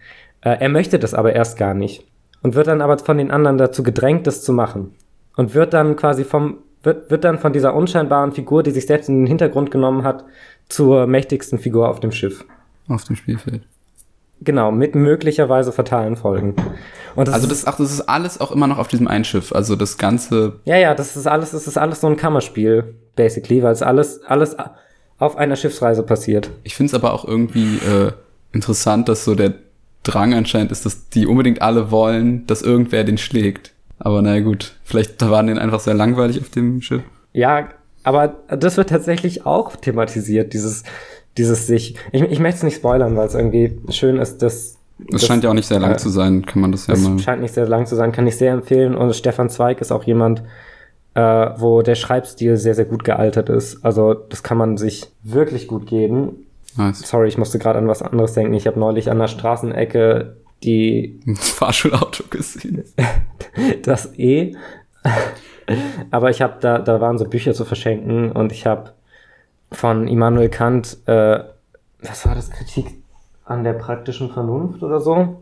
Äh, 0.41 0.58
er 0.60 0.69
möchte 0.69 0.99
das 0.99 1.13
aber 1.13 1.34
erst 1.34 1.58
gar 1.58 1.73
nicht. 1.73 2.05
Und 2.41 2.55
wird 2.55 2.67
dann 2.67 2.82
aber 2.82 2.97
von 2.99 3.17
den 3.17 3.32
anderen 3.32 3.58
dazu 3.58 3.84
gedrängt, 3.84 4.25
das 4.25 4.43
zu 4.43 4.53
machen. 4.53 4.95
Und 5.36 5.53
wird 5.53 5.73
dann 5.73 5.95
quasi 5.95 6.23
vom, 6.23 6.60
wird, 6.84 7.12
wird 7.12 7.23
dann 7.25 7.38
von 7.38 7.53
dieser 7.53 7.75
unscheinbaren 7.75 8.32
Figur, 8.32 8.63
die 8.63 8.71
sich 8.71 8.86
selbst 8.86 9.10
in 9.10 9.19
den 9.19 9.27
Hintergrund 9.27 9.71
genommen 9.71 10.03
hat, 10.03 10.23
zur 10.69 11.05
mächtigsten 11.05 11.60
Figur 11.60 11.89
auf 11.89 11.99
dem 11.99 12.12
Schiff. 12.12 12.45
Auf 12.88 13.03
dem 13.03 13.15
Spielfeld. 13.15 13.63
Genau, 14.41 14.71
mit 14.71 14.95
möglicherweise 14.95 15.71
fatalen 15.71 16.15
Folgen. 16.15 16.56
Und 17.15 17.28
das 17.28 17.36
Also 17.36 17.47
das, 17.47 17.67
ach, 17.67 17.78
das 17.78 17.91
ist 17.91 18.02
alles 18.02 18.39
auch 18.39 18.52
immer 18.52 18.67
noch 18.67 18.78
auf 18.78 18.88
diesem 18.88 19.08
einen 19.08 19.25
Schiff. 19.25 19.52
Also 19.52 19.75
das 19.75 19.97
ganze 19.97 20.60
ja, 20.65 20.78
ja, 20.78 20.95
das 20.95 21.17
ist 21.17 21.28
alles, 21.28 21.52
das 21.52 21.67
ist 21.67 21.78
alles 21.78 22.02
so 22.02 22.08
ein 22.08 22.15
Kammerspiel, 22.15 22.95
basically, 23.15 23.62
weil 23.62 23.73
es 23.73 23.82
alles, 23.82 24.23
alles 24.23 24.56
auf 25.17 25.38
einer 25.38 25.56
Schiffsreise 25.56 26.04
passiert. 26.04 26.49
Ich 26.63 26.75
finde 26.75 26.91
es 26.91 26.93
aber 26.93 27.13
auch 27.13 27.25
irgendwie 27.25 27.78
äh, 27.78 28.12
interessant, 28.54 29.10
dass 29.10 29.25
so 29.25 29.36
der 29.36 29.56
Drang 30.04 30.34
anscheinend 30.34 30.71
ist, 30.71 30.86
dass 30.86 31.10
die 31.10 31.28
unbedingt 31.28 31.62
alle 31.62 31.91
wollen, 31.91 32.47
dass 32.47 32.62
irgendwer 32.62 33.04
den 33.04 33.17
schlägt. 33.17 33.73
Aber 33.99 34.21
naja 34.21 34.39
gut, 34.39 34.75
vielleicht 34.84 35.21
waren 35.30 35.47
denen 35.47 35.60
einfach 35.60 35.82
sehr 35.82 35.93
langweilig 35.93 36.39
auf 36.39 36.49
dem 36.49 36.82
Schiff. 36.82 37.02
Ja, 37.34 37.67
aber 38.04 38.38
das 38.47 38.78
wird 38.78 38.89
tatsächlich 38.89 39.45
auch 39.45 39.75
thematisiert, 39.75 40.54
dieses, 40.54 40.84
dieses 41.39 41.65
sich. 41.65 41.95
Ich, 42.12 42.21
ich 42.21 42.39
möchte 42.39 42.58
es 42.58 42.63
nicht 42.63 42.75
spoilern, 42.75 43.15
weil 43.17 43.28
es 43.28 43.34
irgendwie 43.34 43.80
schön 43.89 44.17
ist, 44.17 44.41
dass. 44.43 44.78
Das, 45.10 45.25
scheint 45.25 45.45
ja 45.45 45.49
auch 45.49 45.54
nicht 45.54 45.67
sehr 45.67 45.80
lang 45.80 45.93
äh, 45.93 45.97
zu 45.97 46.10
sein, 46.10 46.45
kann 46.45 46.62
man 46.62 46.73
das 46.73 46.88
ja 46.88 46.93
Das 46.93 47.04
mal. 47.04 47.17
scheint 47.19 47.41
nicht 47.41 47.54
sehr 47.54 47.67
lang 47.67 47.86
zu 47.86 47.95
sein, 47.95 48.12
kann 48.12 48.28
ich 48.28 48.36
sehr 48.36 48.52
empfehlen. 48.52 48.95
Und 48.95 49.15
Stefan 49.15 49.49
Zweig 49.49 49.80
ist 49.80 49.93
auch 49.93 50.04
jemand, 50.04 50.43
äh, 51.13 51.21
wo 51.21 51.82
der 51.82 51.95
Schreibstil 51.95 52.58
sehr, 52.58 52.75
sehr 52.75 52.84
gut 52.86 53.06
gealtert 53.06 53.47
ist. 53.49 53.84
Also 53.86 54.13
das 54.13 54.43
kann 54.43 54.58
man 54.58 54.75
sich 54.78 55.08
wirklich 55.23 55.67
gut 55.67 55.88
geben. 55.88 56.45
Nice. 56.75 56.99
Sorry, 56.99 57.30
ich 57.30 57.38
musste 57.38 57.60
gerade 57.60 57.80
an 57.80 57.88
was 57.88 58.02
anderes 58.02 58.34
denken. 58.34 58.54
Ich 58.54 58.67
habe 58.67 58.80
neulich 58.80 59.10
an 59.10 59.19
der 59.19 59.28
Straßenecke 59.28 60.36
die 60.63 61.19
Das 61.25 61.49
Fahrschulauto 61.49 62.25
gesehen. 62.30 62.84
das 63.84 64.13
E. 64.17 64.56
Aber 66.12 66.30
ich 66.30 66.41
habe 66.41 66.56
da, 66.60 66.80
da 66.80 66.99
waren 66.99 67.17
so 67.17 67.25
Bücher 67.25 67.54
zu 67.54 67.63
verschenken 67.63 68.32
und 68.32 68.52
ich 68.52 68.65
habe 68.65 68.91
von 69.71 70.08
Immanuel 70.08 70.49
Kant, 70.49 70.97
äh, 71.05 71.39
was 72.01 72.25
war 72.25 72.36
das, 72.36 72.49
Kritik 72.49 73.03
an 73.45 73.63
der 73.63 73.73
praktischen 73.73 74.32
Vernunft 74.32 74.84
oder 74.84 74.99
so? 74.99 75.41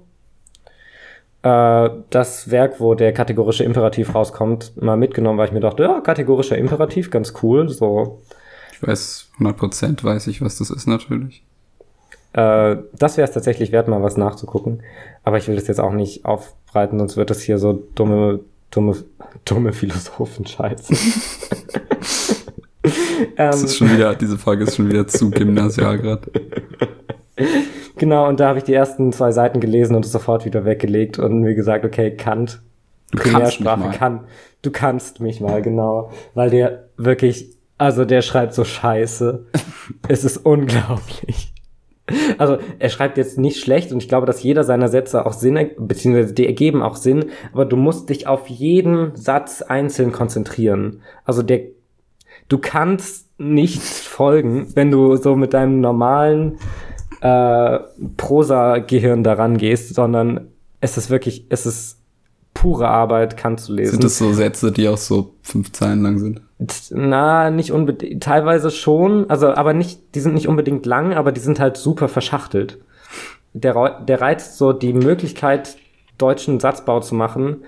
Äh, 1.43 1.89
das 2.09 2.49
Werk, 2.49 2.79
wo 2.79 2.95
der 2.95 3.13
kategorische 3.13 3.63
Imperativ 3.63 4.15
rauskommt, 4.15 4.81
mal 4.81 4.97
mitgenommen, 4.97 5.37
weil 5.37 5.47
ich 5.47 5.53
mir 5.53 5.59
dachte, 5.59 5.83
ja, 5.83 6.01
kategorischer 6.01 6.57
Imperativ, 6.57 7.11
ganz 7.11 7.33
cool, 7.41 7.69
so. 7.69 8.21
Ich 8.73 8.85
weiß, 8.85 9.29
100% 9.39 10.03
weiß 10.03 10.27
ich, 10.27 10.41
was 10.41 10.57
das 10.57 10.69
ist 10.69 10.87
natürlich. 10.87 11.43
Äh, 12.33 12.77
das 12.93 13.17
wäre 13.17 13.27
es 13.27 13.33
tatsächlich 13.33 13.71
wert, 13.71 13.87
mal 13.87 14.03
was 14.03 14.17
nachzugucken. 14.17 14.83
Aber 15.23 15.37
ich 15.37 15.47
will 15.47 15.55
das 15.55 15.67
jetzt 15.67 15.79
auch 15.79 15.93
nicht 15.93 16.25
aufbreiten, 16.25 16.99
sonst 16.99 17.17
wird 17.17 17.29
das 17.29 17.41
hier 17.41 17.57
so 17.59 17.73
dumme, 17.95 18.41
dumme, 18.71 18.95
dumme 19.45 19.73
Philosophen-Scheiße. 19.73 20.93
Das 23.35 23.63
ist 23.63 23.77
schon 23.77 23.91
wieder, 23.91 24.15
diese 24.15 24.37
Folge 24.37 24.63
ist 24.63 24.75
schon 24.75 24.89
wieder 24.89 25.07
zu 25.07 25.29
gymnasial 25.29 25.97
gerade. 25.97 26.31
Genau, 27.99 28.27
und 28.27 28.39
da 28.39 28.49
habe 28.49 28.59
ich 28.59 28.63
die 28.63 28.73
ersten 28.73 29.11
zwei 29.11 29.31
Seiten 29.31 29.59
gelesen 29.59 29.95
und 29.95 30.05
es 30.05 30.11
sofort 30.11 30.45
wieder 30.45 30.65
weggelegt 30.65 31.17
und 31.17 31.41
mir 31.41 31.55
gesagt, 31.55 31.83
okay, 31.83 32.15
Kant, 32.15 32.61
Du 33.11 33.19
kannst 33.19 33.59
mich 33.59 33.65
mal. 33.65 33.75
Primärsprache 33.75 33.97
kann, 33.97 34.19
du 34.61 34.71
kannst 34.71 35.19
mich 35.21 35.39
mal, 35.39 35.61
genau. 35.61 36.11
Weil 36.33 36.49
der 36.49 36.89
wirklich, 36.97 37.55
also 37.77 38.05
der 38.05 38.21
schreibt 38.21 38.53
so 38.53 38.63
scheiße. 38.63 39.45
es 40.07 40.23
ist 40.23 40.37
unglaublich. 40.37 41.53
Also 42.37 42.57
er 42.79 42.89
schreibt 42.89 43.17
jetzt 43.17 43.37
nicht 43.37 43.59
schlecht 43.59 43.91
und 43.91 44.01
ich 44.01 44.07
glaube, 44.07 44.25
dass 44.25 44.41
jeder 44.41 44.63
seiner 44.63 44.87
Sätze 44.87 45.25
auch 45.25 45.33
Sinn, 45.33 45.71
beziehungsweise 45.77 46.33
die 46.33 46.45
ergeben 46.45 46.81
auch 46.81 46.95
Sinn, 46.95 47.25
aber 47.51 47.65
du 47.65 47.75
musst 47.75 48.09
dich 48.09 48.27
auf 48.27 48.47
jeden 48.47 49.13
Satz 49.15 49.61
einzeln 49.61 50.13
konzentrieren. 50.13 51.01
Also 51.25 51.43
der, 51.43 51.63
du 52.47 52.57
kannst 52.57 53.27
nicht 53.39 53.81
folgen, 53.81 54.67
wenn 54.75 54.91
du 54.91 55.15
so 55.15 55.35
mit 55.35 55.53
deinem 55.53 55.81
normalen 55.81 56.57
äh, 57.21 57.79
Prosa-Gehirn 58.17 59.23
daran 59.23 59.57
gehst, 59.57 59.93
sondern 59.93 60.47
es 60.81 60.97
ist 60.97 61.09
wirklich, 61.09 61.45
es 61.49 61.65
ist 61.65 61.97
pure 62.53 62.87
Arbeit, 62.87 63.37
Kant 63.37 63.59
zu 63.59 63.73
lesen. 63.73 63.91
Sind 63.91 64.03
das 64.03 64.17
so 64.17 64.33
Sätze, 64.33 64.71
die 64.71 64.87
auch 64.87 64.97
so 64.97 65.35
fünf 65.41 65.71
Zeilen 65.71 66.01
lang 66.01 66.17
sind? 66.17 66.41
Na, 66.91 67.51
nicht 67.51 67.71
unbedingt, 67.71 68.23
teilweise 68.23 68.71
schon, 68.71 69.29
also 69.29 69.49
aber 69.49 69.73
nicht, 69.73 70.15
die 70.15 70.19
sind 70.19 70.33
nicht 70.33 70.47
unbedingt 70.47 70.85
lang, 70.87 71.13
aber 71.13 71.31
die 71.31 71.39
sind 71.39 71.59
halt 71.59 71.77
super 71.77 72.07
verschachtelt. 72.07 72.79
Der, 73.53 73.99
der 74.07 74.21
reizt 74.21 74.57
so 74.57 74.73
die 74.73 74.93
Möglichkeit, 74.93 75.77
deutschen 76.17 76.59
Satzbau 76.59 76.99
zu 76.99 77.13
machen 77.13 77.63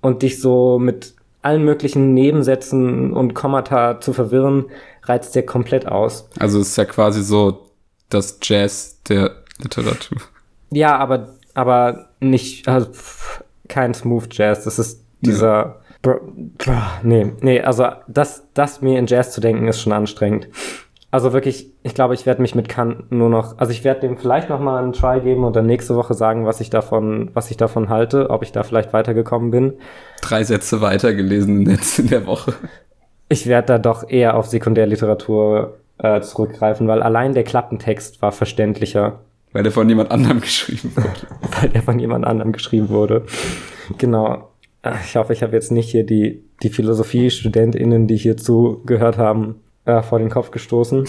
und 0.00 0.22
dich 0.22 0.40
so 0.40 0.80
mit 0.80 1.14
allen 1.44 1.64
möglichen 1.64 2.14
Nebensätzen 2.14 3.12
und 3.12 3.34
Kommata 3.34 4.00
zu 4.00 4.12
verwirren, 4.12 4.66
reizt 5.02 5.34
der 5.34 5.44
komplett 5.44 5.86
aus. 5.86 6.28
Also 6.38 6.60
es 6.60 6.68
ist 6.68 6.76
ja 6.76 6.84
quasi 6.84 7.22
so 7.22 7.66
das 8.08 8.38
Jazz 8.42 9.02
der 9.08 9.42
Literatur. 9.58 10.18
Ja, 10.70 10.96
aber, 10.96 11.34
aber 11.54 12.08
nicht, 12.20 12.66
also 12.66 12.90
pff, 12.90 13.44
kein 13.68 13.94
Smooth 13.94 14.28
Jazz, 14.32 14.64
das 14.64 14.78
ist 14.78 15.04
dieser, 15.20 15.80
Br- 16.02 16.20
Br- 16.58 17.00
nee, 17.02 17.32
nee, 17.40 17.60
also 17.60 17.86
das, 18.08 18.44
das 18.54 18.82
mir 18.82 18.98
in 18.98 19.06
Jazz 19.06 19.32
zu 19.32 19.40
denken 19.40 19.68
ist 19.68 19.80
schon 19.80 19.92
anstrengend. 19.92 20.48
Also 21.14 21.32
wirklich, 21.32 21.68
ich 21.84 21.94
glaube, 21.94 22.14
ich 22.14 22.26
werde 22.26 22.42
mich 22.42 22.56
mit 22.56 22.68
Kant 22.68 23.12
nur 23.12 23.28
noch, 23.28 23.58
also 23.58 23.70
ich 23.70 23.84
werde 23.84 24.00
dem 24.00 24.18
vielleicht 24.18 24.48
noch 24.48 24.58
mal 24.58 24.82
einen 24.82 24.92
Try 24.92 25.20
geben 25.20 25.44
und 25.44 25.54
dann 25.54 25.64
nächste 25.64 25.94
Woche 25.94 26.12
sagen, 26.12 26.44
was 26.44 26.60
ich 26.60 26.70
davon, 26.70 27.30
was 27.34 27.52
ich 27.52 27.56
davon 27.56 27.88
halte, 27.88 28.30
ob 28.30 28.42
ich 28.42 28.50
da 28.50 28.64
vielleicht 28.64 28.92
weitergekommen 28.92 29.52
bin. 29.52 29.74
Drei 30.22 30.42
Sätze 30.42 30.80
weitergelesen 30.80 31.70
jetzt 31.70 32.00
in 32.00 32.08
der 32.08 32.26
Woche. 32.26 32.54
Ich 33.28 33.46
werde 33.46 33.66
da 33.68 33.78
doch 33.78 34.10
eher 34.10 34.36
auf 34.36 34.48
Sekundärliteratur 34.48 35.78
äh, 35.98 36.20
zurückgreifen, 36.20 36.88
weil 36.88 37.00
allein 37.00 37.32
der 37.32 37.44
Klappentext 37.44 38.20
war 38.20 38.32
verständlicher. 38.32 39.20
Weil 39.52 39.62
der 39.62 39.70
von 39.70 39.88
jemand 39.88 40.10
anderem 40.10 40.40
geschrieben 40.40 40.96
wurde. 40.96 41.28
weil 41.60 41.68
der 41.68 41.82
von 41.82 42.00
jemand 42.00 42.26
anderem 42.26 42.50
geschrieben 42.50 42.88
wurde. 42.88 43.24
Genau. 43.98 44.50
Ich 45.04 45.14
hoffe, 45.14 45.32
ich 45.32 45.44
habe 45.44 45.52
jetzt 45.52 45.70
nicht 45.70 45.90
hier 45.90 46.04
die, 46.04 46.42
die 46.64 46.70
Philosophie-StudentInnen, 46.70 48.08
die 48.08 48.16
hier 48.16 48.36
zugehört 48.36 49.16
haben, 49.16 49.60
äh, 49.84 50.02
vor 50.02 50.18
den 50.18 50.30
Kopf 50.30 50.50
gestoßen. 50.50 51.06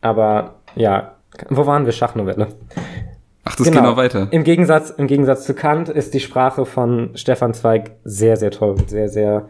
Aber 0.00 0.56
ja, 0.74 1.14
wo 1.48 1.66
waren 1.66 1.84
wir? 1.86 1.92
Schachnovelle. 1.92 2.48
Ach, 3.44 3.56
das 3.56 3.70
geht 3.70 3.82
noch 3.82 3.96
weiter. 3.96 4.28
Im 4.30 4.44
Gegensatz, 4.44 4.90
Im 4.90 5.06
Gegensatz 5.06 5.44
zu 5.44 5.54
Kant 5.54 5.88
ist 5.88 6.14
die 6.14 6.20
Sprache 6.20 6.64
von 6.64 7.10
Stefan 7.14 7.52
Zweig 7.52 7.92
sehr, 8.04 8.36
sehr 8.36 8.50
toll, 8.50 8.76
sehr, 8.86 9.08
sehr, 9.08 9.48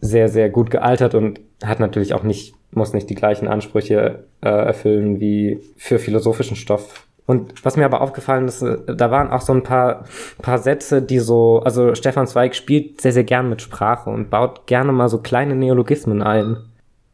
sehr, 0.00 0.28
sehr 0.28 0.50
gut 0.50 0.70
gealtert 0.70 1.14
und 1.14 1.40
hat 1.64 1.80
natürlich 1.80 2.12
auch 2.12 2.22
nicht, 2.22 2.54
muss 2.72 2.92
nicht 2.92 3.08
die 3.08 3.14
gleichen 3.14 3.48
Ansprüche 3.48 4.24
äh, 4.42 4.48
erfüllen 4.48 5.20
wie 5.20 5.60
für 5.76 5.98
philosophischen 5.98 6.56
Stoff. 6.56 7.06
Und 7.26 7.64
was 7.64 7.78
mir 7.78 7.86
aber 7.86 8.02
aufgefallen 8.02 8.46
ist, 8.46 8.60
äh, 8.60 8.76
da 8.86 9.10
waren 9.10 9.30
auch 9.30 9.40
so 9.40 9.54
ein 9.54 9.62
paar, 9.62 10.04
paar 10.42 10.58
Sätze, 10.58 11.00
die 11.00 11.18
so, 11.18 11.60
also 11.60 11.94
Stefan 11.94 12.26
Zweig 12.26 12.54
spielt 12.54 13.00
sehr, 13.00 13.12
sehr 13.12 13.24
gern 13.24 13.48
mit 13.48 13.62
Sprache 13.62 14.10
und 14.10 14.28
baut 14.28 14.66
gerne 14.66 14.92
mal 14.92 15.08
so 15.08 15.18
kleine 15.18 15.54
Neologismen 15.54 16.22
ein. 16.22 16.58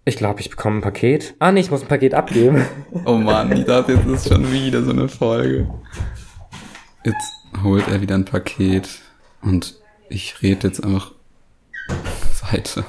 Ich 0.05 0.17
glaube, 0.17 0.41
ich 0.41 0.51
bekomme 0.51 0.79
ein 0.79 0.83
Paket. 0.83 1.35
Ah, 1.39 1.53
nee, 1.53 1.61
ich 1.61 1.71
muss 1.71 1.83
ein 1.83 1.89
Paket 1.89 2.15
abgeben. 2.15 2.65
Oh 3.05 3.15
Mann, 3.15 3.53
ich 3.53 3.65
dachte, 3.65 3.93
jetzt 3.93 4.07
ist 4.07 4.29
schon 4.29 4.51
wieder 4.51 4.83
so 4.83 4.91
eine 4.91 5.09
Folge. 5.09 5.69
Jetzt 7.05 7.33
holt 7.63 7.87
er 7.89 8.01
wieder 8.01 8.15
ein 8.15 8.25
Paket 8.25 8.89
und 9.43 9.77
ich 10.09 10.43
rede 10.43 10.69
jetzt 10.69 10.83
einfach 10.83 11.13
weiter. 12.51 12.85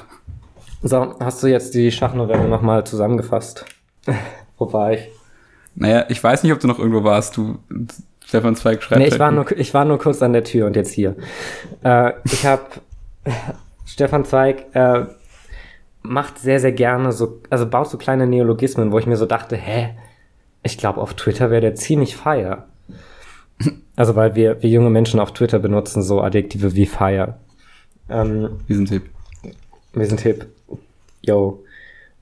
So, 0.82 1.14
hast 1.20 1.42
du 1.42 1.46
jetzt 1.46 1.74
die 1.74 1.92
Schachnovelle 1.92 2.48
nochmal 2.48 2.84
zusammengefasst? 2.84 3.64
Wo 4.58 4.72
war 4.72 4.92
ich? 4.92 5.08
Naja, 5.74 6.04
ich 6.08 6.22
weiß 6.22 6.42
nicht, 6.42 6.52
ob 6.52 6.60
du 6.60 6.66
noch 6.66 6.78
irgendwo 6.78 7.04
warst. 7.04 7.36
Du, 7.36 7.58
Stefan 8.24 8.56
Zweig 8.56 8.82
schreibt. 8.82 9.00
Nee, 9.00 9.06
ich 9.06 9.12
halt 9.12 9.20
war, 9.20 9.32
gut. 9.32 9.50
nur, 9.50 9.58
ich 9.58 9.72
war 9.72 9.84
nur 9.84 9.98
kurz 9.98 10.20
an 10.22 10.32
der 10.32 10.44
Tür 10.44 10.66
und 10.66 10.76
jetzt 10.76 10.92
hier. 10.92 11.16
Äh, 11.82 12.12
ich 12.24 12.44
habe 12.44 12.64
Stefan 13.86 14.24
Zweig 14.24 14.74
äh, 14.74 15.06
macht 16.02 16.38
sehr, 16.38 16.60
sehr 16.60 16.72
gerne 16.72 17.12
so, 17.12 17.40
also 17.50 17.66
baut 17.66 17.88
so 17.88 17.98
kleine 17.98 18.26
Neologismen, 18.26 18.92
wo 18.92 18.98
ich 18.98 19.06
mir 19.06 19.16
so 19.16 19.26
dachte, 19.26 19.56
hä, 19.56 19.90
ich 20.62 20.78
glaube, 20.78 21.00
auf 21.00 21.14
Twitter 21.14 21.50
wäre 21.50 21.60
der 21.60 21.74
ziemlich 21.74 22.16
fire. 22.16 22.64
Also, 23.94 24.16
weil 24.16 24.34
wir, 24.34 24.62
wir 24.62 24.70
junge 24.70 24.90
Menschen 24.90 25.20
auf 25.20 25.32
Twitter 25.32 25.58
benutzen 25.58 26.02
so 26.02 26.20
Adjektive 26.20 26.74
wie 26.74 26.86
fire. 26.86 27.36
Ähm, 28.08 28.60
Diesen 28.68 28.86
Tipp. 28.86 29.02
wir 29.92 30.06
sind 30.06 30.20
hip. 30.20 30.46
Yo. 31.20 31.62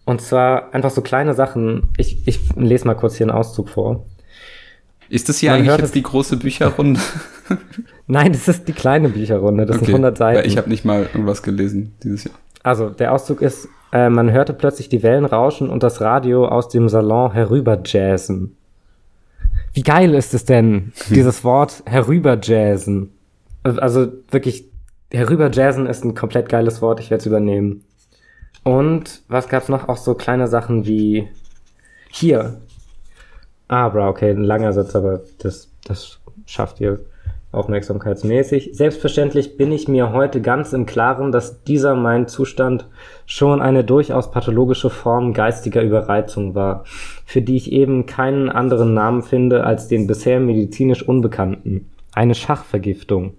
Und 0.05 0.21
zwar 0.21 0.75
einfach 0.75 0.91
so 0.91 1.01
kleine 1.03 1.35
Sachen. 1.35 1.89
Ich, 1.97 2.27
ich 2.27 2.41
lese 2.57 2.87
mal 2.87 2.95
kurz 2.95 3.17
hier 3.17 3.27
einen 3.29 3.37
Auszug 3.37 3.69
vor. 3.69 4.05
Ist 5.09 5.29
das 5.29 5.39
hier 5.39 5.51
Man 5.51 5.61
eigentlich 5.61 5.73
jetzt 5.73 5.85
es- 5.87 5.93
die 5.93 6.03
große 6.03 6.37
Bücherrunde? 6.37 7.01
Nein, 8.07 8.33
das 8.33 8.47
ist 8.49 8.69
die 8.69 8.73
kleine 8.73 9.09
Bücherrunde. 9.09 9.67
Das 9.67 9.79
sind 9.79 9.89
100 9.89 10.19
Weil 10.21 10.37
Seiten. 10.37 10.49
ich 10.49 10.57
habe 10.59 10.69
nicht 10.69 10.85
mal 10.85 11.03
irgendwas 11.05 11.43
gelesen 11.43 11.95
dieses 12.03 12.25
Jahr. 12.25 12.35
Also, 12.63 12.91
der 12.91 13.13
Auszug 13.13 13.41
ist, 13.43 13.69
äh, 13.93 14.09
man 14.09 14.31
hörte 14.31 14.53
plötzlich 14.53 14.89
die 14.89 15.03
Wellen 15.03 15.25
rauschen 15.25 15.71
und 15.71 15.83
das 15.83 16.01
Radio 16.01 16.47
aus 16.47 16.69
dem 16.69 16.89
Salon 16.89 17.33
herüberjazzen. 17.33 18.57
Wie 19.73 19.83
geil 19.83 20.15
ist 20.15 20.35
es 20.35 20.45
denn, 20.45 20.93
dieses 21.11 21.45
Wort 21.45 21.83
herüberjazzen? 21.87 23.13
Also 23.63 24.09
wirklich, 24.31 24.65
herüberjazzen 25.13 25.87
ist 25.87 26.05
ein 26.05 26.15
komplett 26.15 26.49
geiles 26.49 26.83
Wort, 26.83 27.01
ich 27.01 27.11
werde 27.11 27.21
es 27.21 27.27
übernehmen. 27.27 27.85
Und 28.63 29.23
was 29.29 29.49
gab's 29.49 29.69
noch? 29.69 29.89
Auch 29.89 29.97
so 29.97 30.15
kleine 30.15 30.49
Sachen 30.49 30.87
wie 30.87 31.29
hier. 32.11 32.61
Ah, 33.69 33.89
bra, 33.89 34.09
okay, 34.09 34.31
ein 34.31 34.45
langer 34.45 34.73
Satz, 34.73 34.95
aber 34.97 35.21
das, 35.39 35.71
das 35.85 36.19
schafft 36.47 36.81
ihr 36.81 37.01
aufmerksamkeitsmäßig. 37.53 38.71
Selbstverständlich 38.75 39.57
bin 39.57 39.73
ich 39.73 39.89
mir 39.89 40.13
heute 40.13 40.41
ganz 40.41 40.73
im 40.73 40.87
Klaren, 40.87 41.33
dass 41.33 41.65
dieser 41.65 41.95
mein 41.95 42.29
Zustand 42.29 42.87
schon 43.27 43.61
eine 43.61 43.83
durchaus 43.83 44.31
pathologische 44.31 44.91
Form 44.91 45.33
geistiger 45.33 45.83
Überreizung 45.83 46.55
war, 46.55 46.85
für 47.27 47.43
die 47.43 47.57
ich 47.57 47.73
eben 47.73 48.07
keinen 48.07 48.49
anderen 48.49 48.95
Namen 48.95 49.23
finde 49.23 49.65
als 49.65 49.89
den 49.89 50.07
bisher 50.07 50.39
medizinisch 50.39 51.03
Unbekannten. 51.03 51.91
Eine 52.13 52.35
Schachvergiftung. 52.35 53.35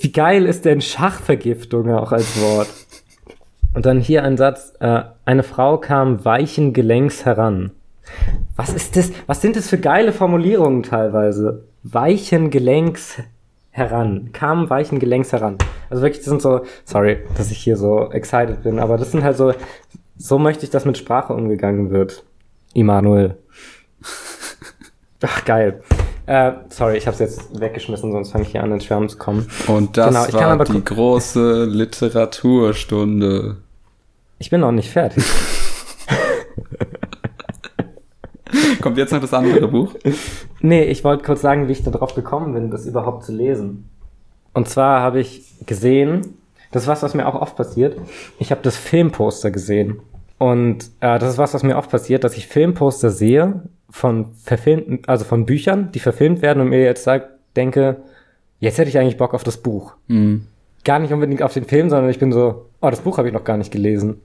Wie 0.00 0.12
geil 0.12 0.46
ist 0.46 0.64
denn 0.64 0.80
Schachvergiftung 0.80 1.90
auch 1.92 2.12
als 2.12 2.40
Wort? 2.40 2.68
Und 3.74 3.84
dann 3.84 4.00
hier 4.00 4.22
ein 4.22 4.36
Satz, 4.36 4.74
äh, 4.80 5.02
eine 5.24 5.42
Frau 5.42 5.76
kam 5.76 6.24
weichen 6.24 6.72
Gelenks 6.72 7.24
heran. 7.24 7.72
Was 8.56 8.72
ist 8.72 8.96
das? 8.96 9.12
Was 9.26 9.42
sind 9.42 9.56
das 9.56 9.68
für 9.68 9.78
geile 9.78 10.12
Formulierungen 10.12 10.82
teilweise? 10.82 11.67
Weichen 11.82 12.50
Gelenks 12.50 13.18
heran. 13.70 14.30
Kam 14.32 14.68
weichen 14.68 14.98
Gelenks 14.98 15.32
heran. 15.32 15.56
Also 15.90 16.02
wirklich, 16.02 16.20
das 16.20 16.30
sind 16.30 16.42
so, 16.42 16.62
sorry, 16.84 17.18
dass 17.36 17.50
ich 17.50 17.58
hier 17.58 17.76
so 17.76 18.10
excited 18.10 18.62
bin, 18.62 18.78
aber 18.78 18.96
das 18.96 19.12
sind 19.12 19.22
halt 19.22 19.36
so, 19.36 19.52
so 20.16 20.38
möchte 20.38 20.64
ich, 20.64 20.70
dass 20.70 20.84
mit 20.84 20.98
Sprache 20.98 21.32
umgegangen 21.32 21.90
wird. 21.90 22.24
Immanuel. 22.74 23.36
Ach, 25.22 25.44
geil. 25.44 25.82
Äh, 26.26 26.52
sorry, 26.68 26.98
ich 26.98 27.06
habe 27.06 27.14
es 27.14 27.20
jetzt 27.20 27.58
weggeschmissen, 27.58 28.12
sonst 28.12 28.32
fange 28.32 28.44
ich 28.44 28.50
hier 28.50 28.62
an, 28.62 28.70
ins 28.70 28.84
Schwärmen 28.84 29.08
zu 29.08 29.16
kommen. 29.16 29.48
Und 29.66 29.96
das 29.96 30.08
Genau, 30.08 30.26
ich 30.26 30.32
kann 30.32 30.40
war 30.40 30.50
aber 30.50 30.64
die 30.64 30.84
große 30.84 31.64
Literaturstunde. 31.64 33.56
Ich 34.38 34.50
bin 34.50 34.60
noch 34.60 34.72
nicht 34.72 34.90
fertig. 34.90 35.24
Kommt 38.80 38.98
jetzt 38.98 39.12
noch 39.12 39.20
das 39.20 39.34
andere 39.34 39.68
Buch? 39.68 39.94
Nee, 40.60 40.84
ich 40.84 41.04
wollte 41.04 41.24
kurz 41.24 41.40
sagen, 41.40 41.68
wie 41.68 41.72
ich 41.72 41.82
darauf 41.84 42.14
gekommen 42.14 42.52
bin, 42.54 42.70
das 42.70 42.86
überhaupt 42.86 43.24
zu 43.24 43.32
lesen. 43.32 43.88
Und 44.52 44.68
zwar 44.68 45.00
habe 45.00 45.20
ich 45.20 45.54
gesehen, 45.66 46.34
das 46.70 46.82
ist 46.82 46.88
was, 46.88 47.02
was 47.02 47.14
mir 47.14 47.26
auch 47.26 47.40
oft 47.40 47.56
passiert. 47.56 47.96
Ich 48.38 48.50
habe 48.50 48.60
das 48.62 48.76
Filmposter 48.76 49.50
gesehen. 49.50 50.00
Und 50.38 50.90
äh, 51.00 51.18
das 51.18 51.30
ist 51.30 51.38
was, 51.38 51.54
was 51.54 51.62
mir 51.62 51.76
oft 51.76 51.90
passiert, 51.90 52.24
dass 52.24 52.36
ich 52.36 52.46
Filmposter 52.46 53.10
sehe 53.10 53.62
von 53.90 54.34
verfilmten, 54.34 55.00
also 55.06 55.24
von 55.24 55.46
Büchern, 55.46 55.90
die 55.92 55.98
verfilmt 55.98 56.42
werden 56.42 56.60
und 56.60 56.68
mir 56.68 56.82
jetzt 56.82 57.04
sag, 57.04 57.30
denke, 57.56 57.96
jetzt 58.60 58.78
hätte 58.78 58.88
ich 58.88 58.98
eigentlich 58.98 59.16
Bock 59.16 59.34
auf 59.34 59.44
das 59.44 59.56
Buch. 59.56 59.94
Hm. 60.08 60.46
Gar 60.84 61.00
nicht 61.00 61.12
unbedingt 61.12 61.42
auf 61.42 61.54
den 61.54 61.64
Film, 61.64 61.90
sondern 61.90 62.10
ich 62.10 62.18
bin 62.18 62.32
so, 62.32 62.66
oh, 62.80 62.90
das 62.90 63.00
Buch 63.00 63.18
habe 63.18 63.28
ich 63.28 63.34
noch 63.34 63.44
gar 63.44 63.56
nicht 63.56 63.72
gelesen. 63.72 64.20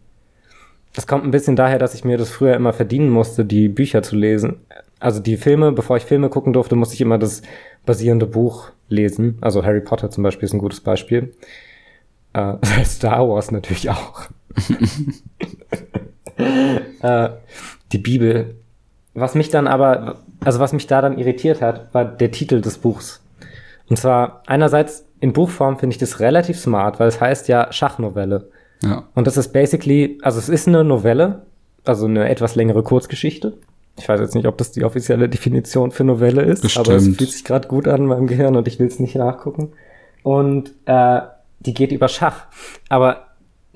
Das 0.94 1.08
kommt 1.08 1.26
ein 1.26 1.32
bisschen 1.32 1.56
daher, 1.56 1.80
dass 1.80 1.96
ich 1.96 2.06
mir 2.06 2.18
das 2.18 2.30
früher 2.30 2.56
immer 2.56 2.74
verdienen 2.74 3.10
musste, 3.10 3.46
die 3.46 3.68
Bücher 3.68 4.04
zu 4.04 4.16
lesen. 4.16 4.58
Also 5.00 5.20
die 5.20 5.38
Filme, 5.38 5.72
bevor 5.72 5.98
ich 5.98 6.04
Filme 6.04 6.30
gucken 6.30 6.54
durfte, 6.54 6.76
musste 6.76 6.96
ich 6.96 7.02
immer 7.02 7.18
das 7.18 7.42
basierende 7.86 8.28
Buch 8.28 8.70
lesen. 8.90 9.38
Also 9.42 9.66
Harry 9.66 9.82
Potter 9.82 10.10
zum 10.10 10.24
Beispiel 10.24 10.46
ist 10.46 10.54
ein 10.54 10.60
gutes 10.60 10.82
Beispiel. 10.82 11.34
Äh, 12.34 12.56
Star 12.86 13.28
Wars 13.28 13.52
natürlich 13.52 13.90
auch. 13.90 14.28
äh, 17.02 17.30
die 17.92 17.98
Bibel. 17.98 18.56
Was 19.16 19.36
mich 19.36 19.50
dann 19.50 19.68
aber, 19.68 20.22
also 20.44 20.60
was 20.60 20.74
mich 20.74 20.88
da 20.88 21.02
dann 21.02 21.18
irritiert 21.18 21.62
hat, 21.62 21.94
war 21.94 22.06
der 22.06 22.32
Titel 22.32 22.62
des 22.62 22.78
Buchs. 22.78 23.22
Und 23.90 23.98
zwar 23.98 24.44
einerseits 24.48 25.06
in 25.20 25.34
Buchform 25.34 25.78
finde 25.78 25.94
ich 25.94 26.00
das 26.00 26.20
relativ 26.20 26.60
smart, 26.60 27.00
weil 27.00 27.08
es 27.08 27.22
heißt 27.22 27.48
ja 27.48 27.72
Schachnovelle. 27.72 28.50
Ja. 28.84 29.08
Und 29.16 29.28
das 29.28 29.38
ist 29.38 29.54
basically, 29.54 30.18
also 30.22 30.40
es 30.40 30.50
ist 30.50 30.68
eine 30.68 30.84
Novelle, 30.84 31.44
also 31.86 32.06
eine 32.06 32.30
etwas 32.30 32.56
längere 32.56 32.84
Kurzgeschichte. 32.84 33.58
Ich 33.98 34.10
weiß 34.10 34.20
jetzt 34.20 34.36
nicht, 34.36 34.48
ob 34.48 34.58
das 34.58 34.72
die 34.72 34.84
offizielle 34.84 35.30
Definition 35.30 35.92
für 35.92 36.04
Novelle 36.04 36.42
ist, 36.42 36.78
aber 36.78 36.94
es 36.94 37.04
Bestimmt. 37.04 37.18
fühlt 37.18 37.32
sich 37.32 37.44
gerade 37.44 37.68
gut 37.68 37.88
an 37.88 38.02
in 38.02 38.08
meinem 38.08 38.28
Gehirn 38.28 38.56
und 38.56 38.68
ich 38.68 38.80
will 38.80 38.88
es 38.88 39.00
nicht 39.00 39.16
nachgucken. 39.16 39.72
Und 40.24 40.72
äh, 40.86 41.22
die 41.60 41.74
geht 41.74 41.92
über 41.92 42.08
Schach. 42.08 42.46
Aber 42.90 43.28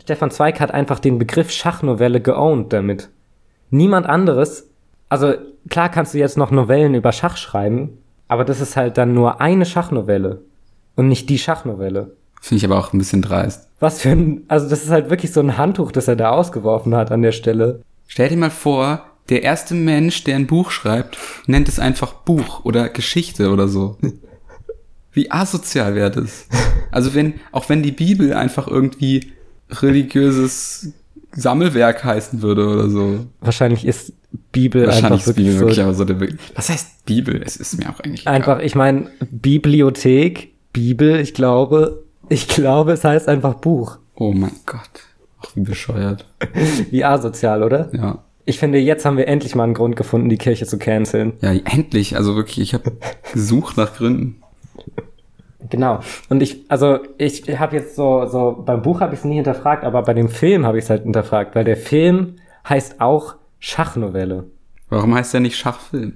Stefan 0.02 0.32
Zweig 0.32 0.60
hat 0.60 0.72
einfach 0.72 1.00
den 1.00 1.18
Begriff 1.18 1.52
Schachnovelle 1.52 2.22
geowned 2.22 2.72
damit. 2.74 3.10
Niemand 3.70 4.08
anderes, 4.08 4.70
also 5.10 5.34
klar 5.70 5.90
kannst 5.90 6.14
du 6.14 6.18
jetzt 6.18 6.38
noch 6.38 6.52
Novellen 6.52 6.94
über 6.94 7.12
Schach 7.12 7.38
schreiben, 7.38 7.98
aber 8.28 8.46
das 8.46 8.62
ist 8.62 8.78
halt 8.78 8.98
dann 8.98 9.14
nur 9.14 9.42
eine 9.42 9.66
Schachnovelle 9.66 10.42
und 10.96 11.08
nicht 11.08 11.30
die 11.30 11.40
Schachnovelle. 11.40 12.16
Finde 12.42 12.60
ich 12.60 12.66
aber 12.66 12.78
auch 12.78 12.94
ein 12.94 12.98
bisschen 12.98 13.22
dreist. 13.22 13.68
Was 13.80 14.02
für 14.02 14.10
ein, 14.10 14.44
also 14.48 14.70
das 14.70 14.84
ist 14.84 14.90
halt 14.90 15.10
wirklich 15.10 15.32
so 15.32 15.40
ein 15.40 15.58
Handtuch, 15.58 15.92
das 15.92 16.08
er 16.08 16.16
da 16.16 16.32
ausgeworfen 16.32 16.96
hat 16.96 17.12
an 17.12 17.22
der 17.22 17.32
Stelle. 17.32 17.82
Stell 18.08 18.30
dir 18.30 18.38
mal 18.38 18.50
vor, 18.50 19.04
der 19.30 19.44
erste 19.44 19.76
Mensch, 19.76 20.24
der 20.24 20.36
ein 20.36 20.48
Buch 20.48 20.72
schreibt, 20.72 21.18
nennt 21.46 21.68
es 21.68 21.80
einfach 21.80 22.14
Buch 22.14 22.64
oder 22.64 22.90
Geschichte 22.90 23.52
oder 23.52 23.68
so. 23.68 23.98
Wie 25.12 25.32
asozial 25.32 25.96
wäre 25.96 26.12
das? 26.12 26.48
Also 26.92 27.14
wenn, 27.14 27.36
auch 27.52 27.70
wenn 27.70 27.84
die 27.84 27.92
Bibel 27.92 28.34
einfach 28.34 28.68
irgendwie 28.68 29.34
religiöses 29.70 30.94
Sammelwerk 31.34 32.04
heißen 32.04 32.42
würde 32.42 32.68
oder 32.68 32.90
so. 32.90 33.26
Wahrscheinlich 33.42 33.86
ist 33.86 34.14
Bibel 34.52 34.86
Wahrscheinlich 34.86 35.12
einfach 35.12 35.28
ist 35.28 35.36
Bibel 35.36 35.60
wirklich 35.60 35.60
wirklich 35.60 35.76
so. 35.76 35.82
aber 35.84 35.94
so 35.94 36.06
der 36.06 36.14
Be 36.16 36.38
Was 36.56 36.70
heißt 36.70 37.06
Bibel? 37.06 37.42
Es 37.46 37.58
ist 37.58 37.78
mir 37.78 37.90
auch 37.90 38.00
eigentlich 38.00 38.28
Einfach, 38.28 38.60
ich 38.60 38.76
meine, 38.76 39.10
Bibliothek, 39.32 40.54
Bibel, 40.72 41.20
ich 41.20 41.34
glaube, 41.34 42.04
ich 42.30 42.48
glaube, 42.48 42.94
es 42.94 43.04
heißt 43.04 43.28
einfach 43.28 43.56
Buch. 43.56 43.98
Oh 44.16 44.34
mein 44.34 44.52
Gott. 44.66 44.80
Ach, 45.40 45.56
wie 45.56 45.62
bescheuert. 45.62 46.26
Wie 46.90 47.04
asozial, 47.04 47.62
oder? 47.62 47.90
Ja. 47.94 48.24
Ich 48.46 48.58
finde, 48.58 48.80
jetzt 48.80 49.06
haben 49.06 49.18
wir 49.18 49.28
endlich 49.28 49.54
mal 49.56 49.66
einen 49.66 49.74
Grund 49.74 49.96
gefunden, 49.96 50.30
die 50.30 50.38
Kirche 50.38 50.66
zu 50.66 50.80
canceln. 50.80 51.34
Ja, 51.42 51.52
endlich. 51.52 52.16
Also 52.16 52.36
wirklich, 52.36 52.60
ich 52.60 52.74
habe 52.74 52.94
gesucht 53.34 53.78
nach 53.78 53.94
Gründen. 53.94 54.42
Genau. 55.70 56.00
Und 56.30 56.42
ich, 56.42 56.66
also 56.70 57.00
ich 57.18 57.44
habe 57.60 57.76
jetzt 57.76 57.96
so, 57.96 58.26
so 58.26 58.64
beim 58.66 58.82
Buch 58.82 59.02
habe 59.02 59.14
ich 59.14 59.20
es 59.20 59.26
nie 59.26 59.36
hinterfragt, 59.36 59.84
aber 59.84 60.02
bei 60.02 60.14
dem 60.14 60.30
Film 60.30 60.66
habe 60.66 60.78
ich 60.78 60.86
es 60.86 60.90
halt 60.90 61.04
hinterfragt, 61.04 61.56
weil 61.56 61.66
der 61.66 61.78
Film 61.78 62.38
heißt 62.68 63.02
auch 63.02 63.36
Schachnovelle. 63.60 64.46
Warum 64.90 65.14
heißt 65.14 65.34
der 65.34 65.42
nicht 65.42 65.58
Schachfilm? 65.58 66.14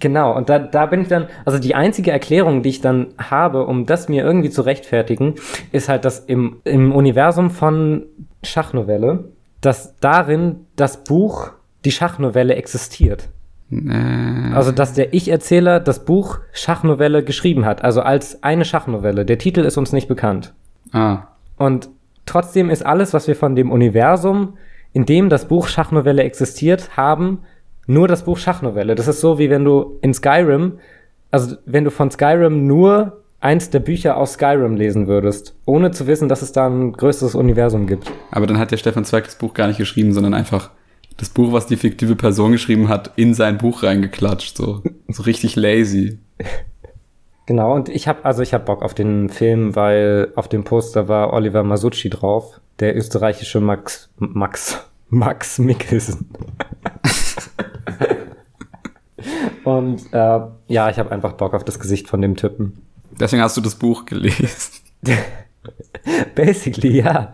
Genau, 0.00 0.36
und 0.36 0.48
da, 0.48 0.58
da 0.58 0.86
bin 0.86 1.02
ich 1.02 1.08
dann, 1.08 1.28
also 1.44 1.58
die 1.58 1.74
einzige 1.76 2.10
Erklärung, 2.10 2.62
die 2.62 2.70
ich 2.70 2.80
dann 2.80 3.08
habe, 3.16 3.64
um 3.66 3.86
das 3.86 4.08
mir 4.08 4.24
irgendwie 4.24 4.50
zu 4.50 4.62
rechtfertigen, 4.62 5.34
ist 5.70 5.88
halt, 5.88 6.04
dass 6.04 6.18
im, 6.18 6.56
im 6.64 6.92
Universum 6.92 7.50
von 7.50 8.04
Schachnovelle, 8.42 9.24
dass 9.60 9.96
darin 10.00 10.66
das 10.76 11.04
Buch, 11.04 11.52
die 11.84 11.92
Schachnovelle 11.92 12.56
existiert. 12.56 13.28
Äh, 13.70 14.52
Also, 14.52 14.72
dass 14.72 14.94
der 14.94 15.14
Ich-Erzähler 15.14 15.78
das 15.80 16.04
Buch 16.04 16.40
Schachnovelle 16.52 17.22
geschrieben 17.22 17.64
hat, 17.64 17.84
also 17.84 18.00
als 18.02 18.42
eine 18.42 18.64
Schachnovelle. 18.64 19.24
Der 19.24 19.38
Titel 19.38 19.60
ist 19.60 19.76
uns 19.76 19.92
nicht 19.92 20.08
bekannt. 20.08 20.54
ah, 20.92 21.28
Und 21.56 21.88
trotzdem 22.26 22.68
ist 22.68 22.84
alles, 22.84 23.14
was 23.14 23.28
wir 23.28 23.36
von 23.36 23.54
dem 23.54 23.70
Universum, 23.70 24.56
in 24.92 25.06
dem 25.06 25.28
das 25.28 25.46
Buch 25.46 25.68
Schachnovelle 25.68 26.22
existiert, 26.24 26.96
haben, 26.96 27.40
nur 27.86 28.08
das 28.08 28.24
Buch 28.24 28.38
Schachnovelle. 28.38 28.94
Das 28.94 29.08
ist 29.08 29.20
so, 29.20 29.38
wie 29.38 29.50
wenn 29.50 29.64
du 29.64 29.98
in 30.00 30.14
Skyrim, 30.14 30.78
also 31.30 31.56
wenn 31.66 31.84
du 31.84 31.90
von 31.90 32.10
Skyrim 32.10 32.66
nur 32.66 33.20
eins 33.40 33.70
der 33.70 33.80
Bücher 33.80 34.16
aus 34.16 34.34
Skyrim 34.34 34.76
lesen 34.76 35.06
würdest, 35.06 35.54
ohne 35.66 35.90
zu 35.90 36.06
wissen, 36.06 36.28
dass 36.28 36.42
es 36.42 36.52
da 36.52 36.66
ein 36.66 36.92
größeres 36.92 37.34
Universum 37.34 37.86
gibt. 37.86 38.10
aber 38.30 38.46
dann 38.46 38.58
hat 38.58 38.70
der 38.70 38.78
Stefan 38.78 39.04
Zweig 39.04 39.24
das 39.24 39.36
Buch 39.36 39.52
gar 39.52 39.66
nicht 39.66 39.76
geschrieben, 39.78 40.12
sondern 40.12 40.32
einfach 40.32 40.70
das 41.18 41.28
Buch, 41.28 41.52
was 41.52 41.66
die 41.66 41.76
fiktive 41.76 42.16
Person 42.16 42.52
geschrieben 42.52 42.88
hat, 42.88 43.12
in 43.16 43.34
sein 43.34 43.58
Buch 43.58 43.82
reingeklatscht. 43.82 44.56
So, 44.56 44.82
so 45.08 45.22
richtig 45.22 45.56
lazy. 45.56 46.18
Genau, 47.46 47.74
und 47.74 47.90
ich 47.90 48.08
habe 48.08 48.24
also 48.24 48.42
ich 48.42 48.54
habe 48.54 48.64
Bock 48.64 48.82
auf 48.82 48.94
den 48.94 49.28
Film, 49.28 49.76
weil 49.76 50.32
auf 50.34 50.48
dem 50.48 50.64
Poster 50.64 51.08
war 51.08 51.34
Oliver 51.34 51.62
Masucci 51.62 52.08
drauf, 52.08 52.58
der 52.80 52.96
österreichische 52.96 53.60
Max 53.60 54.08
Max 54.16 54.82
Max 55.10 55.58
Mikkelsen. 55.58 56.30
und 59.64 60.12
äh, 60.12 60.40
ja, 60.68 60.90
ich 60.90 60.98
habe 60.98 61.10
einfach 61.10 61.32
Bock 61.32 61.54
auf 61.54 61.64
das 61.64 61.78
Gesicht 61.78 62.08
von 62.08 62.20
dem 62.20 62.36
Typen. 62.36 62.82
Deswegen 63.18 63.42
hast 63.42 63.56
du 63.56 63.60
das 63.60 63.76
Buch 63.76 64.04
gelesen. 64.04 64.82
Basically, 66.34 67.00
ja. 67.00 67.32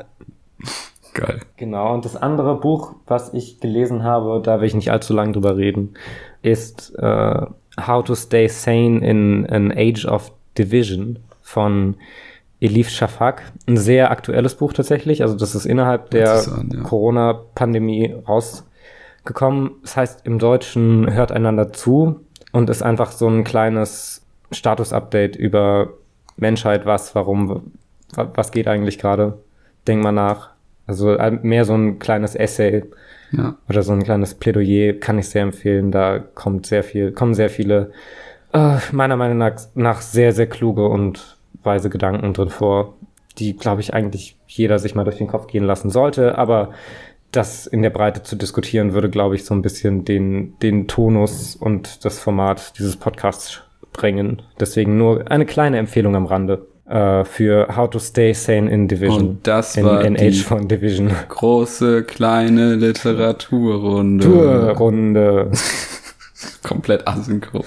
Geil. 1.14 1.40
Genau, 1.56 1.92
und 1.92 2.04
das 2.04 2.16
andere 2.16 2.60
Buch, 2.60 2.94
was 3.06 3.34
ich 3.34 3.60
gelesen 3.60 4.04
habe, 4.04 4.40
da 4.42 4.60
will 4.60 4.68
ich 4.68 4.74
nicht 4.74 4.90
allzu 4.90 5.12
lang 5.12 5.32
drüber 5.32 5.56
reden, 5.56 5.94
ist 6.42 6.94
äh, 6.98 7.46
How 7.80 8.04
to 8.04 8.14
Stay 8.14 8.48
Sane 8.48 8.98
in 8.98 9.46
an 9.46 9.72
Age 9.72 10.06
of 10.06 10.32
Division 10.56 11.18
von 11.42 11.96
Elif 12.60 12.90
Shafak. 12.90 13.52
Ein 13.66 13.76
sehr 13.76 14.10
aktuelles 14.10 14.54
Buch 14.54 14.72
tatsächlich. 14.72 15.22
Also 15.22 15.36
das 15.36 15.54
ist 15.54 15.66
innerhalb 15.66 16.10
der 16.10 16.42
ja. 16.44 16.82
Corona-Pandemie 16.82 18.16
rausgekommen. 19.24 19.70
Das 19.82 19.96
heißt 19.96 20.26
im 20.26 20.38
Deutschen 20.38 21.12
hört 21.12 21.32
einander 21.32 21.72
zu 21.72 22.20
und 22.52 22.70
ist 22.70 22.82
einfach 22.82 23.12
so 23.12 23.28
ein 23.28 23.44
kleines 23.44 24.22
Status-Update 24.52 25.36
über 25.36 25.90
Menschheit, 26.36 26.86
was, 26.86 27.14
warum, 27.14 27.72
wa- 28.14 28.30
was 28.34 28.50
geht 28.50 28.66
eigentlich 28.66 28.98
gerade. 28.98 29.38
Denk 29.86 30.02
mal 30.02 30.12
nach. 30.12 30.50
Also 30.86 31.12
äh, 31.12 31.30
mehr 31.42 31.64
so 31.64 31.74
ein 31.74 31.98
kleines 31.98 32.34
Essay 32.34 32.84
Ja. 33.30 33.54
oder 33.68 33.82
so 33.82 33.92
ein 33.92 34.02
kleines 34.02 34.34
Plädoyer 34.34 34.94
kann 34.94 35.18
ich 35.18 35.28
sehr 35.28 35.42
empfehlen. 35.42 35.92
Da 35.92 36.18
kommt 36.18 36.66
sehr 36.66 36.82
viel, 36.82 37.12
kommen 37.12 37.34
sehr 37.34 37.50
viele, 37.50 37.92
äh, 38.52 38.78
meiner 38.90 39.16
Meinung 39.16 39.38
nach, 39.38 39.54
nach 39.74 40.00
sehr, 40.00 40.32
sehr 40.32 40.48
kluge 40.48 40.86
und 40.88 41.36
weise 41.62 41.90
Gedanken 41.90 42.32
drin 42.32 42.48
vor, 42.48 42.94
die, 43.38 43.56
glaube 43.56 43.80
ich, 43.82 43.94
eigentlich 43.94 44.36
jeder 44.48 44.78
sich 44.80 44.94
mal 44.96 45.04
durch 45.04 45.18
den 45.18 45.28
Kopf 45.28 45.46
gehen 45.46 45.64
lassen 45.64 45.90
sollte. 45.90 46.36
Aber 46.36 46.70
das 47.32 47.66
in 47.66 47.82
der 47.82 47.90
Breite 47.90 48.22
zu 48.22 48.36
diskutieren, 48.36 48.92
würde, 48.92 49.08
glaube 49.10 49.34
ich, 49.36 49.44
so 49.44 49.54
ein 49.54 49.62
bisschen 49.62 50.04
den, 50.04 50.58
den 50.60 50.88
Tonus 50.88 51.56
und 51.56 52.04
das 52.04 52.18
Format 52.18 52.78
dieses 52.78 52.96
Podcasts 52.96 53.60
sprengen. 53.92 54.42
Deswegen 54.58 54.98
nur 54.98 55.30
eine 55.30 55.46
kleine 55.46 55.78
Empfehlung 55.78 56.16
am 56.16 56.26
Rande 56.26 56.66
äh, 56.86 57.24
für 57.24 57.76
How 57.76 57.88
to 57.90 57.98
Stay 57.98 58.32
Sane 58.32 58.70
in 58.70 58.88
Division. 58.88 59.20
Und 59.28 59.46
das 59.46 59.76
in, 59.76 59.84
war 59.84 60.04
in 60.04 60.14
die- 60.14 60.26
Age 60.26 60.42
von 60.42 60.66
Division. 60.68 61.10
Große, 61.28 62.02
kleine 62.04 62.74
Literaturrunde. 62.74 64.24
Tourrunde. 64.24 65.50
Komplett 66.62 67.06
asynchron. 67.06 67.64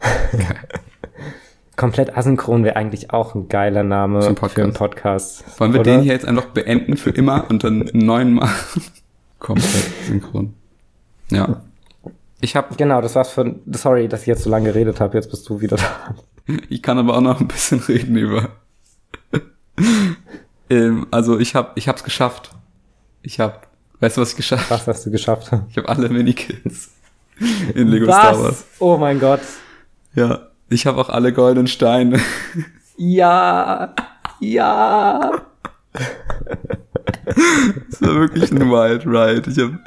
Komplett 1.80 2.14
asynchron 2.14 2.62
wäre 2.62 2.76
eigentlich 2.76 3.10
auch 3.10 3.34
ein 3.34 3.48
geiler 3.48 3.82
Name 3.82 4.20
Für 4.20 4.26
einen 4.26 4.36
für 4.36 4.40
Podcast. 4.42 4.64
einen 4.64 4.72
Podcast. 4.74 5.60
Wollen 5.60 5.72
wir 5.72 5.80
oder? 5.80 5.92
den 5.92 6.02
hier 6.02 6.12
jetzt 6.12 6.26
einfach 6.26 6.44
beenden 6.44 6.98
für 6.98 7.08
immer 7.08 7.46
und 7.48 7.64
dann 7.64 7.88
einen 7.88 8.04
neuen 8.04 8.34
machen? 8.34 8.82
Komplett 9.38 9.86
synchron. 10.06 10.52
Ja. 11.30 11.62
Ich 12.42 12.54
habe 12.54 12.74
Genau, 12.76 13.00
das 13.00 13.14
war's 13.14 13.30
für. 13.30 13.54
Sorry, 13.72 14.08
dass 14.08 14.20
ich 14.20 14.26
jetzt 14.26 14.42
so 14.42 14.50
lange 14.50 14.66
geredet 14.66 15.00
habe. 15.00 15.16
Jetzt 15.16 15.30
bist 15.30 15.48
du 15.48 15.62
wieder 15.62 15.78
da. 15.78 16.14
Ich 16.68 16.82
kann 16.82 16.98
aber 16.98 17.16
auch 17.16 17.22
noch 17.22 17.40
ein 17.40 17.48
bisschen 17.48 17.78
reden 17.80 18.14
über. 18.16 18.50
ähm, 20.68 21.06
also 21.10 21.38
ich 21.38 21.54
habe, 21.54 21.70
ich 21.76 21.88
hab's 21.88 22.04
geschafft. 22.04 22.50
Ich 23.22 23.40
habe, 23.40 23.54
weißt 24.00 24.18
du 24.18 24.20
was 24.20 24.32
ich 24.32 24.36
geschafft? 24.36 24.70
Was 24.70 24.86
hast 24.86 25.06
du 25.06 25.10
geschafft? 25.10 25.50
Ich 25.70 25.78
habe 25.78 25.88
alle 25.88 26.10
Minikits 26.10 26.90
in 27.74 27.88
Lego 27.88 28.04
Star 28.04 28.38
Wars. 28.38 28.66
Oh 28.80 28.98
mein 28.98 29.18
Gott. 29.18 29.40
Ja, 30.14 30.49
ich 30.70 30.86
habe 30.86 30.98
auch 30.98 31.08
alle 31.08 31.32
goldenen 31.32 31.66
Steine. 31.66 32.20
Ja. 32.96 33.94
Ja. 34.40 35.42
Das 37.24 38.02
war 38.02 38.14
wirklich 38.14 38.50
ein 38.50 38.70
Wild 38.70 39.06
Ride. 39.06 39.50
Ich 39.50 39.58
habe, 39.58 39.78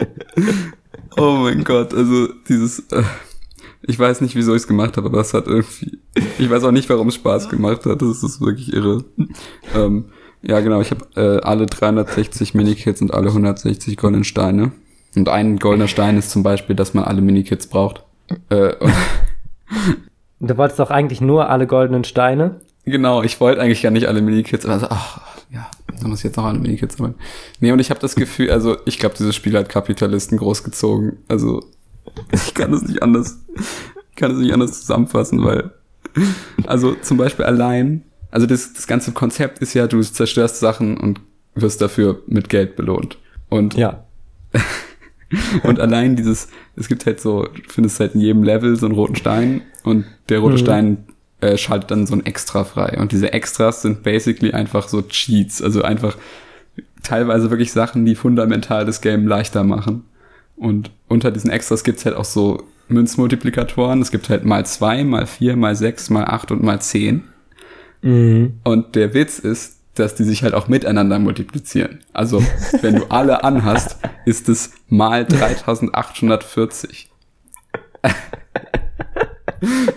oh 1.17 1.37
mein 1.43 1.63
Gott, 1.63 1.93
also 1.93 2.27
dieses, 2.47 2.79
äh, 2.91 3.03
ich 3.81 3.97
weiß 3.97 4.21
nicht, 4.21 4.35
wieso 4.35 4.53
ich 4.53 4.63
es 4.63 4.67
gemacht 4.67 4.97
habe, 4.97 5.07
aber 5.07 5.19
es 5.19 5.33
hat 5.33 5.47
irgendwie, 5.47 5.99
ich 6.37 6.49
weiß 6.49 6.63
auch 6.63 6.71
nicht, 6.71 6.89
warum 6.89 7.09
es 7.09 7.15
Spaß 7.15 7.49
gemacht 7.49 7.85
hat. 7.85 8.01
Das 8.01 8.23
ist 8.23 8.41
wirklich 8.41 8.73
irre. 8.73 9.05
Ähm, 9.75 10.05
ja, 10.41 10.59
genau, 10.59 10.81
ich 10.81 10.91
habe 10.91 11.05
äh, 11.15 11.41
alle 11.41 11.65
360 11.65 12.53
Minikits 12.53 13.01
und 13.01 13.13
alle 13.13 13.29
160 13.29 13.95
goldenen 13.97 14.23
Steine. 14.23 14.71
Und 15.15 15.29
ein 15.29 15.57
goldener 15.59 15.87
Stein 15.87 16.17
ist 16.17 16.31
zum 16.31 16.43
Beispiel, 16.43 16.75
dass 16.75 16.93
man 16.93 17.03
alle 17.03 17.21
Minikits 17.21 17.67
braucht. 17.67 18.03
Äh, 18.49 18.73
und 20.43 20.49
Du 20.49 20.57
wolltest 20.57 20.77
doch 20.77 20.91
eigentlich 20.91 21.21
nur 21.21 21.49
alle 21.49 21.67
goldenen 21.67 22.03
Steine. 22.03 22.59
Genau, 22.83 23.23
ich 23.23 23.39
wollte 23.39 23.61
eigentlich 23.61 23.81
gar 23.81 23.91
nicht 23.91 24.09
alle 24.09 24.21
Minikits, 24.21 24.65
aber 24.65 24.77
so, 24.77 24.87
ach, 24.89 25.21
ja, 25.49 25.71
da 26.01 26.05
muss 26.05 26.19
ich 26.19 26.25
jetzt 26.25 26.35
noch 26.35 26.43
alle 26.43 26.59
Minikits 26.59 26.97
sammeln. 26.97 27.15
Nee, 27.61 27.71
und 27.71 27.79
ich 27.79 27.89
habe 27.89 28.01
das 28.01 28.13
Gefühl, 28.15 28.51
also 28.51 28.75
ich 28.83 28.99
glaube, 28.99 29.15
dieses 29.17 29.37
Spiel 29.37 29.57
hat 29.57 29.69
Kapitalisten 29.69 30.37
großgezogen. 30.37 31.19
Also 31.29 31.63
ich 32.33 32.53
kann 32.53 32.73
das 32.73 32.81
nicht 32.81 33.01
anders, 33.01 33.39
ich 33.55 34.17
kann 34.17 34.31
das 34.31 34.39
nicht 34.41 34.51
anders 34.51 34.81
zusammenfassen, 34.81 35.45
weil, 35.45 35.71
also 36.67 36.93
zum 36.95 37.15
Beispiel 37.15 37.45
allein, 37.45 38.03
also 38.29 38.45
das, 38.45 38.73
das 38.73 38.85
ganze 38.85 39.13
Konzept 39.13 39.59
ist 39.59 39.73
ja, 39.73 39.87
du 39.87 40.01
zerstörst 40.01 40.59
Sachen 40.59 40.97
und 40.97 41.21
wirst 41.55 41.81
dafür 41.81 42.21
mit 42.27 42.49
Geld 42.49 42.75
belohnt. 42.75 43.17
Und 43.47 43.75
Ja. 43.75 44.03
und 45.63 45.79
allein 45.79 46.15
dieses, 46.15 46.49
es 46.75 46.87
gibt 46.87 47.05
halt 47.05 47.19
so, 47.19 47.47
findest 47.67 47.99
halt 47.99 48.15
in 48.15 48.21
jedem 48.21 48.43
Level 48.43 48.75
so 48.75 48.85
einen 48.85 48.95
roten 48.95 49.15
Stein 49.15 49.61
und 49.83 50.05
der 50.29 50.39
rote 50.39 50.55
Mhm. 50.55 50.59
Stein 50.59 50.97
äh, 51.41 51.57
schaltet 51.57 51.91
dann 51.91 52.07
so 52.07 52.15
ein 52.15 52.25
Extra 52.25 52.63
frei. 52.63 52.97
Und 52.99 53.11
diese 53.11 53.33
Extras 53.33 53.81
sind 53.81 54.03
basically 54.03 54.53
einfach 54.53 54.87
so 54.87 55.01
Cheats, 55.01 55.61
also 55.61 55.81
einfach 55.81 56.17
teilweise 57.03 57.49
wirklich 57.49 57.71
Sachen, 57.71 58.05
die 58.05 58.15
fundamental 58.15 58.85
das 58.85 59.01
Game 59.01 59.27
leichter 59.27 59.63
machen. 59.63 60.05
Und 60.55 60.91
unter 61.07 61.31
diesen 61.31 61.49
Extras 61.49 61.83
gibt's 61.83 62.05
halt 62.05 62.15
auch 62.15 62.25
so 62.25 62.63
Münzmultiplikatoren. 62.87 64.01
Es 64.01 64.11
gibt 64.11 64.29
halt 64.29 64.45
mal 64.45 64.65
zwei, 64.65 65.03
mal 65.03 65.25
vier, 65.25 65.55
mal 65.55 65.75
sechs, 65.75 66.09
mal 66.09 66.25
acht 66.25 66.51
und 66.51 66.63
mal 66.63 66.81
zehn. 66.81 67.23
Mhm. 68.01 68.59
Und 68.63 68.95
der 68.95 69.13
Witz 69.13 69.39
ist, 69.39 69.79
dass 69.95 70.15
die 70.15 70.23
sich 70.23 70.43
halt 70.43 70.53
auch 70.53 70.67
miteinander 70.67 71.19
multiplizieren. 71.19 71.99
Also, 72.13 72.43
wenn 72.81 72.95
du 72.95 73.05
alle 73.11 73.43
anhast, 73.43 73.97
ist 74.25 74.49
es 74.49 74.71
mal 74.87 75.25
3840. 75.25 77.09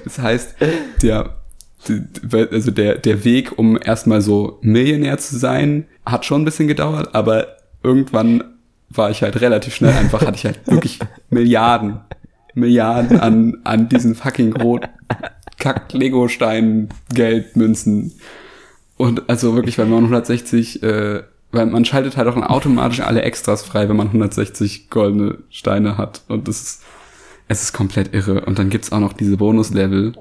Das 0.04 0.18
heißt, 0.18 0.54
der, 1.02 1.36
also 2.30 2.70
der, 2.70 2.96
der 2.96 3.24
Weg, 3.24 3.58
um 3.58 3.78
erstmal 3.80 4.20
so 4.20 4.58
Millionär 4.62 5.18
zu 5.18 5.36
sein, 5.36 5.86
hat 6.04 6.24
schon 6.24 6.42
ein 6.42 6.44
bisschen 6.44 6.68
gedauert, 6.68 7.14
aber 7.14 7.56
irgendwann 7.82 8.44
war 8.88 9.10
ich 9.10 9.22
halt 9.22 9.40
relativ 9.40 9.74
schnell 9.74 9.92
einfach, 9.92 10.20
hatte 10.20 10.36
ich 10.36 10.44
halt 10.44 10.60
wirklich 10.66 10.98
Milliarden, 11.30 12.00
Milliarden 12.54 13.18
an, 13.20 13.58
an 13.64 13.88
diesen 13.88 14.14
fucking 14.14 14.52
rot 14.56 14.88
kack 15.58 15.92
Lego-Stein, 15.92 16.88
Geldmünzen. 17.12 18.12
Und 18.96 19.28
also 19.28 19.54
wirklich, 19.54 19.78
weil 19.78 19.86
man 19.86 19.98
160, 19.98 20.82
äh, 20.82 21.22
weil 21.52 21.66
man 21.66 21.84
schaltet 21.84 22.16
halt 22.16 22.28
auch 22.28 22.36
automatisch 22.36 23.00
alle 23.00 23.22
Extras 23.22 23.62
frei, 23.62 23.88
wenn 23.88 23.96
man 23.96 24.08
160 24.08 24.90
goldene 24.90 25.38
Steine 25.50 25.98
hat. 25.98 26.22
Und 26.28 26.48
das 26.48 26.62
ist, 26.62 26.82
es 27.48 27.62
ist 27.62 27.72
komplett 27.72 28.14
irre. 28.14 28.44
Und 28.46 28.58
dann 28.58 28.70
gibt's 28.70 28.92
auch 28.92 29.00
noch 29.00 29.12
diese 29.12 29.36
Bonuslevel, 29.36 30.14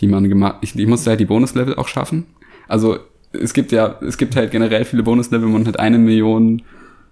die 0.00 0.06
man 0.06 0.28
gemacht, 0.28 0.56
ich, 0.60 0.78
ich 0.78 0.86
musste 0.86 1.10
halt 1.10 1.20
die 1.20 1.26
Bonuslevel 1.26 1.74
auch 1.76 1.88
schaffen. 1.88 2.26
Also 2.68 2.98
es 3.32 3.54
gibt 3.54 3.72
ja, 3.72 3.98
es 4.06 4.18
gibt 4.18 4.36
halt 4.36 4.50
generell 4.50 4.84
viele 4.84 5.02
Bonuslevel, 5.02 5.48
man 5.48 5.66
hat 5.66 5.78
eine 5.78 5.98
Million 5.98 6.62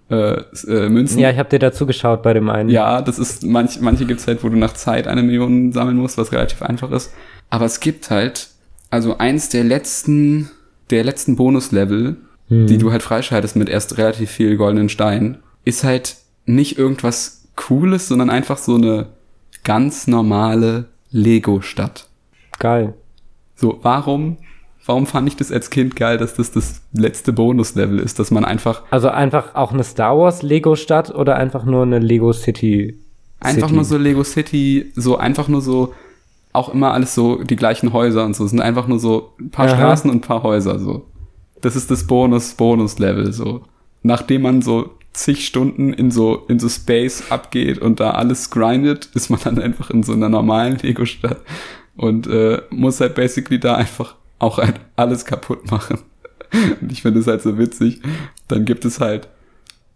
äh, 0.09 0.41
äh, 0.67 0.89
Münzen. 0.89 1.19
Ja, 1.19 1.31
ich 1.31 1.37
habe 1.37 1.49
dir 1.49 1.59
dazu 1.59 1.85
geschaut 1.85 2.21
bei 2.21 2.33
dem 2.33 2.49
einen. 2.49 2.69
Ja, 2.69 3.01
das 3.01 3.17
ist, 3.17 3.43
manch, 3.43 3.79
manche 3.79 4.05
gibt's 4.05 4.27
halt, 4.27 4.43
wo 4.43 4.49
du 4.49 4.57
nach 4.57 4.73
Zeit 4.73 5.07
eine 5.07 5.23
Million 5.23 5.71
sammeln 5.71 5.97
musst, 5.97 6.17
was 6.17 6.31
relativ 6.31 6.61
einfach 6.61 6.91
ist. 6.91 7.13
Aber 7.49 7.65
es 7.65 7.79
gibt 7.79 8.09
halt, 8.09 8.49
also 8.89 9.17
eins 9.17 9.49
der 9.49 9.63
letzten, 9.63 10.49
der 10.91 11.03
letzten 11.03 11.35
Bonuslevel, 11.35 12.17
die 12.49 12.77
du 12.77 12.91
halt 12.91 13.01
freischaltest 13.01 13.55
mit 13.55 13.69
erst 13.69 13.97
relativ 13.97 14.29
viel 14.29 14.57
goldenen 14.57 14.89
Steinen, 14.89 15.37
ist 15.63 15.85
halt 15.85 16.17
nicht 16.45 16.77
irgendwas 16.77 17.47
Cooles, 17.55 18.09
sondern 18.09 18.29
einfach 18.29 18.57
so 18.57 18.75
eine 18.75 19.07
ganz 19.63 20.07
normale 20.07 20.85
Lego-Stadt. 21.11 22.07
Geil. 22.59 22.93
So, 23.55 23.79
warum, 23.83 24.37
warum 24.85 25.07
fand 25.07 25.27
ich 25.27 25.37
das 25.37 25.51
als 25.51 25.69
Kind 25.69 25.95
geil, 25.95 26.17
dass 26.17 26.33
das 26.33 26.51
das 26.51 26.81
letzte 26.93 27.31
Bonuslevel 27.31 27.99
ist, 27.99 28.19
dass 28.19 28.31
man 28.31 28.43
einfach 28.43 28.83
Also 28.91 29.09
einfach 29.09 29.55
auch 29.55 29.71
eine 29.71 29.83
Star 29.83 30.17
Wars 30.17 30.41
Lego 30.41 30.75
Stadt 30.75 31.13
oder 31.13 31.37
einfach 31.37 31.63
nur 31.63 31.83
eine 31.83 31.99
Lego 31.99 32.33
City? 32.33 32.99
Einfach 33.39 33.67
City? 33.67 33.75
nur 33.75 33.85
so 33.85 33.97
Lego 33.97 34.23
City, 34.23 34.91
so 34.95 35.17
einfach 35.17 35.47
nur 35.47 35.61
so, 35.61 35.93
auch 36.53 36.73
immer 36.73 36.93
alles 36.93 37.15
so 37.15 37.43
die 37.43 37.55
gleichen 37.55 37.93
Häuser 37.93 38.25
und 38.25 38.35
so. 38.35 38.45
Es 38.45 38.51
sind 38.51 38.61
einfach 38.61 38.87
nur 38.87 38.99
so 38.99 39.33
ein 39.39 39.51
paar 39.51 39.67
Aha. 39.67 39.75
Straßen 39.75 40.09
und 40.09 40.17
ein 40.17 40.21
paar 40.21 40.43
Häuser 40.43 40.79
so. 40.79 41.05
Das 41.61 41.75
ist 41.75 41.91
das 41.91 42.07
Bonus, 42.07 42.53
Bonus-Level 42.55 43.31
so. 43.33 43.63
Nachdem 44.03 44.43
man 44.43 44.61
so 44.61 44.91
zig 45.13 45.45
Stunden 45.45 45.93
in 45.93 46.09
so, 46.09 46.45
in 46.47 46.59
so 46.59 46.69
Space 46.69 47.25
abgeht 47.29 47.79
und 47.79 47.99
da 47.99 48.11
alles 48.11 48.49
grindet, 48.49 49.09
ist 49.13 49.29
man 49.29 49.39
dann 49.43 49.59
einfach 49.59 49.89
in 49.89 50.03
so 50.03 50.13
einer 50.13 50.29
normalen 50.29 50.77
Lego-Stadt 50.77 51.41
und 51.95 52.27
äh, 52.27 52.61
muss 52.69 52.99
halt 52.99 53.15
basically 53.15 53.59
da 53.59 53.75
einfach 53.75 54.15
auch 54.39 54.57
halt 54.57 54.79
alles 54.95 55.25
kaputt 55.25 55.69
machen. 55.69 55.99
Und 56.81 56.91
ich 56.91 57.03
finde 57.03 57.21
es 57.21 57.27
halt 57.27 57.41
so 57.41 57.57
witzig. 57.57 58.01
Dann 58.49 58.65
gibt 58.65 58.83
es 58.83 58.99
halt 58.99 59.29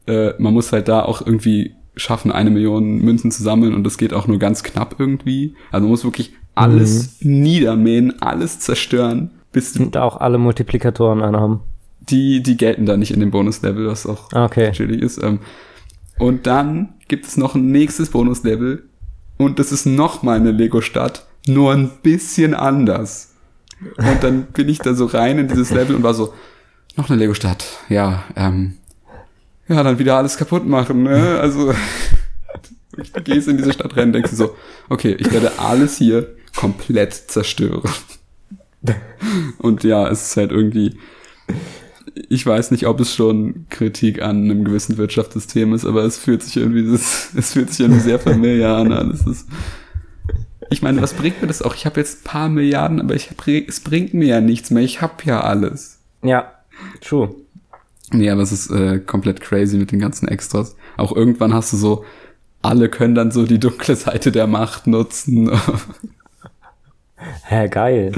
äh, 0.08 0.34
man 0.38 0.54
muss 0.54 0.72
halt 0.72 0.88
da 0.88 1.04
auch 1.04 1.26
irgendwie 1.26 1.76
schaffen, 1.96 2.32
eine 2.32 2.50
Million 2.50 3.00
Münzen 3.00 3.32
zu 3.32 3.42
sammeln 3.42 3.74
und 3.74 3.84
das 3.84 3.98
geht 3.98 4.14
auch 4.14 4.28
nur 4.28 4.40
ganz 4.40 4.64
knapp 4.64 4.96
irgendwie. 5.00 5.56
Also 5.72 5.86
man 5.86 5.92
muss 5.92 6.04
wirklich 6.04 6.34
alles 6.56 7.18
niedermähen, 7.22 8.22
alles 8.22 8.60
zerstören, 8.60 9.32
bis 9.52 9.74
du, 9.74 9.84
Und 9.84 9.98
auch 9.98 10.18
alle 10.18 10.38
Multiplikatoren 10.38 11.22
anhaben. 11.22 11.62
die, 12.10 12.42
die 12.44 12.58
gelten 12.58 12.86
da 12.86 12.98
nicht 12.98 13.12
in 13.12 13.20
dem 13.20 13.32
Bonuslevel, 13.32 13.88
was 13.88 14.06
auch 14.06 14.32
Ah, 14.34 14.46
Okay. 14.46 14.72
chillig 14.72 15.02
ist. 15.02 15.22
Ähm, 15.22 15.40
und 16.18 16.48
dann 16.48 16.94
gibt 17.08 17.26
es 17.26 17.36
noch 17.38 17.56
ein 17.56 17.72
nächstes 17.72 18.10
Bonuslevel 18.10 18.84
und 19.38 19.60
das 19.60 19.72
ist 19.72 19.86
nochmal 19.86 20.38
eine 20.40 20.52
Lego-Stadt, 20.52 21.26
nur 21.48 21.74
ein 21.74 21.90
bisschen 22.04 22.54
anders. 22.54 23.34
Und 23.98 24.24
dann 24.24 24.44
bin 24.54 24.70
ich 24.70 24.80
da 24.80 24.94
so 24.94 25.06
rein 25.06 25.38
in 25.38 25.48
dieses 25.50 25.72
Level 25.72 25.96
und 25.98 26.04
war 26.04 26.14
so, 26.14 26.34
noch 26.96 27.10
eine 27.10 27.20
Lego-Stadt, 27.20 27.66
ja, 27.90 28.24
ähm, 28.38 28.76
ja, 29.68 29.84
dann 29.84 30.00
wieder 30.00 30.16
alles 30.16 30.38
kaputt 30.38 30.66
machen, 30.66 31.04
ne? 31.04 31.40
Also, 31.42 31.74
du 32.94 33.22
gehst 33.24 33.48
in 33.50 33.58
diese 33.58 33.74
Stadt 33.74 33.98
rein 33.98 34.08
und 34.10 34.14
denkst 34.14 34.30
dir 34.30 34.36
so, 34.38 34.56
okay, 34.90 35.16
ich 35.20 35.32
werde 35.34 35.52
alles 35.60 35.98
hier 35.98 36.35
komplett 36.56 37.14
zerstören. 37.14 37.90
Und 39.58 39.84
ja, 39.84 40.08
es 40.08 40.30
ist 40.30 40.38
halt 40.38 40.52
irgendwie, 40.52 40.98
ich 42.30 42.46
weiß 42.46 42.72
nicht, 42.72 42.88
ob 42.88 43.00
es 43.00 43.14
schon 43.14 43.66
Kritik 43.70 44.22
an 44.22 44.44
einem 44.44 44.64
gewissen 44.64 44.98
Wirtschaftssystem 44.98 45.74
ist, 45.74 45.86
aber 45.86 46.04
es 46.04 46.18
fühlt 46.18 46.44
sich 46.44 46.58
irgendwie, 46.58 46.82
es, 46.94 47.32
es 47.36 47.54
fühlt 47.54 47.72
sich 47.72 47.82
irgendwie 47.82 48.02
sehr 48.02 48.20
familiär 48.20 48.76
an. 48.76 48.92
Alles 48.92 49.26
ist, 49.26 49.48
ich 50.70 50.82
meine, 50.82 51.02
was 51.02 51.14
bringt 51.14 51.42
mir 51.42 51.48
das 51.48 51.62
auch? 51.62 51.76
Ich 51.76 51.86
habe 51.86 52.00
jetzt 52.00 52.22
ein 52.22 52.24
paar 52.24 52.50
Milliarden, 52.50 53.02
aber 53.02 53.16
ich 53.16 53.30
hab, 53.30 53.48
es 53.48 53.80
bringt 53.80 54.14
mir 54.14 54.28
ja 54.28 54.42
nichts 54.42 54.72
mehr. 54.72 54.84
Ich 54.84 55.02
habe 55.02 55.16
ja 55.26 55.42
alles. 55.42 56.00
Ja, 56.24 56.52
true. 57.02 57.36
Nee, 58.12 58.30
aber 58.30 58.42
es 58.42 58.52
ist 58.52 58.70
äh, 58.70 59.00
komplett 59.00 59.42
crazy 59.42 59.78
mit 59.78 59.92
den 59.92 60.00
ganzen 60.00 60.28
Extras. 60.28 60.76
Auch 60.98 61.16
irgendwann 61.16 61.54
hast 61.54 61.74
du 61.74 61.78
so, 61.78 62.06
alle 62.62 62.90
können 62.90 63.16
dann 63.16 63.32
so 63.32 63.46
die 63.46 63.60
dunkle 63.60 63.96
Seite 63.96 64.32
der 64.32 64.48
Macht 64.48 64.88
nutzen. 64.88 65.52
Hä, 67.46 67.68
geil. 67.70 68.12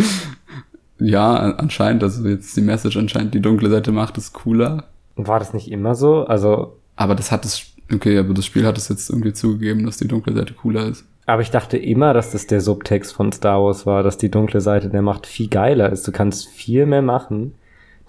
ja, 0.99 1.35
anscheinend, 1.57 2.03
also 2.03 2.27
jetzt 2.27 2.55
die 2.57 2.61
Message 2.61 2.97
anscheinend, 2.97 3.33
die 3.33 3.41
dunkle 3.41 3.69
Seite 3.69 3.91
Macht 3.91 4.17
ist 4.17 4.33
cooler. 4.33 4.85
War 5.15 5.39
das 5.39 5.53
nicht 5.53 5.71
immer 5.71 5.95
so? 5.95 6.25
Also, 6.25 6.77
Aber 6.95 7.15
das 7.15 7.31
hat 7.31 7.45
es, 7.45 7.65
okay, 7.93 8.17
aber 8.17 8.33
das 8.33 8.45
Spiel 8.45 8.65
hat 8.65 8.77
es 8.77 8.89
jetzt 8.89 9.09
irgendwie 9.09 9.33
zugegeben, 9.33 9.85
dass 9.85 9.97
die 9.97 10.07
dunkle 10.07 10.33
Seite 10.35 10.53
cooler 10.53 10.85
ist. 10.87 11.05
aber 11.25 11.41
ich 11.41 11.51
dachte 11.51 11.77
immer, 11.77 12.13
dass 12.13 12.31
das 12.31 12.47
der 12.47 12.61
Subtext 12.61 13.13
von 13.13 13.31
Star 13.31 13.61
Wars 13.63 13.85
war, 13.85 14.03
dass 14.03 14.17
die 14.17 14.31
dunkle 14.31 14.61
Seite 14.61 14.89
der 14.89 15.01
Macht 15.01 15.25
viel 15.27 15.47
geiler 15.47 15.91
ist. 15.91 16.07
Du 16.07 16.11
kannst 16.11 16.47
viel 16.47 16.85
mehr 16.85 17.01
machen. 17.01 17.53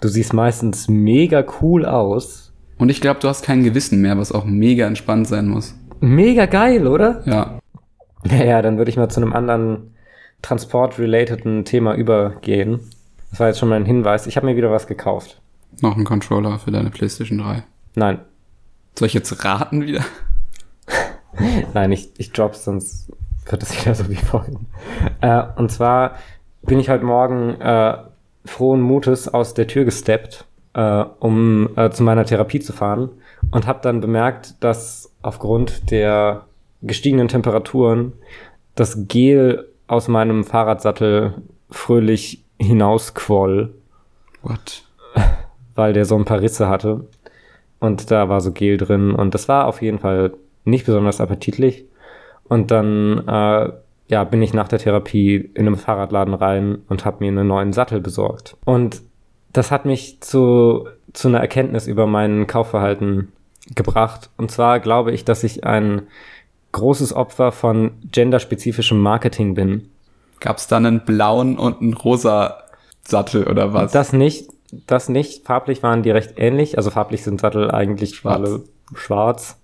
Du 0.01 0.07
siehst 0.07 0.33
meistens 0.33 0.87
mega 0.87 1.43
cool 1.61 1.85
aus. 1.85 2.53
Und 2.77 2.89
ich 2.89 3.01
glaube, 3.01 3.19
du 3.19 3.27
hast 3.27 3.43
kein 3.43 3.63
Gewissen 3.63 4.01
mehr, 4.01 4.17
was 4.17 4.31
auch 4.31 4.45
mega 4.45 4.87
entspannt 4.87 5.27
sein 5.27 5.47
muss. 5.49 5.75
Mega 5.99 6.45
geil, 6.45 6.87
oder? 6.87 7.21
Ja. 7.25 7.59
Naja, 8.23 8.61
dann 8.61 8.77
würde 8.77 8.89
ich 8.89 8.95
mal 8.97 9.09
zu 9.09 9.19
einem 9.21 9.33
anderen 9.33 9.88
transport-relateden 10.41 11.65
Thema 11.65 11.95
übergehen. 11.95 12.79
Das 13.31 13.39
war 13.39 13.47
jetzt 13.47 13.59
schon 13.59 13.69
mal 13.69 13.75
ein 13.75 13.85
Hinweis. 13.85 14.27
Ich 14.27 14.37
habe 14.37 14.47
mir 14.47 14.55
wieder 14.55 14.71
was 14.71 14.87
gekauft. 14.87 15.41
Noch 15.81 15.95
ein 15.95 16.03
Controller 16.03 16.59
für 16.59 16.71
deine 16.71 16.89
PlayStation 16.89 17.37
3. 17.37 17.63
Nein, 17.95 18.19
Soll 18.99 19.07
ich 19.07 19.13
jetzt 19.13 19.45
raten 19.45 19.85
wieder? 19.85 20.03
Nein, 21.73 21.93
ich, 21.93 22.09
ich 22.17 22.33
drop's, 22.33 22.65
sonst 22.65 23.09
wird 23.49 23.63
es 23.63 23.79
wieder 23.79 23.95
so 23.95 24.09
wie 24.09 24.15
vorhin. 24.15 24.67
Äh, 25.21 25.43
und 25.55 25.71
zwar 25.71 26.15
bin 26.63 26.81
ich 26.81 26.89
heute 26.89 27.05
Morgen 27.05 27.61
äh, 27.61 27.97
frohen 28.43 28.81
Mutes 28.81 29.29
aus 29.29 29.53
der 29.53 29.67
Tür 29.67 29.85
gesteppt, 29.85 30.43
äh, 30.73 31.05
um 31.19 31.69
äh, 31.77 31.91
zu 31.91 32.03
meiner 32.03 32.25
Therapie 32.25 32.59
zu 32.59 32.73
fahren 32.73 33.09
und 33.51 33.67
habe 33.67 33.79
dann 33.81 34.01
bemerkt, 34.01 34.55
dass 34.59 35.13
aufgrund 35.21 35.91
der 35.91 36.45
gestiegenen 36.81 37.29
Temperaturen 37.29 38.11
das 38.75 39.07
Gel 39.07 39.68
aus 39.89 40.07
meinem 40.07 40.43
Fahrradsattel 40.43 41.33
fröhlich 41.69 42.45
hinausquoll, 42.59 43.73
What? 44.41 44.83
weil 45.75 45.93
der 45.93 46.05
so 46.05 46.15
ein 46.15 46.25
paar 46.25 46.41
Risse 46.41 46.69
hatte. 46.69 47.07
Und 47.79 48.11
da 48.11 48.29
war 48.29 48.41
so 48.41 48.51
Gel 48.51 48.77
drin 48.77 49.11
und 49.11 49.33
das 49.33 49.47
war 49.47 49.65
auf 49.65 49.81
jeden 49.81 49.99
Fall 49.99 50.33
nicht 50.65 50.85
besonders 50.85 51.21
appetitlich. 51.21 51.85
Und 52.43 52.71
dann 52.71 53.27
äh, 53.27 53.71
ja, 54.09 54.23
bin 54.23 54.41
ich 54.41 54.53
nach 54.53 54.67
der 54.67 54.79
Therapie 54.79 55.35
in 55.35 55.67
einem 55.67 55.77
Fahrradladen 55.77 56.33
rein 56.33 56.79
und 56.89 57.05
habe 57.05 57.17
mir 57.19 57.27
einen 57.27 57.47
neuen 57.47 57.73
Sattel 57.73 58.01
besorgt. 58.01 58.57
Und 58.65 59.01
das 59.53 59.71
hat 59.71 59.85
mich 59.85 60.19
zu, 60.21 60.87
zu 61.13 61.27
einer 61.27 61.39
Erkenntnis 61.39 61.87
über 61.87 62.07
mein 62.07 62.47
Kaufverhalten 62.47 63.31
gebracht. 63.75 64.29
Und 64.37 64.51
zwar 64.51 64.79
glaube 64.79 65.11
ich, 65.11 65.25
dass 65.25 65.43
ich 65.43 65.63
ein 65.63 66.03
großes 66.71 67.13
Opfer 67.13 67.51
von 67.51 67.91
genderspezifischem 68.11 68.99
Marketing 68.99 69.53
bin. 69.55 69.89
Gab's 70.39 70.67
da 70.67 70.77
einen 70.77 71.01
blauen 71.05 71.57
und 71.57 71.81
einen 71.81 71.93
rosa 71.93 72.63
Sattel 73.01 73.47
oder 73.47 73.73
was? 73.73 73.91
Das 73.91 74.13
nicht, 74.13 74.49
das 74.87 75.09
nicht. 75.09 75.45
Farblich 75.45 75.83
waren 75.83 76.03
die 76.03 76.11
recht 76.11 76.33
ähnlich. 76.37 76.77
Also 76.77 76.91
farblich 76.91 77.23
sind 77.23 77.41
Sattel 77.41 77.71
eigentlich 77.71 78.15
Schwarz. 78.15 78.35
alle 78.37 78.61
schwarz. 78.95 79.59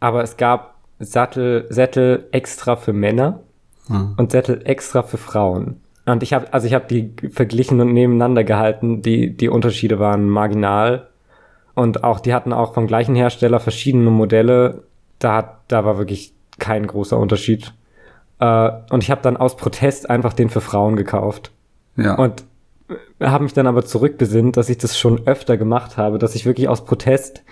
Aber 0.00 0.22
es 0.22 0.36
gab 0.36 0.74
Sattel, 0.98 1.66
Sättel 1.70 2.28
extra 2.32 2.76
für 2.76 2.92
Männer 2.92 3.40
Hm. 3.86 4.14
und 4.16 4.32
Sättel 4.32 4.62
extra 4.64 5.02
für 5.02 5.18
Frauen. 5.18 5.80
Und 6.06 6.22
ich 6.22 6.32
habe, 6.32 6.52
also 6.54 6.66
ich 6.66 6.72
habe 6.74 6.86
die 6.88 7.12
verglichen 7.30 7.80
und 7.80 7.92
nebeneinander 7.92 8.42
gehalten. 8.44 9.02
Die, 9.02 9.34
die 9.36 9.48
Unterschiede 9.50 9.98
waren 9.98 10.28
marginal. 10.28 11.08
Und 11.74 12.02
auch, 12.04 12.20
die 12.20 12.32
hatten 12.32 12.52
auch 12.52 12.72
vom 12.74 12.86
gleichen 12.86 13.14
Hersteller 13.14 13.60
verschiedene 13.60 14.10
Modelle. 14.10 14.84
Da, 15.24 15.36
hat, 15.36 15.60
da 15.68 15.84
war 15.84 15.96
wirklich 15.96 16.34
kein 16.58 16.86
großer 16.86 17.18
Unterschied. 17.18 17.72
Äh, 18.40 18.70
und 18.90 19.02
ich 19.02 19.10
habe 19.10 19.22
dann 19.22 19.36
aus 19.36 19.56
Protest 19.56 20.10
einfach 20.10 20.34
den 20.34 20.50
für 20.50 20.60
Frauen 20.60 20.96
gekauft. 20.96 21.50
Ja. 21.96 22.14
Und 22.16 22.44
habe 23.20 23.44
mich 23.44 23.54
dann 23.54 23.66
aber 23.66 23.84
zurückbesinnt, 23.84 24.56
dass 24.56 24.68
ich 24.68 24.78
das 24.78 24.98
schon 24.98 25.26
öfter 25.26 25.56
gemacht 25.56 25.96
habe, 25.96 26.18
dass 26.18 26.34
ich 26.34 26.44
wirklich 26.44 26.68
aus 26.68 26.84
Protest 26.84 27.42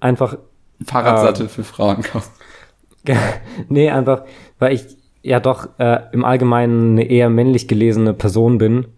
einfach, 0.00 0.36
Fahrradsattel 0.84 1.48
für 1.48 1.64
Frauen 1.64 2.02
kaufen. 2.02 2.30
nee, 3.68 3.90
einfach, 3.90 4.24
weil 4.58 4.74
ich 4.74 4.84
ja 5.22 5.40
doch 5.40 5.68
äh, 5.78 6.00
im 6.12 6.24
Allgemeinen 6.24 6.92
eine 6.92 7.08
eher 7.08 7.30
männlich 7.30 7.68
gelesene 7.68 8.12
Person 8.12 8.58
bin, 8.58 8.88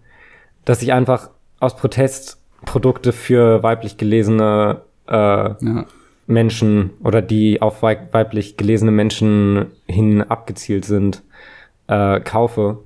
dass 0.65 0.83
ich 0.83 0.93
einfach 0.93 1.31
aus 1.61 1.77
Protest 1.77 2.43
Produkte 2.65 3.13
für 3.13 3.63
weiblich 3.63 3.97
gelesene 3.97 4.83
äh, 5.07 5.15
Ja. 5.15 5.85
Menschen 6.27 6.91
oder 7.03 7.23
die 7.23 7.63
auf 7.63 7.83
wei- 7.83 8.09
weiblich 8.13 8.57
gelesene 8.57 8.91
Menschen 8.91 9.67
hin 9.87 10.23
abgezielt 10.23 10.85
sind, 10.85 11.23
äh, 11.87 12.21
kaufe, 12.21 12.79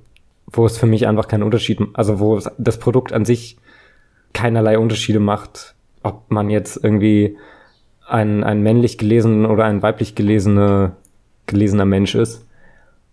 wo 0.47 0.65
es 0.65 0.77
für 0.77 0.85
mich 0.85 1.07
einfach 1.07 1.27
keinen 1.27 1.43
Unterschied, 1.43 1.79
also 1.93 2.19
wo 2.19 2.37
es, 2.37 2.49
das 2.57 2.77
Produkt 2.77 3.13
an 3.13 3.25
sich 3.25 3.57
keinerlei 4.33 4.77
Unterschiede 4.77 5.19
macht, 5.19 5.75
ob 6.03 6.29
man 6.29 6.49
jetzt 6.49 6.83
irgendwie 6.83 7.37
ein, 8.07 8.43
ein 8.43 8.61
männlich 8.61 8.97
gelesen 8.97 9.45
oder 9.45 9.65
ein 9.65 9.81
weiblich 9.81 10.15
gelesene, 10.15 10.93
gelesener 11.47 11.85
Mensch 11.85 12.15
ist. 12.15 12.45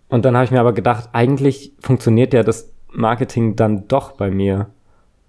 Und 0.08 0.24
dann 0.24 0.34
habe 0.34 0.44
ich 0.44 0.50
mir 0.50 0.60
aber 0.60 0.72
gedacht, 0.72 1.10
eigentlich 1.12 1.72
funktioniert 1.80 2.32
ja 2.32 2.42
das 2.42 2.70
Marketing 2.92 3.56
dann 3.56 3.86
doch 3.88 4.12
bei 4.12 4.30
mir, 4.30 4.66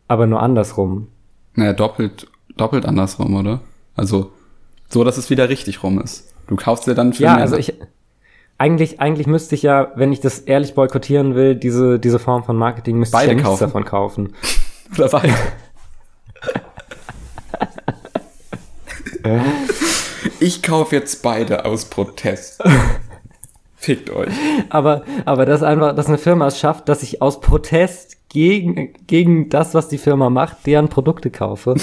aber 0.07 0.25
nur 0.25 0.41
andersrum. 0.41 1.07
Naja, 1.55 1.73
doppelt, 1.73 2.27
doppelt 2.55 2.85
andersrum, 2.85 3.35
oder? 3.35 3.61
Also, 3.95 4.31
so, 4.91 5.03
dass 5.03 5.17
es 5.17 5.29
wieder 5.29 5.49
richtig 5.49 5.83
rum 5.83 5.99
ist. 6.01 6.33
Du 6.47 6.55
kaufst 6.55 6.87
dir 6.87 6.95
dann 6.95 7.13
für 7.13 7.23
Ja, 7.23 7.33
mehr- 7.35 7.41
also 7.43 7.57
ich 7.57 7.73
eigentlich 8.57 8.99
eigentlich 8.99 9.27
müsste 9.27 9.55
ich 9.55 9.61
ja, 9.63 9.91
wenn 9.95 10.11
ich 10.11 10.19
das 10.19 10.39
ehrlich 10.39 10.73
boykottieren 10.73 11.35
will, 11.35 11.55
diese 11.55 11.99
diese 11.99 12.19
Form 12.19 12.43
von 12.43 12.57
Marketing 12.57 12.97
müsste 12.97 13.13
Beide 13.17 13.25
ich 13.25 13.29
ja 13.31 13.35
nichts 13.35 13.49
kaufen. 13.49 13.59
davon 13.63 13.85
kaufen. 13.85 14.33
Oder 14.97 15.09
beide. 15.09 15.33
ich 20.39 20.61
kaufe 20.63 20.95
jetzt 20.95 21.21
beide 21.23 21.65
aus 21.65 21.85
Protest. 21.85 22.61
Fickt 23.75 24.09
euch. 24.09 24.29
Aber 24.69 25.03
aber 25.25 25.45
das 25.45 25.63
einfach, 25.63 25.95
dass 25.95 26.07
eine 26.07 26.17
Firma 26.17 26.47
es 26.47 26.59
schafft, 26.59 26.89
dass 26.89 27.01
ich 27.03 27.21
aus 27.21 27.39
Protest 27.39 28.17
gegen 28.29 28.93
gegen 29.07 29.49
das, 29.49 29.73
was 29.73 29.87
die 29.87 29.97
Firma 29.97 30.29
macht, 30.29 30.65
deren 30.65 30.89
Produkte 30.89 31.29
kaufe. 31.31 31.75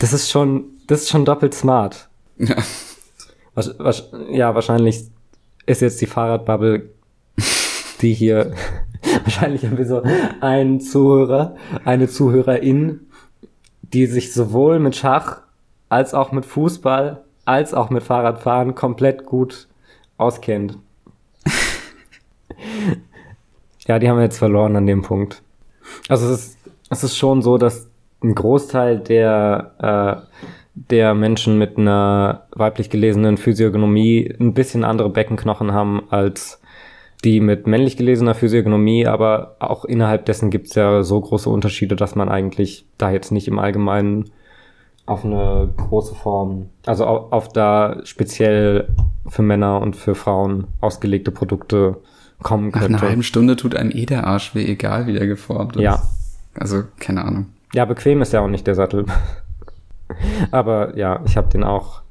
Das 0.00 0.12
ist 0.12 0.30
schon 0.30 0.64
das 0.88 1.02
ist 1.02 1.10
schon 1.10 1.24
doppelt 1.24 1.54
smart. 1.54 2.08
Ja. 2.40 2.56
Was, 3.54 3.74
was, 3.78 4.10
ja, 4.30 4.54
wahrscheinlich 4.54 5.04
ist 5.66 5.82
jetzt 5.82 6.00
die 6.00 6.06
Fahrradbubble, 6.06 6.88
die 8.00 8.14
hier, 8.14 8.54
wahrscheinlich 9.24 9.64
haben 9.64 9.76
wir 9.76 9.86
so 9.86 10.02
einen 10.40 10.80
Zuhörer, 10.80 11.56
eine 11.84 12.08
Zuhörerin, 12.08 13.00
die 13.82 14.06
sich 14.06 14.32
sowohl 14.32 14.78
mit 14.78 14.96
Schach 14.96 15.42
als 15.88 16.14
auch 16.14 16.32
mit 16.32 16.46
Fußball 16.46 17.24
als 17.44 17.74
auch 17.74 17.90
mit 17.90 18.02
Fahrradfahren 18.04 18.74
komplett 18.74 19.26
gut 19.26 19.66
auskennt. 20.16 20.78
ja, 23.86 23.98
die 23.98 24.08
haben 24.08 24.16
wir 24.16 24.24
jetzt 24.24 24.38
verloren 24.38 24.76
an 24.76 24.86
dem 24.86 25.02
Punkt. 25.02 25.42
Also 26.08 26.26
es 26.26 26.46
ist, 26.46 26.58
es 26.90 27.04
ist 27.04 27.16
schon 27.16 27.42
so, 27.42 27.58
dass 27.58 27.88
ein 28.22 28.34
Großteil 28.34 29.00
der, 29.00 29.74
äh, 29.78 30.46
der 30.74 31.14
Menschen 31.14 31.58
mit 31.58 31.78
einer 31.78 32.46
weiblich 32.54 32.90
gelesenen 32.90 33.36
Physiognomie 33.36 34.34
ein 34.38 34.54
bisschen 34.54 34.84
andere 34.84 35.10
Beckenknochen 35.10 35.72
haben 35.72 36.02
als 36.10 36.60
die 37.24 37.40
mit 37.40 37.66
männlich 37.66 37.96
gelesener 37.96 38.34
Physiognomie, 38.34 39.06
aber 39.06 39.56
auch 39.58 39.84
innerhalb 39.84 40.24
dessen 40.24 40.50
gibt 40.50 40.68
es 40.68 40.74
ja 40.74 41.02
so 41.02 41.20
große 41.20 41.50
Unterschiede, 41.50 41.96
dass 41.96 42.14
man 42.14 42.30
eigentlich 42.30 42.86
da 42.96 43.10
jetzt 43.10 43.30
nicht 43.30 43.46
im 43.46 43.58
Allgemeinen 43.58 44.30
auf 45.06 45.24
eine 45.24 45.68
große 45.76 46.14
Form, 46.14 46.70
also 46.86 47.04
auf, 47.04 47.32
auf 47.32 47.48
da 47.48 48.00
speziell 48.04 48.88
für 49.26 49.42
Männer 49.42 49.82
und 49.82 49.96
für 49.96 50.14
Frauen 50.14 50.68
ausgelegte 50.80 51.30
Produkte 51.30 51.98
kommen 52.42 52.68
Nach 52.68 52.80
einer 52.80 52.88
könnte. 52.88 53.06
halben 53.08 53.22
Stunde 53.22 53.56
tut 53.56 53.74
einem 53.74 53.90
eh 53.90 54.06
der 54.06 54.26
Arsch 54.26 54.54
weh, 54.54 54.64
egal 54.64 55.06
wie 55.06 55.12
der 55.12 55.26
geformt 55.26 55.76
ist. 55.76 55.82
Ja. 55.82 56.02
Also, 56.54 56.84
keine 56.98 57.24
Ahnung. 57.24 57.46
Ja, 57.74 57.84
bequem 57.84 58.22
ist 58.22 58.32
ja 58.32 58.40
auch 58.40 58.48
nicht 58.48 58.66
der 58.66 58.74
Sattel. 58.74 59.04
Aber 60.50 60.96
ja, 60.96 61.22
ich 61.26 61.36
habe 61.36 61.48
den 61.48 61.64
auch 61.64 62.02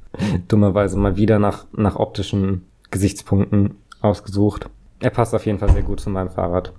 dummerweise 0.48 0.98
mal 0.98 1.16
wieder 1.16 1.38
nach, 1.38 1.66
nach 1.72 1.96
optischen 1.96 2.66
Gesichtspunkten 2.90 3.76
ausgesucht. 4.00 4.68
Er 5.00 5.10
passt 5.10 5.34
auf 5.34 5.46
jeden 5.46 5.58
Fall 5.58 5.70
sehr 5.70 5.82
gut 5.82 6.00
zu 6.00 6.10
meinem 6.10 6.30
Fahrrad. 6.30 6.72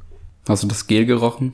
Hast 0.48 0.64
du 0.64 0.68
das 0.68 0.88
Gel 0.88 1.06
gerochen? 1.06 1.54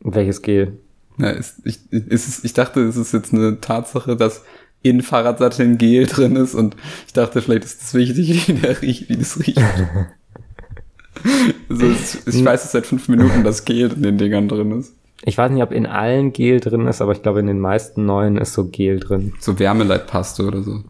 Welches 0.00 0.42
Gel? 0.42 0.78
Ja, 1.18 1.30
ist, 1.30 1.60
ich, 1.64 1.80
ist 1.90 2.44
ich 2.44 2.52
dachte, 2.52 2.80
es 2.80 2.96
ist 2.96 3.12
jetzt 3.12 3.34
eine 3.34 3.60
Tatsache, 3.60 4.16
dass 4.16 4.44
in 4.82 5.02
Fahrradsatteln 5.02 5.78
Gel 5.78 6.06
drin 6.06 6.36
ist 6.36 6.54
und 6.54 6.76
ich 7.06 7.12
dachte, 7.12 7.42
vielleicht 7.42 7.64
ist 7.64 7.82
es 7.82 7.94
wichtig, 7.94 8.28
wie, 8.48 8.52
der 8.54 8.80
riecht, 8.80 9.08
wie 9.08 9.16
das 9.16 9.38
riecht. 9.38 9.58
also 11.68 11.86
ich 12.26 12.44
weiß 12.44 12.64
es 12.64 12.72
seit 12.72 12.86
fünf 12.86 13.08
Minuten, 13.08 13.44
dass 13.44 13.64
Gel 13.64 13.92
in 13.92 14.02
den 14.02 14.18
Dingern 14.18 14.48
drin 14.48 14.78
ist. 14.78 14.94
Ich 15.24 15.36
weiß 15.36 15.50
nicht, 15.50 15.62
ob 15.62 15.72
in 15.72 15.86
allen 15.86 16.32
Gel 16.32 16.60
drin 16.60 16.86
ist, 16.86 17.02
aber 17.02 17.12
ich 17.12 17.22
glaube, 17.22 17.40
in 17.40 17.46
den 17.46 17.60
meisten 17.60 18.06
neuen 18.06 18.38
ist 18.38 18.54
so 18.54 18.66
Gel 18.66 19.00
drin. 19.00 19.34
So 19.38 19.58
Wärmeleitpaste 19.58 20.46
oder 20.46 20.62
so. 20.62 20.80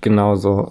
Genau 0.00 0.36
so. 0.36 0.68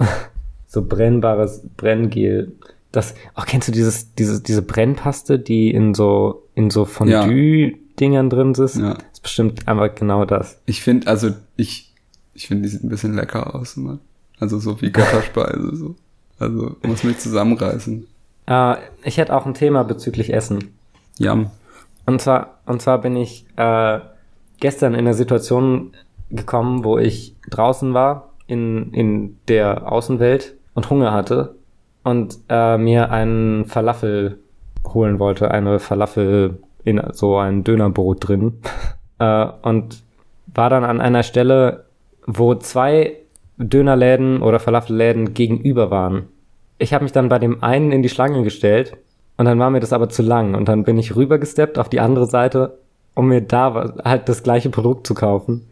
So 0.68 0.86
brennbares 0.86 1.62
Brenngel. 1.76 2.54
Das, 2.94 3.14
auch 3.36 3.46
kennst 3.46 3.68
du 3.68 3.74
dieses, 3.74 4.16
dieses, 4.16 4.44
diese 4.44 4.62
Brennpaste, 4.62 5.40
die 5.40 5.72
in 5.72 5.94
so, 5.94 6.48
in 6.56 6.70
so 6.70 6.86
Fondue-Dingern 6.86 8.30
drin 8.30 8.54
ist? 8.54 8.78
Ja. 8.78 8.94
Das 8.94 9.04
ist 9.14 9.24
bestimmt 9.24 9.68
einfach 9.68 9.94
genau 9.96 10.24
das. 10.24 10.62
Ich 10.66 10.82
finde, 10.82 11.08
also 11.08 11.32
ich, 11.58 11.94
ich 12.34 12.48
finde, 12.48 12.64
die 12.64 12.70
sieht 12.70 12.84
ein 12.84 12.90
bisschen 12.90 13.14
lecker 13.14 13.54
aus 13.54 13.76
immer. 13.76 14.00
Also 14.40 14.60
so 14.60 14.82
wie 14.82 14.92
Götterspeise, 14.92 15.76
so. 15.76 15.96
Also 16.40 16.78
muss 16.84 17.04
mich 17.04 17.20
zusammenreißen. 17.20 18.08
Äh, 18.48 18.76
ich 19.04 19.18
hätte 19.18 19.36
auch 19.36 19.46
ein 19.46 19.54
Thema 19.54 19.84
bezüglich 19.84 20.34
Essen. 20.34 20.74
Jam. 21.20 21.52
Und 22.06 22.22
zwar, 22.22 22.60
und 22.66 22.82
zwar 22.82 23.00
bin 23.00 23.16
ich 23.16 23.46
äh, 23.58 24.00
gestern 24.60 24.94
in 24.94 25.02
eine 25.02 25.14
Situation 25.14 25.94
gekommen, 26.30 26.84
wo 26.84 26.98
ich 26.98 27.36
draußen 27.50 27.94
war 27.94 28.30
in, 28.48 28.94
in 28.94 29.38
der 29.48 29.92
Außenwelt 29.92 30.56
und 30.74 30.90
Hunger 30.90 31.14
hatte 31.14 31.56
und 32.04 32.38
äh, 32.50 32.78
mir 32.78 33.12
einen 33.12 33.66
Falafel 33.66 34.40
holen 34.94 35.20
wollte, 35.20 35.52
eine 35.52 35.80
Falafel 35.80 36.60
in 36.84 37.02
so 37.12 37.38
ein 37.38 37.64
Dönerbrot 37.64 38.28
drin. 38.28 38.60
äh, 39.20 39.48
und 39.62 40.04
war 40.54 40.70
dann 40.70 40.84
an 40.84 41.00
einer 41.00 41.24
Stelle, 41.24 41.86
wo 42.26 42.56
zwei 42.56 43.18
Dönerläden 43.58 44.42
oder 44.42 44.60
Falafelläden 44.60 45.34
gegenüber 45.34 45.92
waren. 45.92 46.28
Ich 46.78 46.94
habe 46.94 47.04
mich 47.04 47.14
dann 47.14 47.30
bei 47.30 47.38
dem 47.38 47.64
einen 47.64 47.92
in 47.92 48.02
die 48.02 48.10
Schlange 48.10 48.44
gestellt 48.44 48.98
und 49.38 49.46
dann 49.46 49.60
war 49.60 49.70
mir 49.70 49.80
das 49.80 49.94
aber 49.94 50.10
zu 50.10 50.22
lang 50.22 50.56
und 50.56 50.68
dann 50.68 50.84
bin 50.84 50.98
ich 50.98 51.16
rübergesteppt 51.16 51.78
auf 51.80 51.90
die 51.90 52.00
andere 52.00 52.28
Seite, 52.28 52.78
um 53.16 53.28
mir 53.28 53.42
da 53.42 53.94
halt 54.04 54.30
das 54.30 54.44
gleiche 54.44 54.70
Produkt 54.70 55.08
zu 55.08 55.14
kaufen. 55.14 55.68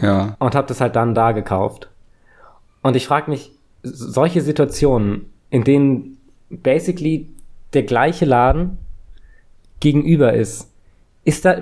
Ja. 0.00 0.36
Und 0.38 0.54
habe 0.54 0.66
das 0.66 0.80
halt 0.80 0.96
dann 0.96 1.14
da 1.14 1.32
gekauft. 1.32 1.88
Und 2.82 2.96
ich 2.96 3.06
frage 3.06 3.30
mich, 3.30 3.52
solche 3.82 4.40
Situationen, 4.40 5.26
in 5.50 5.64
denen 5.64 6.18
basically 6.50 7.28
der 7.72 7.82
gleiche 7.82 8.24
Laden 8.24 8.78
gegenüber 9.80 10.32
ist, 10.32 10.70
ist 11.24 11.44
da, 11.44 11.56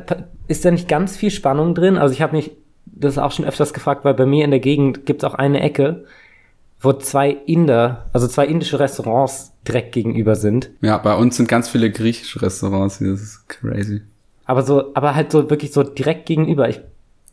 ist 0.48 0.64
da 0.64 0.70
nicht 0.70 0.88
ganz 0.88 1.16
viel 1.16 1.30
Spannung 1.30 1.74
drin? 1.74 1.96
Also 1.96 2.12
ich 2.12 2.22
habe 2.22 2.36
mich 2.36 2.52
das 2.86 3.18
auch 3.18 3.32
schon 3.32 3.44
öfters 3.44 3.72
gefragt, 3.72 4.04
weil 4.04 4.14
bei 4.14 4.26
mir 4.26 4.44
in 4.44 4.50
der 4.50 4.60
Gegend 4.60 5.06
gibt 5.06 5.22
es 5.22 5.28
auch 5.28 5.34
eine 5.34 5.60
Ecke, 5.60 6.04
wo 6.82 6.92
zwei 6.92 7.30
Inder, 7.30 8.06
also 8.12 8.26
zwei 8.26 8.46
indische 8.46 8.80
Restaurants 8.80 9.54
direkt 9.66 9.92
gegenüber 9.92 10.34
sind. 10.34 10.70
Ja, 10.80 10.98
bei 10.98 11.14
uns 11.14 11.36
sind 11.36 11.48
ganz 11.48 11.68
viele 11.68 11.90
griechische 11.90 12.42
Restaurants 12.42 12.98
hier, 12.98 13.12
das 13.12 13.22
ist 13.22 13.48
crazy. 13.48 14.02
Aber 14.44 14.62
so, 14.62 14.92
aber 14.94 15.14
halt 15.14 15.30
so 15.30 15.48
wirklich 15.48 15.72
so 15.72 15.84
direkt 15.84 16.26
gegenüber. 16.26 16.68
Ich, 16.68 16.80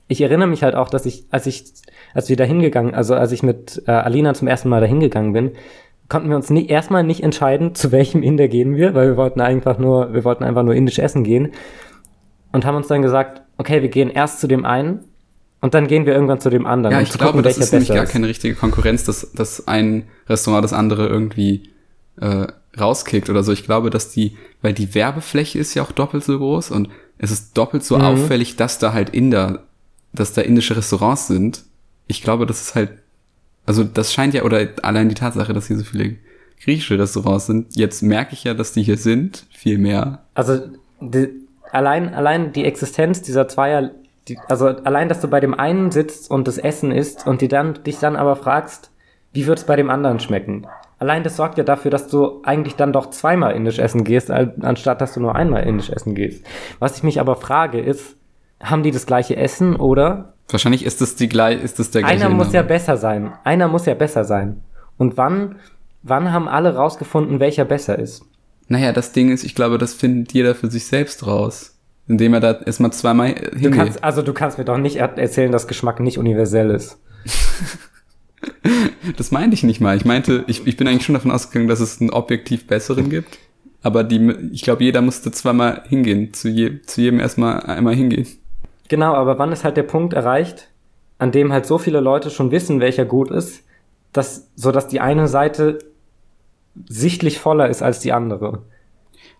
ich 0.07 0.21
erinnere 0.21 0.47
mich 0.47 0.61
halt 0.61 0.75
auch, 0.75 0.89
dass 0.89 1.07
ich, 1.07 1.25
als 1.31 1.47
ich, 1.47 1.65
als 2.13 2.29
wir 2.29 2.35
da 2.35 2.43
hingegangen, 2.43 2.93
also 2.93 3.15
als 3.15 3.31
ich 3.31 3.41
mit 3.41 3.81
äh, 3.87 3.91
Alina 3.91 4.35
zum 4.35 4.47
ersten 4.47 4.69
Mal 4.69 4.81
da 4.81 4.87
hingegangen 4.87 5.33
bin, 5.33 5.51
konnten 6.09 6.29
wir 6.29 6.35
uns 6.35 6.51
nie, 6.51 6.67
erstmal 6.67 7.03
nicht 7.03 7.23
entscheiden, 7.23 7.73
zu 7.75 7.91
welchem 7.91 8.21
Inder 8.21 8.47
gehen 8.47 8.75
wir, 8.75 8.93
weil 8.93 9.07
wir 9.09 9.17
wollten 9.17 9.41
einfach 9.41 9.79
nur, 9.79 10.13
wir 10.13 10.23
wollten 10.23 10.43
einfach 10.43 10.63
nur 10.63 10.75
indisch 10.75 10.99
essen 10.99 11.23
gehen 11.23 11.53
und 12.51 12.65
haben 12.65 12.75
uns 12.75 12.87
dann 12.87 13.01
gesagt, 13.01 13.41
okay, 13.57 13.81
wir 13.81 13.89
gehen 13.89 14.11
erst 14.11 14.39
zu 14.39 14.47
dem 14.47 14.65
einen 14.65 15.05
und 15.61 15.73
dann 15.73 15.87
gehen 15.87 16.05
wir 16.05 16.13
irgendwann 16.13 16.39
zu 16.39 16.49
dem 16.49 16.65
anderen. 16.65 16.93
Ja, 16.95 17.01
ich 17.01 17.09
glaube, 17.09 17.33
gucken, 17.33 17.43
das 17.43 17.57
ist 17.57 17.71
nämlich 17.71 17.89
gar 17.89 18.05
keine 18.05 18.27
richtige 18.27 18.55
Konkurrenz, 18.55 19.03
dass, 19.03 19.31
dass 19.33 19.67
ein 19.67 20.07
Restaurant 20.27 20.63
das 20.63 20.73
andere 20.73 21.07
irgendwie 21.07 21.69
äh, 22.21 22.47
rauskickt 22.79 23.29
oder 23.29 23.43
so. 23.43 23.51
Ich 23.51 23.65
glaube, 23.65 23.89
dass 23.89 24.09
die, 24.11 24.37
weil 24.61 24.73
die 24.73 24.93
Werbefläche 24.95 25.59
ist 25.59 25.73
ja 25.73 25.83
auch 25.83 25.91
doppelt 25.91 26.23
so 26.23 26.37
groß 26.37 26.71
und 26.71 26.89
es 27.17 27.31
ist 27.31 27.57
doppelt 27.57 27.83
so 27.83 27.97
Mhm. 27.97 28.03
auffällig, 28.03 28.55
dass 28.55 28.79
da 28.79 28.93
halt 28.93 29.09
Inder, 29.09 29.63
dass 30.13 30.33
da 30.33 30.41
indische 30.41 30.77
Restaurants 30.77 31.27
sind. 31.27 31.63
Ich 32.07 32.21
glaube, 32.21 32.45
das 32.45 32.61
ist 32.61 32.75
halt, 32.75 32.91
also 33.65 33.83
das 33.83 34.13
scheint 34.13 34.33
ja, 34.33 34.43
oder 34.43 34.67
allein 34.81 35.09
die 35.09 35.15
Tatsache, 35.15 35.53
dass 35.53 35.67
hier 35.67 35.77
so 35.77 35.83
viele 35.83 36.15
griechische 36.63 36.97
Restaurants 36.99 37.45
sind, 37.45 37.75
jetzt 37.75 38.01
merke 38.01 38.33
ich 38.33 38.43
ja, 38.43 38.53
dass 38.53 38.73
die 38.73 38.83
hier 38.83 38.97
sind, 38.97 39.45
viel 39.51 39.77
mehr. 39.77 40.23
Also 40.33 40.59
die, 40.99 41.29
allein, 41.71 42.13
allein 42.13 42.51
die 42.51 42.65
Existenz 42.65 43.21
dieser 43.21 43.47
Zweier, 43.47 43.91
die, 44.29 44.39
also 44.47 44.67
allein, 44.67 45.09
dass 45.09 45.19
du 45.21 45.27
bei 45.27 45.39
dem 45.39 45.53
einen 45.53 45.91
sitzt 45.91 46.29
und 46.31 46.47
das 46.47 46.57
Essen 46.57 46.91
isst 46.91 47.27
und 47.27 47.41
die 47.41 47.47
dann, 47.47 47.83
dich 47.83 47.99
dann 47.99 48.15
aber 48.15 48.35
fragst, 48.35 48.91
wie 49.33 49.47
wird 49.47 49.59
es 49.59 49.65
bei 49.65 49.75
dem 49.75 49.89
anderen 49.89 50.19
schmecken? 50.19 50.67
Allein 50.97 51.23
das 51.23 51.35
sorgt 51.35 51.57
ja 51.57 51.63
dafür, 51.63 51.91
dass 51.91 52.07
du 52.07 52.41
eigentlich 52.43 52.75
dann 52.75 52.91
doch 52.91 53.09
zweimal 53.09 53.53
indisch 53.55 53.79
essen 53.79 54.03
gehst, 54.03 54.29
anstatt 54.29 55.01
dass 55.01 55.13
du 55.13 55.21
nur 55.21 55.35
einmal 55.35 55.63
indisch 55.63 55.89
essen 55.89 56.13
gehst. 56.13 56.45
Was 56.79 56.97
ich 56.97 57.03
mich 57.03 57.19
aber 57.19 57.35
frage 57.35 57.79
ist, 57.79 58.15
haben 58.61 58.83
die 58.83 58.91
das 58.91 59.05
gleiche 59.05 59.37
Essen 59.37 59.75
oder 59.75 60.33
Wahrscheinlich 60.49 60.83
ist 60.83 60.99
das 60.99 61.15
die 61.15 61.29
gleich, 61.29 61.63
ist 61.63 61.77
das 61.79 61.91
der 61.91 62.01
gleiche 62.01 62.25
einer 62.25 62.33
muss 62.33 62.51
ja 62.51 62.61
Name. 62.61 62.69
besser 62.69 62.97
sein. 62.97 63.33
Einer 63.43 63.67
muss 63.67 63.85
ja 63.85 63.93
besser 63.93 64.25
sein. 64.25 64.61
Und 64.97 65.15
wann, 65.15 65.57
wann 66.01 66.33
haben 66.33 66.47
alle 66.47 66.75
rausgefunden, 66.75 67.39
welcher 67.39 67.65
besser 67.65 67.99
ist? 67.99 68.25
Naja, 68.67 68.91
das 68.91 69.11
Ding 69.11 69.31
ist, 69.31 69.43
ich 69.43 69.55
glaube, 69.55 69.77
das 69.77 69.93
findet 69.93 70.33
jeder 70.33 70.55
für 70.55 70.69
sich 70.69 70.87
selbst 70.87 71.25
raus. 71.25 71.78
Indem 72.09 72.33
er 72.33 72.39
da 72.41 72.51
erstmal 72.65 72.91
zweimal 72.91 73.33
Du 73.35 73.57
hingeht. 73.57 73.73
kannst, 73.75 74.03
also 74.03 74.21
du 74.21 74.33
kannst 74.33 74.57
mir 74.57 74.65
doch 74.65 74.77
nicht 74.77 74.97
er- 74.97 75.17
erzählen, 75.17 75.51
dass 75.53 75.67
Geschmack 75.67 76.01
nicht 76.01 76.17
universell 76.17 76.71
ist. 76.71 76.97
Das 79.17 79.31
meinte 79.31 79.53
ich 79.53 79.63
nicht 79.63 79.81
mal. 79.81 79.97
Ich 79.97 80.05
meinte, 80.05 80.43
ich, 80.47 80.65
ich 80.65 80.77
bin 80.77 80.87
eigentlich 80.87 81.03
schon 81.05 81.13
davon 81.15 81.31
ausgegangen, 81.31 81.67
dass 81.67 81.79
es 81.81 81.99
einen 81.99 82.09
objektiv 82.09 82.67
besseren 82.67 83.09
gibt. 83.09 83.37
Aber 83.81 84.03
die, 84.03 84.33
ich 84.51 84.61
glaube, 84.61 84.83
jeder 84.83 85.01
musste 85.01 85.31
zweimal 85.31 85.83
hingehen. 85.87 86.33
Zu, 86.33 86.47
je, 86.49 86.81
zu 86.83 87.01
jedem 87.01 87.19
erstmal 87.19 87.61
einmal 87.61 87.95
hingehen. 87.95 88.27
Genau, 88.87 89.13
aber 89.13 89.37
wann 89.39 89.51
ist 89.51 89.63
halt 89.63 89.77
der 89.77 89.83
Punkt 89.83 90.13
erreicht, 90.13 90.69
an 91.17 91.31
dem 91.31 91.51
halt 91.51 91.65
so 91.65 91.77
viele 91.77 91.99
Leute 91.99 92.29
schon 92.29 92.51
wissen, 92.51 92.79
welcher 92.79 93.05
gut 93.05 93.29
ist, 93.31 93.63
dass, 94.13 94.47
so 94.55 94.71
dass 94.71 94.87
die 94.87 94.99
eine 95.01 95.27
Seite 95.27 95.79
sichtlich 96.87 97.39
voller 97.39 97.69
ist 97.69 97.81
als 97.81 97.99
die 97.99 98.13
andere. 98.13 98.61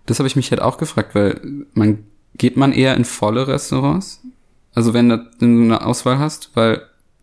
Das 0.06 0.20
habe 0.20 0.28
ich 0.28 0.36
mich 0.36 0.52
halt 0.52 0.62
auch 0.62 0.78
gefragt, 0.78 1.16
weil 1.16 1.40
man 1.74 2.04
geht 2.36 2.58
man 2.58 2.72
eher 2.74 2.96
in 2.96 3.06
volle 3.06 3.48
Restaurants? 3.48 4.22
Also 4.74 4.94
wenn 4.94 5.10
du 5.10 5.20
eine 5.40 5.86
Auswahl 5.86 6.20
hast, 6.20 6.52
weil 6.56 6.78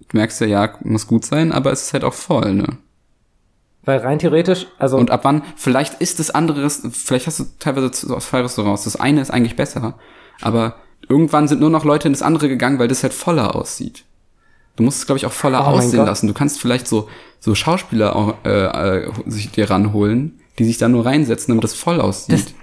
du 0.09 0.17
merkst 0.17 0.41
ja, 0.43 0.47
ja, 0.47 0.75
muss 0.83 1.07
gut 1.07 1.25
sein, 1.25 1.53
aber 1.53 1.73
es 1.73 1.83
ist 1.83 1.93
halt 1.93 2.05
auch 2.05 2.15
voll, 2.15 2.55
ne? 2.55 2.79
Weil 3.85 3.99
rein 4.01 4.19
theoretisch, 4.19 4.67
also 4.79 4.97
Und 4.99 5.11
ab 5.13 5.21
wann, 5.23 5.43
vielleicht 5.55 5.95
ist 6.01 6.19
das 6.19 6.31
andere, 6.31 6.69
vielleicht 6.69 7.29
hast 7.29 7.39
du 7.39 7.45
teilweise 7.61 7.91
zwei 7.93 8.41
Restaurants, 8.41 8.83
das 8.85 8.97
eine 8.97 9.21
ist 9.21 9.31
eigentlich 9.31 9.55
besser, 9.55 9.97
aber 10.41 10.75
irgendwann 11.09 11.47
sind 11.47 11.61
nur 11.61 11.71
noch 11.71 11.85
Leute 11.85 12.09
in 12.09 12.13
das 12.15 12.23
andere 12.23 12.49
gegangen, 12.49 12.81
weil 12.81 12.89
das 12.89 13.05
halt 13.05 13.15
voller 13.15 13.55
aussieht. 13.55 14.05
Du 14.75 14.83
musst 14.83 14.99
es, 14.99 15.07
glaube 15.07 15.19
ich, 15.19 15.25
auch 15.27 15.33
voller 15.33 15.61
Oh 15.61 15.71
aussehen 15.71 16.05
lassen. 16.05 16.27
Du 16.27 16.35
kannst 16.35 16.61
vielleicht 16.61 16.87
so, 16.89 17.09
so 17.41 17.55
Schauspieler 17.55 18.15
auch, 18.17 18.35
äh, 18.45 19.05
äh, 19.05 19.13
sich 19.27 19.51
dir 19.53 19.71
ranholen, 19.71 20.41
die 20.59 20.65
sich 20.65 20.79
da 20.79 20.89
nur 20.89 21.07
reinsetzen, 21.07 21.53
damit 21.53 21.65
das 21.65 21.75
voll 21.75 22.01
aussieht. 22.01 22.35
Das- 22.47 22.55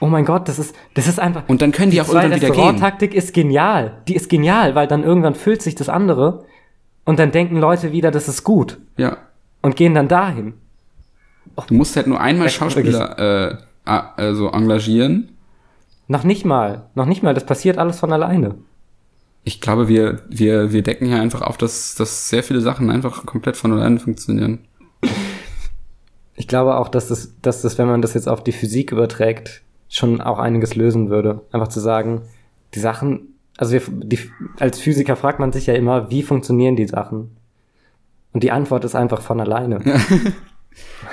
oh 0.00 0.06
mein 0.06 0.24
Gott, 0.24 0.48
das 0.48 0.58
ist, 0.58 0.74
das 0.94 1.06
ist 1.06 1.18
einfach. 1.20 1.42
Und 1.48 1.60
dann 1.62 1.72
können 1.72 1.90
die, 1.90 2.00
auch 2.00 2.06
zwei 2.06 2.22
irgendwann 2.24 2.36
wieder 2.40 2.48
gehen. 2.50 2.56
Restaurant-Taktik 2.56 3.14
ist 3.14 3.34
genial. 3.34 3.98
Die 4.08 4.14
ist 4.16 4.28
genial, 4.28 4.74
weil 4.74 4.86
dann 4.86 5.02
irgendwann 5.02 5.34
füllt 5.34 5.62
sich 5.62 5.74
das 5.74 5.88
andere 5.88 6.44
und 7.04 7.18
dann 7.18 7.30
denken 7.32 7.56
Leute 7.56 7.92
wieder, 7.92 8.10
das 8.10 8.28
ist 8.28 8.44
gut 8.44 8.78
Ja. 8.96 9.16
und 9.62 9.76
gehen 9.76 9.94
dann 9.94 10.08
dahin. 10.08 10.54
Du 11.66 11.74
musst 11.74 11.96
halt 11.96 12.06
nur 12.06 12.20
einmal 12.20 12.48
Schauspieler 12.50 13.18
äh, 13.18 13.56
a- 13.84 14.12
also 14.16 14.48
engagieren. 14.50 15.30
Noch 16.06 16.22
nicht 16.24 16.44
mal, 16.44 16.86
noch 16.94 17.06
nicht 17.06 17.22
mal, 17.22 17.34
das 17.34 17.44
passiert 17.44 17.78
alles 17.78 17.98
von 17.98 18.12
alleine. 18.12 18.54
Ich 19.44 19.60
glaube, 19.60 19.88
wir, 19.88 20.20
wir, 20.28 20.72
wir 20.72 20.82
decken 20.82 21.06
hier 21.06 21.20
einfach 21.20 21.40
auf, 21.42 21.56
dass, 21.56 21.94
dass 21.94 22.28
sehr 22.28 22.42
viele 22.42 22.60
Sachen 22.60 22.90
einfach 22.90 23.24
komplett 23.26 23.56
von 23.56 23.72
alleine 23.72 23.98
funktionieren. 23.98 24.60
Ich 26.36 26.46
glaube 26.48 26.76
auch, 26.76 26.88
dass 26.88 27.08
das, 27.08 27.32
dass 27.42 27.62
das, 27.62 27.78
wenn 27.78 27.86
man 27.88 28.02
das 28.02 28.14
jetzt 28.14 28.28
auf 28.28 28.44
die 28.44 28.52
Physik 28.52 28.92
überträgt, 28.92 29.62
schon 29.88 30.20
auch 30.20 30.38
einiges 30.38 30.74
lösen 30.74 31.10
würde. 31.10 31.42
Einfach 31.52 31.68
zu 31.68 31.80
sagen, 31.80 32.22
die 32.74 32.80
Sachen, 32.80 33.34
also 33.56 33.72
wir, 33.72 33.82
die, 33.88 34.18
als 34.58 34.78
Physiker 34.78 35.16
fragt 35.16 35.40
man 35.40 35.52
sich 35.52 35.66
ja 35.66 35.74
immer, 35.74 36.10
wie 36.10 36.22
funktionieren 36.22 36.76
die 36.76 36.86
Sachen? 36.86 37.36
Und 38.32 38.42
die 38.42 38.52
Antwort 38.52 38.84
ist 38.84 38.94
einfach 38.94 39.22
von 39.22 39.40
alleine. 39.40 39.80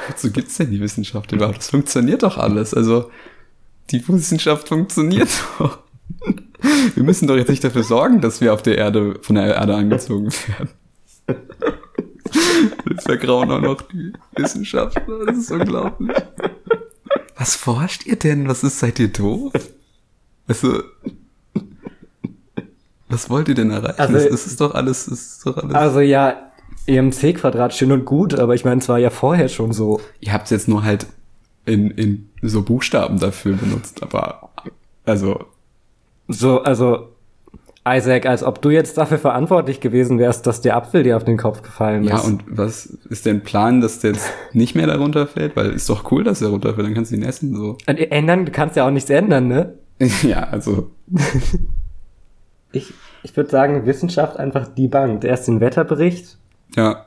Wozu 0.09 0.31
gibt's 0.31 0.57
denn 0.57 0.69
die 0.69 0.79
Wissenschaft 0.79 1.31
überhaupt? 1.31 1.57
Das 1.57 1.69
funktioniert 1.69 2.23
doch 2.23 2.37
alles. 2.37 2.73
Also, 2.73 3.09
die 3.91 4.05
Wissenschaft 4.07 4.67
funktioniert 4.67 5.29
doch. 5.59 5.79
Wir 6.93 7.03
müssen 7.03 7.27
doch 7.27 7.35
jetzt 7.35 7.49
nicht 7.49 7.63
dafür 7.63 7.83
sorgen, 7.83 8.21
dass 8.21 8.41
wir 8.41 8.53
auf 8.53 8.61
der 8.61 8.77
Erde, 8.77 9.17
von 9.21 9.35
der 9.35 9.55
Erde 9.55 9.75
angezogen 9.75 10.29
werden. 10.47 10.69
Das 12.85 13.03
vergrauen 13.03 13.51
auch 13.51 13.61
noch 13.61 13.81
die 13.81 14.13
Wissenschaftler. 14.35 15.25
Das 15.25 15.37
ist 15.37 15.51
unglaublich. 15.51 16.15
Was 17.37 17.55
forscht 17.55 18.05
ihr 18.05 18.15
denn? 18.15 18.47
Was 18.47 18.63
ist, 18.63 18.79
seid 18.79 18.99
ihr 18.99 19.09
doof? 19.09 19.51
Also, 20.47 20.83
was 23.09 23.29
wollt 23.29 23.47
ihr 23.49 23.55
denn 23.55 23.71
erreichen? 23.71 23.99
Also- 23.99 24.13
das, 24.13 24.27
das 24.29 24.47
ist 24.47 24.61
doch 24.61 24.73
alles, 24.73 25.05
das 25.05 25.19
ist 25.19 25.45
doch 25.45 25.57
alles. 25.57 25.73
Also 25.75 25.99
ja, 26.01 26.51
EMC-Quadrat 26.87 27.73
schön 27.73 27.91
und 27.91 28.05
gut, 28.05 28.35
aber 28.37 28.55
ich 28.55 28.65
meine, 28.65 28.81
es 28.81 28.89
war 28.89 28.99
ja 28.99 29.09
vorher 29.09 29.49
schon 29.49 29.73
so. 29.73 29.99
Ihr 30.19 30.33
habt 30.33 30.49
jetzt 30.51 30.67
nur 30.67 30.83
halt 30.83 31.07
in, 31.65 31.91
in 31.91 32.29
so 32.41 32.61
Buchstaben 32.61 33.19
dafür 33.19 33.55
benutzt, 33.55 34.01
aber 34.03 34.49
also 35.03 35.45
So, 36.27 36.61
also, 36.63 37.09
Isaac, 37.87 38.25
als 38.25 38.43
ob 38.43 38.61
du 38.61 38.69
jetzt 38.71 38.97
dafür 38.97 39.19
verantwortlich 39.19 39.79
gewesen 39.79 40.17
wärst, 40.17 40.47
dass 40.47 40.61
der 40.61 40.75
Apfel 40.75 41.03
dir 41.03 41.17
auf 41.17 41.23
den 41.23 41.37
Kopf 41.37 41.61
gefallen 41.61 42.03
ja, 42.03 42.15
ist. 42.15 42.25
und 42.25 42.43
was 42.47 42.85
ist 42.85 43.25
denn 43.25 43.41
Plan, 43.41 43.81
dass 43.81 43.99
der 43.99 44.13
jetzt 44.13 44.31
nicht 44.53 44.75
mehr 44.75 44.87
darunter 44.87 45.27
fällt? 45.27 45.55
Weil 45.55 45.71
ist 45.71 45.89
doch 45.89 46.11
cool, 46.11 46.23
dass 46.23 46.41
er 46.41 46.49
runterfällt, 46.49 46.87
dann 46.87 46.93
kannst 46.93 47.11
du 47.11 47.15
ihn 47.15 47.23
essen 47.23 47.55
so. 47.55 47.77
Und 47.87 48.11
ändern, 48.11 48.45
du 48.45 48.51
kannst 48.51 48.75
ja 48.75 48.87
auch 48.87 48.91
nichts 48.91 49.09
ändern, 49.09 49.47
ne? 49.47 49.75
ja, 50.23 50.43
also 50.43 50.91
Ich, 52.71 52.93
ich 53.23 53.37
würde 53.37 53.49
sagen, 53.49 53.85
Wissenschaft 53.85 54.37
einfach 54.37 54.67
debunked. 54.67 55.23
Erst 55.23 55.47
den 55.47 55.61
Wetterbericht. 55.61 56.37
ja, 56.75 57.05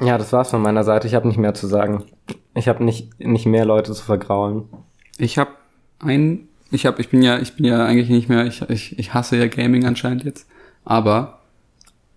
Ja, 0.00 0.16
das 0.16 0.32
war's 0.32 0.50
von 0.50 0.62
meiner 0.62 0.84
Seite. 0.84 1.06
Ich 1.06 1.14
habe 1.14 1.28
nicht 1.28 1.38
mehr 1.38 1.54
zu 1.54 1.66
sagen. 1.66 2.04
Ich 2.54 2.68
habe 2.68 2.84
nicht, 2.84 3.18
nicht 3.20 3.46
mehr 3.46 3.64
Leute 3.64 3.92
zu 3.92 4.04
vergraulen. 4.04 4.64
ich 5.18 5.38
habe 5.38 5.50
ein 6.00 6.47
ich 6.70 6.86
habe 6.86 7.00
ich 7.00 7.08
bin 7.08 7.22
ja 7.22 7.38
ich 7.38 7.54
bin 7.54 7.64
ja 7.64 7.84
eigentlich 7.84 8.08
nicht 8.08 8.28
mehr 8.28 8.46
ich 8.46 8.62
ich, 8.68 8.98
ich 8.98 9.14
hasse 9.14 9.36
ja 9.36 9.46
Gaming 9.46 9.84
anscheinend 9.86 10.24
jetzt, 10.24 10.46
aber 10.84 11.34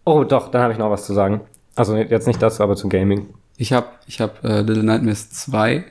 Oh, 0.03 0.23
doch, 0.23 0.49
dann 0.49 0.63
habe 0.63 0.73
ich 0.73 0.79
noch 0.79 0.89
was 0.89 1.05
zu 1.05 1.13
sagen. 1.13 1.41
Also 1.75 1.95
jetzt 1.95 2.25
nicht 2.27 2.41
das, 2.41 2.59
aber 2.59 2.75
zum 2.75 2.89
Gaming. 2.89 3.27
Ich 3.57 3.71
habe 3.71 3.85
ich 4.07 4.19
hab, 4.19 4.43
äh, 4.43 4.61
Little 4.61 4.83
Nightmares 4.83 5.29
2 5.29 5.85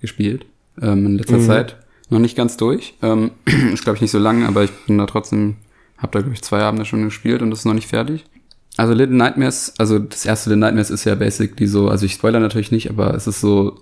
gespielt 0.00 0.46
ähm, 0.82 1.06
in 1.06 1.16
letzter 1.18 1.36
Mhm. 1.38 1.46
Zeit. 1.46 1.76
Noch 2.08 2.18
nicht 2.18 2.36
ganz 2.36 2.56
durch. 2.56 2.94
Ähm, 3.02 3.30
ist, 3.72 3.84
glaube 3.84 3.96
ich, 3.96 4.02
nicht 4.02 4.10
so 4.10 4.18
lang, 4.18 4.44
aber 4.44 4.64
ich 4.64 4.72
bin 4.86 4.98
da 4.98 5.06
trotzdem, 5.06 5.56
habe 5.98 6.10
da, 6.12 6.18
glaube 6.20 6.34
ich, 6.34 6.42
zwei 6.42 6.60
Abende 6.60 6.84
schon 6.84 7.04
gespielt 7.04 7.40
und 7.40 7.50
das 7.50 7.60
ist 7.60 7.64
noch 7.66 7.74
nicht 7.74 7.86
fertig. 7.88 8.24
Also 8.76 8.94
Little 8.94 9.16
Nightmares, 9.16 9.74
also 9.78 10.00
das 10.00 10.24
erste 10.26 10.50
Little 10.50 10.60
Nightmares 10.60 10.90
ist 10.90 11.04
ja 11.04 11.14
basically 11.14 11.68
so, 11.68 11.88
also 11.88 12.04
ich 12.06 12.14
spoiler 12.14 12.40
natürlich 12.40 12.72
nicht, 12.72 12.90
aber 12.90 13.14
es 13.14 13.28
ist 13.28 13.40
so, 13.40 13.80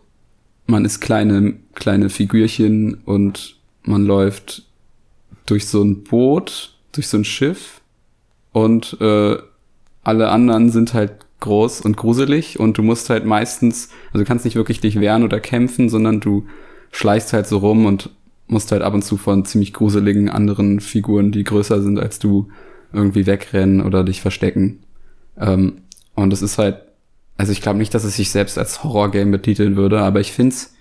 man 0.67 0.85
ist 0.85 1.01
kleine, 1.01 1.55
kleine 1.75 2.11
Figürchen 2.11 3.01
und 3.07 3.57
man 3.89 4.05
läuft 4.05 4.62
durch 5.47 5.66
so 5.66 5.82
ein 5.82 6.05
Boot, 6.05 6.74
durch 6.93 7.09
so 7.09 7.16
ein 7.16 7.24
Schiff 7.24 7.80
und 8.53 8.97
äh, 9.01 9.36
alle 10.03 10.28
anderen 10.30 10.70
sind 10.70 10.95
halt 10.95 11.12
groß 11.41 11.82
und 11.82 11.97
gruselig 11.97 12.59
und 12.59 12.78
du 12.78 12.82
musst 12.82 13.11
halt 13.11 13.24
meistens, 13.24 13.91
also 14.12 14.24
du 14.24 14.24
kannst 14.24 14.45
nicht 14.45 14.57
wirklich 14.57 14.80
dich 14.80 15.01
wehren 15.01 15.22
oder 15.22 15.41
kämpfen, 15.41 15.89
sondern 15.89 16.20
du 16.20 16.47
schleichst 16.91 17.32
halt 17.32 17.47
so 17.47 17.59
rum 17.59 17.86
und 17.86 18.11
musst 18.47 18.72
halt 18.72 18.82
ab 18.82 18.95
und 18.95 19.03
zu 19.03 19.16
von 19.16 19.45
ziemlich 19.45 19.72
gruseligen 19.72 20.28
anderen 20.28 20.80
Figuren, 20.80 21.32
die 21.32 21.45
größer 21.45 21.82
sind 21.82 21.99
als 21.99 22.18
du, 22.18 22.49
irgendwie 22.93 23.26
wegrennen 23.26 23.82
oder 23.82 24.03
dich 24.03 24.22
verstecken. 24.22 24.80
Ähm, 25.39 25.82
und 26.14 26.32
es 26.32 26.41
ist 26.41 26.57
halt, 26.57 26.82
also 27.36 27.53
ich 27.53 27.61
glaube 27.61 27.78
nicht, 27.78 27.95
dass 27.95 28.05
es 28.05 28.16
sich 28.16 28.30
selbst 28.30 28.59
als 28.59 28.82
Horrorgame 28.82 29.30
betiteln 29.30 29.76
würde, 29.76 30.01
aber 30.01 30.20
ich 30.20 30.32
find's, 30.32 30.74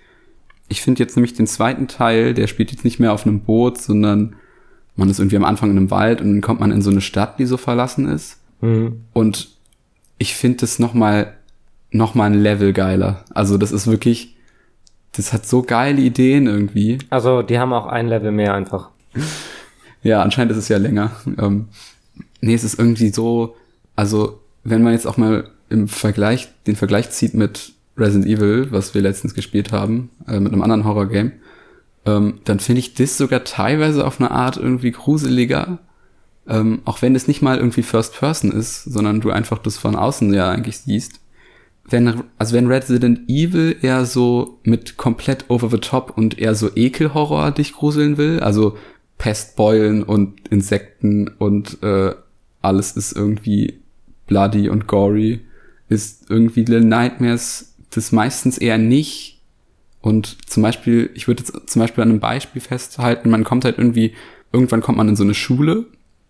ich 0.70 0.82
finde 0.82 1.01
jetzt 1.01 1.15
nämlich 1.15 1.34
den 1.34 1.47
zweiten 1.47 1.88
Teil, 1.88 2.34
der 2.34 2.47
spielt 2.47 2.72
jetzt 2.72 2.84
nicht 2.84 2.99
mehr 2.99 3.13
auf 3.13 3.26
einem 3.26 3.41
Boot, 3.41 3.80
sondern 3.80 4.36
man 4.95 5.09
ist 5.09 5.20
irgendwie 5.20 5.38
am 5.38 5.45
Anfang 5.45 5.72
in 5.72 5.78
einem 5.78 5.91
Wald 5.91 6.22
und 6.22 6.32
dann 6.32 6.41
kommt 6.41 6.59
man 6.59 6.72
in 6.72 6.82
so 6.82 6.89
eine 6.89 7.01
Stadt, 7.01 7.39
die 7.39 7.45
so 7.45 7.57
verlassen 7.57 8.07
ist. 8.07 8.39
Mhm. 8.61 9.03
Und 9.13 9.49
ich 10.18 10.36
finde 10.36 10.59
das 10.59 10.80
noch 10.80 10.93
mal, 10.93 11.34
noch 11.91 12.15
mal 12.15 12.26
ein 12.26 12.41
Level 12.41 12.74
geiler. 12.74 13.24
Also 13.34 13.57
das 13.57 13.72
ist 13.72 13.88
wirklich, 13.88 14.36
das 15.13 15.34
hat 15.34 15.45
so 15.45 15.61
geile 15.61 16.01
Ideen 16.01 16.47
irgendwie. 16.47 16.97
Also 17.09 17.43
die 17.43 17.59
haben 17.59 17.74
auch 17.74 17.86
ein 17.86 18.07
Level 18.07 18.32
mehr 18.32 18.53
einfach. 18.53 18.89
Ja, 20.03 20.22
anscheinend 20.22 20.51
ist 20.51 20.57
es 20.57 20.68
ja 20.68 20.78
länger. 20.78 21.11
Ähm, 21.38 21.68
nee, 22.41 22.53
es 22.53 22.63
ist 22.63 22.80
irgendwie 22.80 23.09
so, 23.09 23.55
also 23.95 24.39
wenn 24.63 24.84
man 24.84 24.93
jetzt 24.93 25.07
auch 25.07 25.18
mal 25.18 25.49
im 25.70 25.88
Vergleich, 25.88 26.49
den 26.65 26.76
Vergleich 26.76 27.09
zieht 27.11 27.34
mit 27.34 27.74
Resident 27.97 28.27
Evil, 28.27 28.67
was 28.71 28.93
wir 28.93 29.01
letztens 29.01 29.33
gespielt 29.33 29.71
haben, 29.71 30.09
äh, 30.27 30.39
mit 30.39 30.53
einem 30.53 30.61
anderen 30.61 30.85
Horror-Game, 30.85 31.31
ähm, 32.05 32.39
dann 32.45 32.59
finde 32.59 32.79
ich 32.79 32.93
das 32.93 33.17
sogar 33.17 33.43
teilweise 33.43 34.05
auf 34.05 34.19
eine 34.19 34.31
Art 34.31 34.57
irgendwie 34.57 34.91
gruseliger, 34.91 35.79
ähm, 36.47 36.79
auch 36.85 37.01
wenn 37.01 37.15
es 37.15 37.27
nicht 37.27 37.41
mal 37.41 37.57
irgendwie 37.57 37.83
First 37.83 38.15
Person 38.17 38.51
ist, 38.51 38.83
sondern 38.83 39.19
du 39.19 39.31
einfach 39.31 39.57
das 39.57 39.77
von 39.77 39.95
außen 39.95 40.33
ja 40.33 40.49
eigentlich 40.49 40.79
siehst. 40.79 41.19
Wenn, 41.89 42.23
also 42.37 42.55
wenn 42.55 42.67
Resident 42.67 43.29
Evil 43.29 43.75
eher 43.81 44.05
so 44.05 44.59
mit 44.63 44.97
komplett 44.97 45.49
over 45.49 45.69
the 45.69 45.77
top 45.77 46.17
und 46.17 46.37
eher 46.37 46.53
so 46.53 46.69
Ekelhorror 46.75 47.51
dich 47.51 47.73
gruseln 47.73 48.17
will, 48.17 48.41
also 48.41 48.77
Pestbeulen 49.17 50.03
und 50.03 50.47
Insekten 50.49 51.29
und 51.39 51.81
äh, 51.83 52.13
alles 52.61 52.91
ist 52.91 53.13
irgendwie 53.13 53.79
bloody 54.27 54.69
und 54.69 54.87
gory, 54.87 55.41
ist 55.89 56.29
irgendwie 56.29 56.61
Little 56.61 56.85
Nightmares 56.85 57.66
das 57.91 58.11
meistens 58.11 58.57
eher 58.57 58.77
nicht. 58.77 59.41
Und 60.01 60.38
zum 60.49 60.63
Beispiel, 60.63 61.09
ich 61.15 61.27
würde 61.27 61.43
jetzt 61.43 61.69
zum 61.69 61.79
Beispiel 61.81 62.03
an 62.03 62.09
einem 62.09 62.19
Beispiel 62.19 62.61
festhalten, 62.61 63.29
man 63.29 63.43
kommt 63.43 63.65
halt 63.65 63.77
irgendwie, 63.77 64.13
irgendwann 64.51 64.81
kommt 64.81 64.97
man 64.97 65.09
in 65.09 65.15
so 65.15 65.23
eine 65.23 65.33
Schule 65.33 65.85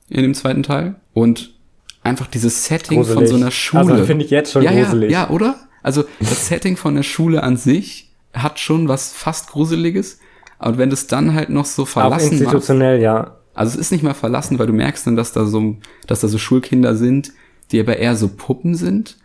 in 0.10 0.24
dem 0.24 0.34
zweiten 0.34 0.64
Teil 0.64 0.95
und 1.14 1.53
einfach 2.01 2.28
dieses 2.28 2.66
Setting 2.66 3.03
von 3.03 3.14
Gruselig. 3.14 3.30
so 3.30 3.36
einer 3.36 3.51
Schule. 3.51 3.93
Also 3.93 4.05
finde 4.05 4.26
ich 4.26 4.32
jetzt 4.32 4.51
schon 4.53 4.64
ja, 4.64 4.72
gruselig. 4.72 5.12
Ja, 5.12 5.24
ja, 5.24 5.30
oder? 5.30 5.55
Also 5.84 6.05
das 6.20 6.47
Setting 6.47 6.78
von 6.78 6.95
der 6.95 7.03
Schule 7.03 7.43
an 7.43 7.58
sich 7.58 8.12
hat 8.34 8.60
schon 8.60 8.88
was 8.88 9.12
fast 9.14 9.49
Gruseliges. 9.49 10.20
Aber 10.60 10.78
wenn 10.78 10.89
das 10.89 11.08
dann 11.08 11.34
halt 11.34 11.49
noch 11.49 11.66
so 11.66 11.84
Auch 11.84 11.88
verlassen 11.88 12.30
machst, 12.30 12.41
institutionell, 12.41 13.01
ja. 13.01 13.38
also 13.53 13.76
es 13.76 13.76
ist 13.76 13.91
nicht 13.91 14.03
mal 14.03 14.16
verlassen, 14.16 14.58
weil 14.58 14.68
du 14.68 14.74
merkst 14.74 15.05
dann, 15.05 15.16
dass 15.16 15.32
da 15.32 15.45
so, 15.45 15.76
dass 16.08 16.22
da 16.22 16.28
so 16.28 16.38
Schulkinder 16.38 16.95
sind, 16.95 17.32
die 17.72 17.80
aber 17.80 17.97
eher 17.97 18.16
so 18.16 18.28
Puppen 18.28 18.76
sind. 18.76 19.18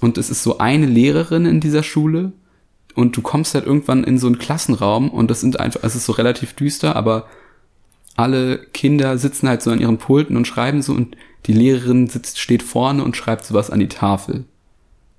Und 0.00 0.18
es 0.18 0.30
ist 0.30 0.42
so 0.42 0.58
eine 0.58 0.86
Lehrerin 0.86 1.46
in 1.46 1.60
dieser 1.60 1.82
Schule. 1.82 2.32
Und 2.94 3.16
du 3.16 3.22
kommst 3.22 3.54
halt 3.54 3.66
irgendwann 3.66 4.04
in 4.04 4.18
so 4.18 4.26
einen 4.26 4.38
Klassenraum 4.38 5.10
und 5.10 5.30
das 5.30 5.40
sind 5.40 5.60
einfach, 5.60 5.80
es 5.84 5.94
ist 5.94 6.06
so 6.06 6.12
relativ 6.12 6.54
düster, 6.54 6.96
aber 6.96 7.26
alle 8.16 8.58
Kinder 8.58 9.16
sitzen 9.16 9.48
halt 9.48 9.62
so 9.62 9.70
an 9.70 9.80
ihren 9.80 9.98
Pulten 9.98 10.36
und 10.36 10.46
schreiben 10.46 10.82
so 10.82 10.92
und 10.92 11.16
die 11.46 11.52
Lehrerin 11.52 12.08
sitzt, 12.08 12.40
steht 12.40 12.62
vorne 12.62 13.04
und 13.04 13.16
schreibt 13.16 13.44
sowas 13.44 13.70
an 13.70 13.78
die 13.78 13.88
Tafel. 13.88 14.44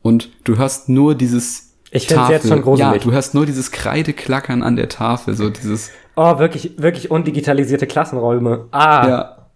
Und 0.02 0.30
du 0.44 0.58
hörst 0.58 0.90
nur 0.90 1.16
dieses 1.16 1.74
Ich 1.92 2.08
find's 2.08 2.30
jetzt 2.30 2.48
schon 2.48 2.62
gruselig. 2.62 2.92
Ja, 2.92 2.98
du 2.98 3.12
hörst 3.12 3.34
nur 3.34 3.46
dieses 3.46 3.72
Kreideklackern 3.72 4.64
an 4.64 4.76
der 4.76 4.90
Tafel, 4.90 5.36
so 5.36 5.50
dieses, 5.50 5.92
Oh, 6.16 6.40
wirklich, 6.40 6.74
wirklich 6.78 7.10
undigitalisierte 7.10 7.88
Klassenräume. 7.88 8.68
Ah, 8.72 9.08
ja, 9.08 9.48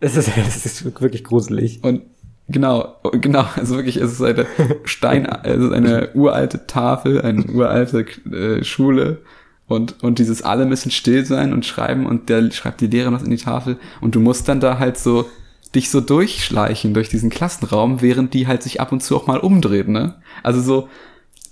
es 0.00 0.16
ist, 0.16 0.30
es 0.48 0.66
ist 0.66 1.00
wirklich 1.00 1.24
gruselig. 1.24 1.80
Und 1.82 2.02
genau, 2.48 2.96
genau, 3.12 3.44
also 3.56 3.76
wirklich, 3.76 3.96
es 3.96 4.12
ist 4.12 4.22
eine 4.22 4.46
Stein, 4.84 5.26
es 5.42 5.58
ist 5.62 5.72
eine 5.72 6.10
uralte 6.14 6.66
Tafel, 6.66 7.22
eine 7.22 7.44
uralte 7.44 8.06
äh, 8.30 8.64
Schule 8.64 9.18
und, 9.68 10.02
und 10.02 10.18
dieses 10.18 10.42
alle 10.42 10.66
müssen 10.66 10.90
still 10.90 11.24
sein 11.24 11.52
und 11.52 11.66
schreiben 11.66 12.06
und 12.06 12.28
der 12.28 12.50
schreibt 12.52 12.80
die 12.80 12.86
Lehrerin 12.86 13.14
was 13.14 13.22
in 13.24 13.30
die 13.30 13.36
Tafel 13.36 13.78
und 14.00 14.14
du 14.14 14.20
musst 14.20 14.48
dann 14.48 14.60
da 14.60 14.78
halt 14.78 14.96
so 14.98 15.26
dich 15.74 15.90
so 15.90 16.00
durchschleichen 16.00 16.94
durch 16.94 17.08
diesen 17.08 17.28
Klassenraum, 17.30 18.00
während 18.00 18.32
die 18.32 18.46
halt 18.46 18.62
sich 18.62 18.80
ab 18.80 18.92
und 18.92 19.02
zu 19.02 19.16
auch 19.16 19.26
mal 19.26 19.38
umdreht, 19.38 19.88
ne? 19.88 20.14
Also 20.42 20.60
so 20.62 20.88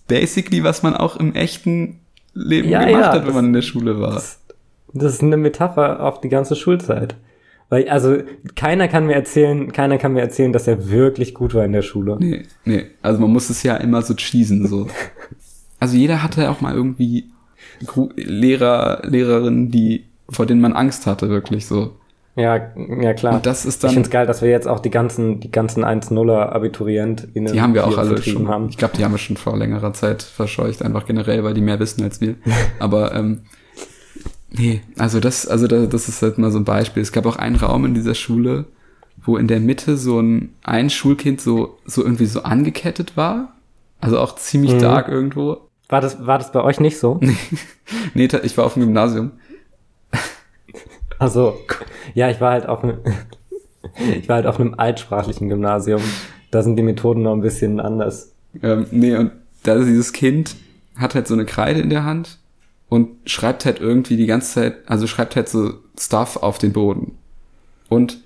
basically, 0.07 0.63
was 0.65 0.83
man 0.83 0.95
auch 0.95 1.17
im 1.17 1.35
echten 1.35 2.01
Leben 2.33 2.69
Ja, 2.69 2.85
gemacht 2.85 3.01
ja, 3.01 3.07
hat, 3.13 3.21
wenn 3.21 3.27
das- 3.27 3.35
man 3.35 3.47
in 3.47 3.53
der 3.53 3.63
Schule 3.63 4.01
war. 4.01 4.15
Das 4.97 5.13
ist 5.13 5.23
eine 5.23 5.37
Metapher 5.37 6.01
auf 6.01 6.21
die 6.21 6.29
ganze 6.29 6.55
Schulzeit. 6.55 7.17
Weil, 7.75 7.89
also, 7.89 8.19
keiner 8.55 8.87
kann 8.87 9.09
mir 9.09 9.15
erzählen, 9.15 9.73
keiner 9.73 9.99
kann 9.99 10.13
mir 10.13 10.21
erzählen, 10.21 10.53
dass 10.53 10.69
er 10.69 10.91
wirklich 10.91 11.35
gut 11.35 11.55
war 11.55 11.65
in 11.65 11.73
der 11.73 11.83
Schule. 11.83 12.17
Nee, 12.21 12.45
nee. 12.65 12.87
Also 13.03 13.21
man 13.21 13.33
muss 13.33 13.51
es 13.51 13.65
ja 13.65 13.75
immer 13.79 14.01
so 14.03 14.15
cheesen, 14.15 14.69
so. 14.69 14.87
Also 15.81 15.97
jeder 15.97 16.23
hatte 16.23 16.51
auch 16.51 16.61
mal 16.61 16.73
irgendwie 16.73 17.31
Lehrer, 18.15 19.03
Lehrerinnen, 19.05 19.71
die, 19.73 20.05
vor 20.31 20.47
denen 20.47 20.61
man 20.61 20.73
Angst 20.73 21.07
hatte, 21.07 21.29
wirklich 21.29 21.67
so. 21.67 21.97
Ja, 22.37 22.71
ja 23.01 23.13
klar. 23.13 23.35
Und 23.35 23.45
das 23.45 23.67
ist 23.67 23.75
ich 23.75 23.81
dann, 23.81 23.91
find's 23.91 24.09
geil, 24.09 24.25
dass 24.25 24.41
wir 24.41 24.49
jetzt 24.49 24.69
auch 24.69 24.79
die 24.79 24.91
ganzen, 24.91 25.41
die 25.41 25.51
ganzen 25.51 25.85
1-0er 25.85 26.53
AbiturientInnen 26.53 27.53
die 27.53 27.61
haben 27.61 27.75
wir 27.75 27.87
auch 27.87 27.99
alle 27.99 28.23
schon, 28.23 28.49
haben. 28.49 28.69
ich 28.69 28.79
glaube, 28.79 28.97
die 28.97 29.05
haben 29.05 29.13
wir 29.13 29.19
schon 29.19 29.37
vor 29.37 29.59
längerer 29.59 29.93
Zeit 29.93 30.23
verscheucht, 30.23 30.81
einfach 30.81 31.07
generell, 31.07 31.43
weil 31.43 31.55
die 31.55 31.61
mehr 31.61 31.81
wissen 31.81 32.05
als 32.05 32.21
wir. 32.21 32.37
Aber, 32.79 33.15
ähm, 33.15 33.41
nee, 34.57 34.81
also 34.99 35.21
das, 35.21 35.47
also 35.47 35.67
das, 35.67 35.89
das 35.89 36.09
ist 36.09 36.23
halt 36.23 36.39
mal 36.39 36.51
so 36.51 36.59
ein 36.59 36.65
Beispiel. 36.65 37.03
Es 37.03 37.13
gab 37.13 37.27
auch 37.27 37.37
einen 37.37 37.57
Raum 37.57 37.85
in 37.85 37.95
dieser 37.95 38.15
Schule, 38.15 38.65
wo 39.25 39.37
in 39.37 39.49
der 39.49 39.61
Mitte 39.61 39.97
so 39.97 40.21
ein, 40.21 40.55
ein 40.63 40.91
Schulkind 40.91 41.41
so, 41.41 41.79
so 41.85 42.03
irgendwie 42.03 42.27
so 42.27 42.43
angekettet 42.43 43.17
war. 43.17 43.53
Also 44.01 44.19
auch 44.19 44.37
ziemlich 44.37 44.75
Mhm. 44.75 44.79
dark 44.81 45.09
irgendwo. 45.09 45.59
War 45.89 46.01
das, 46.01 46.27
war 46.27 46.39
das 46.39 46.51
bei 46.53 46.63
euch 46.63 46.81
nicht 46.81 46.99
so? 46.99 47.21
Nee, 48.15 48.29
ta- 48.29 48.41
ich 48.43 48.57
war 48.57 48.65
auf 48.67 48.75
dem 48.75 48.83
Gymnasium. 48.85 49.33
Also, 51.19 51.59
ja, 52.15 52.29
ich 52.31 52.41
war 52.41 52.53
halt 52.53 52.67
auf 52.67 52.83
einem, 52.83 52.99
ich 54.19 54.29
war 54.29 54.37
halt 54.37 54.47
auf 54.47 54.59
einem 54.61 54.75
altsprachlichen 54.77 55.49
Gymnasium. 55.49 56.01
Da 56.51 56.63
sind 56.63 56.77
die 56.77 56.83
Methoden 56.83 57.23
noch 57.23 57.33
ein 57.33 57.41
bisschen 57.41 57.81
anders. 57.81 58.33
Ähm, 58.63 58.87
nee, 58.91 59.15
und 59.17 59.33
da 59.63 59.75
ist 59.75 59.87
dieses 59.87 60.13
Kind 60.13 60.57
hat 60.97 61.15
halt 61.15 61.27
so 61.27 61.35
eine 61.35 61.45
Kreide 61.45 61.81
in 61.81 61.91
der 61.91 62.05
Hand 62.05 62.39
und 62.95 63.29
schreibt 63.29 63.65
halt 63.65 63.81
irgendwie 63.81 64.17
die 64.17 64.27
ganze 64.27 64.53
Zeit, 64.53 64.77
also 64.87 65.09
schreibt 65.09 65.35
halt 65.35 65.49
so 65.49 65.81
Stuff 65.99 66.37
auf 66.37 66.59
den 66.59 66.73
Boden. 66.73 67.19
Und 67.89 68.19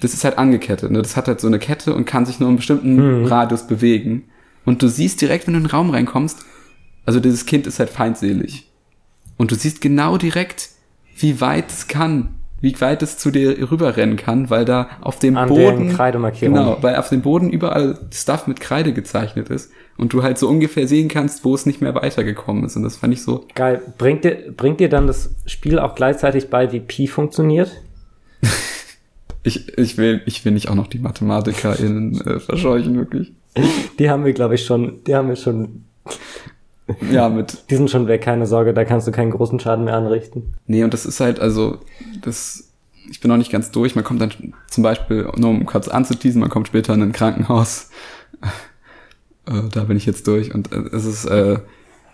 das 0.00 0.12
ist 0.12 0.24
halt 0.24 0.38
angekettet, 0.38 0.90
ne? 0.90 1.00
Das 1.00 1.16
hat 1.16 1.28
halt 1.28 1.40
so 1.40 1.46
eine 1.46 1.60
Kette 1.60 1.94
und 1.94 2.04
kann 2.04 2.26
sich 2.26 2.40
nur 2.40 2.48
einen 2.48 2.56
bestimmten 2.56 2.96
Mhm. 3.20 3.26
Radius 3.26 3.68
bewegen. 3.68 4.24
Und 4.64 4.82
du 4.82 4.88
siehst 4.88 5.20
direkt, 5.20 5.46
wenn 5.46 5.54
du 5.54 5.58
in 5.58 5.66
den 5.66 5.70
Raum 5.70 5.90
reinkommst, 5.90 6.44
also 7.06 7.20
dieses 7.20 7.46
Kind 7.46 7.68
ist 7.68 7.78
halt 7.78 7.90
feindselig. 7.90 8.68
Und 9.36 9.52
du 9.52 9.54
siehst 9.54 9.80
genau 9.80 10.18
direkt, 10.18 10.70
wie 11.16 11.40
weit 11.40 11.70
es 11.70 11.86
kann, 11.86 12.37
wie 12.60 12.78
weit 12.80 13.02
es 13.02 13.18
zu 13.18 13.30
dir 13.30 13.70
rüberrennen 13.70 14.16
kann, 14.16 14.50
weil 14.50 14.64
da 14.64 14.88
auf 15.00 15.18
dem 15.18 15.36
An 15.36 15.48
Boden. 15.48 15.96
Genau, 16.40 16.78
weil 16.80 16.96
auf 16.96 17.08
dem 17.08 17.22
Boden 17.22 17.50
überall 17.50 17.98
Stuff 18.12 18.46
mit 18.46 18.60
Kreide 18.60 18.92
gezeichnet 18.92 19.48
ist 19.48 19.70
und 19.96 20.12
du 20.12 20.22
halt 20.22 20.38
so 20.38 20.48
ungefähr 20.48 20.88
sehen 20.88 21.08
kannst, 21.08 21.44
wo 21.44 21.54
es 21.54 21.66
nicht 21.66 21.80
mehr 21.80 21.94
weitergekommen 21.94 22.64
ist. 22.64 22.76
Und 22.76 22.84
das 22.84 22.96
fand 22.96 23.12
ich 23.12 23.22
so. 23.22 23.44
Geil. 23.54 23.80
Bringt 23.98 24.24
dir, 24.24 24.52
bringt 24.56 24.80
dir 24.80 24.88
dann 24.88 25.06
das 25.06 25.34
Spiel 25.46 25.78
auch 25.78 25.94
gleichzeitig 25.94 26.50
bei, 26.50 26.72
wie 26.72 26.80
Pi 26.80 27.06
funktioniert? 27.06 27.70
Ich, 29.44 29.78
ich 29.78 29.96
will, 29.96 30.20
ich 30.26 30.44
will 30.44 30.52
nicht 30.52 30.68
auch 30.68 30.74
noch 30.74 30.88
die 30.88 30.98
MathematikerInnen 30.98 32.20
äh, 32.20 32.40
verscheuchen, 32.40 32.96
wirklich. 32.96 33.32
Die 33.98 34.10
haben 34.10 34.24
wir, 34.24 34.32
glaube 34.32 34.56
ich, 34.56 34.64
schon, 34.64 35.02
die 35.04 35.14
haben 35.14 35.28
wir 35.28 35.36
schon, 35.36 35.84
Ja, 37.12 37.28
mit. 37.28 37.70
die 37.70 37.76
sind 37.76 37.90
schon 37.90 38.06
weg, 38.06 38.22
keine 38.22 38.46
Sorge, 38.46 38.72
da 38.72 38.84
kannst 38.84 39.06
du 39.06 39.12
keinen 39.12 39.30
großen 39.30 39.60
Schaden 39.60 39.84
mehr 39.84 39.94
anrichten. 39.94 40.54
Nee, 40.66 40.84
und 40.84 40.94
das 40.94 41.06
ist 41.06 41.20
halt, 41.20 41.40
also, 41.40 41.78
das. 42.22 42.64
Ich 43.10 43.20
bin 43.20 43.30
noch 43.30 43.38
nicht 43.38 43.50
ganz 43.50 43.70
durch. 43.70 43.94
Man 43.94 44.04
kommt 44.04 44.20
dann 44.20 44.32
zum 44.68 44.82
Beispiel, 44.82 45.30
nur 45.36 45.48
um 45.48 45.64
kurz 45.64 45.88
anzuteasen, 45.88 46.40
man 46.42 46.50
kommt 46.50 46.68
später 46.68 46.92
in 46.92 47.00
ein 47.00 47.12
Krankenhaus, 47.12 47.88
Äh, 49.48 49.68
da 49.72 49.84
bin 49.84 49.96
ich 49.96 50.06
jetzt 50.06 50.26
durch 50.26 50.54
und 50.54 50.72
äh, 50.72 50.76
es 50.92 51.04
ist, 51.04 51.24
äh, 51.24 51.58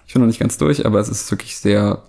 ich 0.06 0.12
bin 0.12 0.22
noch 0.22 0.26
nicht 0.26 0.40
ganz 0.40 0.58
durch, 0.58 0.86
aber 0.86 1.00
es 1.00 1.08
ist 1.08 1.30
wirklich 1.30 1.56
sehr, 1.56 2.02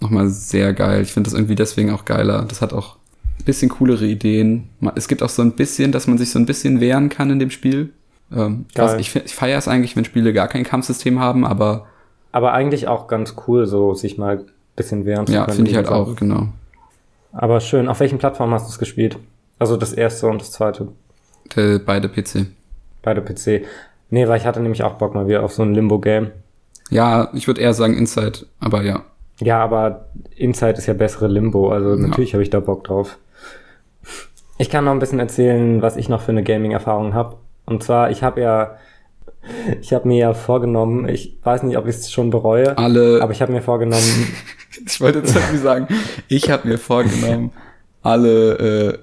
nochmal 0.00 0.28
sehr 0.28 0.72
geil. 0.72 1.02
Ich 1.02 1.12
finde 1.12 1.30
das 1.30 1.38
irgendwie 1.38 1.54
deswegen 1.54 1.90
auch 1.90 2.04
geiler. 2.04 2.44
Das 2.48 2.62
hat 2.62 2.72
auch 2.72 2.96
ein 3.38 3.44
bisschen 3.44 3.68
coolere 3.68 4.06
Ideen. 4.06 4.68
Es 4.94 5.08
gibt 5.08 5.22
auch 5.22 5.28
so 5.28 5.42
ein 5.42 5.52
bisschen, 5.52 5.92
dass 5.92 6.06
man 6.06 6.18
sich 6.18 6.30
so 6.30 6.38
ein 6.38 6.46
bisschen 6.46 6.80
wehren 6.80 7.08
kann 7.08 7.30
in 7.30 7.38
dem 7.38 7.50
Spiel. 7.50 7.92
Ähm, 8.34 8.64
was, 8.74 8.94
ich 8.98 9.14
ich 9.14 9.34
feiere 9.34 9.58
es 9.58 9.68
eigentlich, 9.68 9.94
wenn 9.94 10.04
Spiele 10.04 10.32
gar 10.32 10.48
kein 10.48 10.64
Kampfsystem 10.64 11.20
haben, 11.20 11.44
aber. 11.44 11.86
Aber 12.36 12.52
eigentlich 12.52 12.86
auch 12.86 13.06
ganz 13.06 13.34
cool, 13.46 13.64
so 13.64 13.94
sich 13.94 14.18
mal 14.18 14.40
ein 14.40 14.44
bisschen 14.76 15.06
wehren 15.06 15.26
zu 15.26 15.32
können. 15.32 15.48
Ja, 15.48 15.54
finde 15.54 15.70
ich 15.70 15.76
halt 15.78 15.88
auch, 15.88 16.14
genau. 16.16 16.48
Aber 17.32 17.60
schön. 17.60 17.88
Auf 17.88 18.00
welchen 18.00 18.18
Plattformen 18.18 18.52
hast 18.52 18.66
du 18.66 18.72
es 18.72 18.78
gespielt? 18.78 19.18
Also 19.58 19.78
das 19.78 19.94
erste 19.94 20.26
und 20.26 20.42
das 20.42 20.52
zweite? 20.52 20.88
De, 21.56 21.78
beide 21.78 22.10
PC. 22.10 22.48
Beide 23.00 23.22
PC. 23.22 23.64
Nee, 24.10 24.28
weil 24.28 24.36
ich 24.36 24.44
hatte 24.44 24.60
nämlich 24.60 24.82
auch 24.82 24.96
Bock 24.96 25.14
mal 25.14 25.26
wieder 25.28 25.44
auf 25.44 25.54
so 25.54 25.62
ein 25.62 25.72
Limbo-Game. 25.72 26.30
Ja, 26.90 27.30
ich 27.32 27.46
würde 27.46 27.62
eher 27.62 27.72
sagen 27.72 27.96
Inside, 27.96 28.40
aber 28.60 28.82
ja. 28.82 29.04
Ja, 29.40 29.64
aber 29.64 30.04
Inside 30.36 30.76
ist 30.76 30.88
ja 30.88 30.92
bessere 30.92 31.28
Limbo, 31.28 31.70
also 31.70 31.94
ja. 31.94 31.96
natürlich 31.96 32.34
habe 32.34 32.42
ich 32.42 32.50
da 32.50 32.60
Bock 32.60 32.84
drauf. 32.84 33.16
Ich 34.58 34.68
kann 34.68 34.84
noch 34.84 34.92
ein 34.92 34.98
bisschen 34.98 35.20
erzählen, 35.20 35.80
was 35.80 35.96
ich 35.96 36.10
noch 36.10 36.20
für 36.20 36.32
eine 36.32 36.42
Gaming-Erfahrung 36.42 37.14
habe. 37.14 37.36
Und 37.64 37.82
zwar, 37.82 38.10
ich 38.10 38.22
habe 38.22 38.42
ja, 38.42 38.76
ich 39.80 39.92
habe 39.92 40.08
mir 40.08 40.18
ja 40.18 40.34
vorgenommen, 40.34 41.08
ich 41.08 41.38
weiß 41.42 41.62
nicht, 41.62 41.76
ob 41.76 41.86
ich 41.86 41.96
es 41.96 42.12
schon 42.12 42.30
bereue, 42.30 42.76
alle, 42.78 43.20
aber 43.22 43.32
ich 43.32 43.42
habe 43.42 43.52
mir 43.52 43.62
vorgenommen. 43.62 44.02
ich 44.86 45.00
wollte 45.00 45.20
jetzt 45.20 45.34
irgendwie 45.34 45.58
sagen, 45.58 45.88
ich 46.28 46.50
habe 46.50 46.68
mir 46.68 46.78
vorgenommen, 46.78 47.52
alle, 48.02 48.58
äh, 48.58 48.98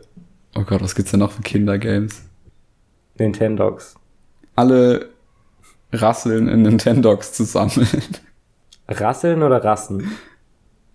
oh 0.56 0.64
Gott, 0.64 0.82
was 0.82 0.96
gibt's 0.96 1.12
denn 1.12 1.20
noch 1.20 1.32
für 1.32 1.42
Kindergames? 1.42 2.24
Nintendogs. 3.18 3.96
Alle 4.56 5.10
Rasseln 5.92 6.48
in 6.48 6.64
Nintendogs 6.64 7.34
zu 7.34 7.44
sammeln. 7.44 7.88
Rasseln 8.88 9.44
oder 9.44 9.64
Rassen? 9.64 10.12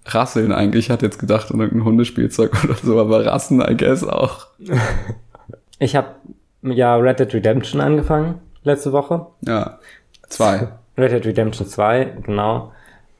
Rasseln 0.05 0.53
eigentlich. 0.53 0.87
Ich 0.87 0.91
hatte 0.91 1.07
jetzt 1.07 1.19
gedacht 1.19 1.53
an 1.53 1.61
irgendein 1.61 1.85
Hundespielzeug 1.85 2.65
oder 2.65 2.75
so, 2.75 3.01
aber 3.01 3.25
Rassen, 3.27 3.61
I 3.61 3.77
guess 3.77 4.05
auch. 4.05 4.47
Ich 5.81 5.95
habe 5.95 6.09
ja 6.63 6.97
Red 6.97 7.21
Dead 7.21 7.35
Redemption 7.35 7.81
angefangen 7.81 8.41
letzte 8.65 8.93
Woche. 8.93 9.27
Ja, 9.43 9.79
zwei. 10.29 10.69
Red 10.99 11.13
Dead 11.13 11.27
Redemption 11.27 11.67
2, 11.67 12.17
genau. 12.25 12.73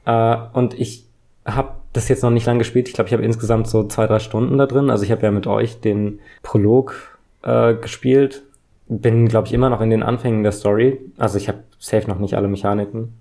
Äh, 0.05 0.37
und 0.53 0.77
ich 0.79 1.05
habe 1.45 1.71
das 1.93 2.09
jetzt 2.09 2.23
noch 2.23 2.29
nicht 2.29 2.45
lang 2.45 2.59
gespielt. 2.59 2.87
Ich 2.87 2.93
glaube, 2.93 3.07
ich 3.07 3.13
habe 3.13 3.23
insgesamt 3.23 3.67
so 3.67 3.85
zwei, 3.85 4.05
drei 4.05 4.19
Stunden 4.19 4.57
da 4.57 4.65
drin. 4.65 4.89
Also 4.89 5.03
ich 5.03 5.11
habe 5.11 5.23
ja 5.23 5.31
mit 5.31 5.47
euch 5.47 5.79
den 5.79 6.19
Prolog 6.43 7.17
äh, 7.41 7.73
gespielt. 7.75 8.43
Bin, 8.87 9.27
glaube 9.27 9.47
ich, 9.47 9.53
immer 9.53 9.69
noch 9.69 9.81
in 9.81 9.89
den 9.89 10.03
Anfängen 10.03 10.43
der 10.43 10.51
Story. 10.51 10.99
Also 11.17 11.37
ich 11.37 11.47
habe 11.47 11.63
safe 11.79 12.07
noch 12.07 12.19
nicht 12.19 12.35
alle 12.35 12.47
Mechaniken. 12.47 13.19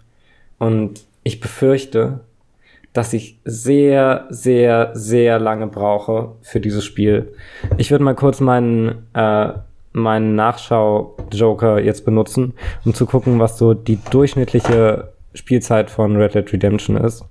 Und 0.58 1.04
ich 1.22 1.40
befürchte, 1.40 2.20
dass 2.92 3.12
ich 3.12 3.38
sehr, 3.44 4.26
sehr, 4.30 4.90
sehr 4.94 5.38
lange 5.38 5.66
brauche 5.66 6.32
für 6.42 6.58
dieses 6.58 6.84
Spiel. 6.84 7.32
Ich 7.76 7.90
würde 7.90 8.04
mal 8.04 8.14
kurz 8.14 8.40
meinen, 8.40 9.06
äh, 9.14 9.52
meinen 9.98 10.34
Nachschau-Joker 10.34 11.80
jetzt 11.80 12.04
benutzen, 12.04 12.54
um 12.84 12.94
zu 12.94 13.06
gucken, 13.06 13.38
was 13.38 13.58
so 13.58 13.74
die 13.74 13.98
durchschnittliche 14.10 15.12
Spielzeit 15.34 15.90
von 15.90 16.16
Red 16.16 16.34
Dead 16.34 16.52
Redemption 16.52 16.96
ist. 16.96 17.24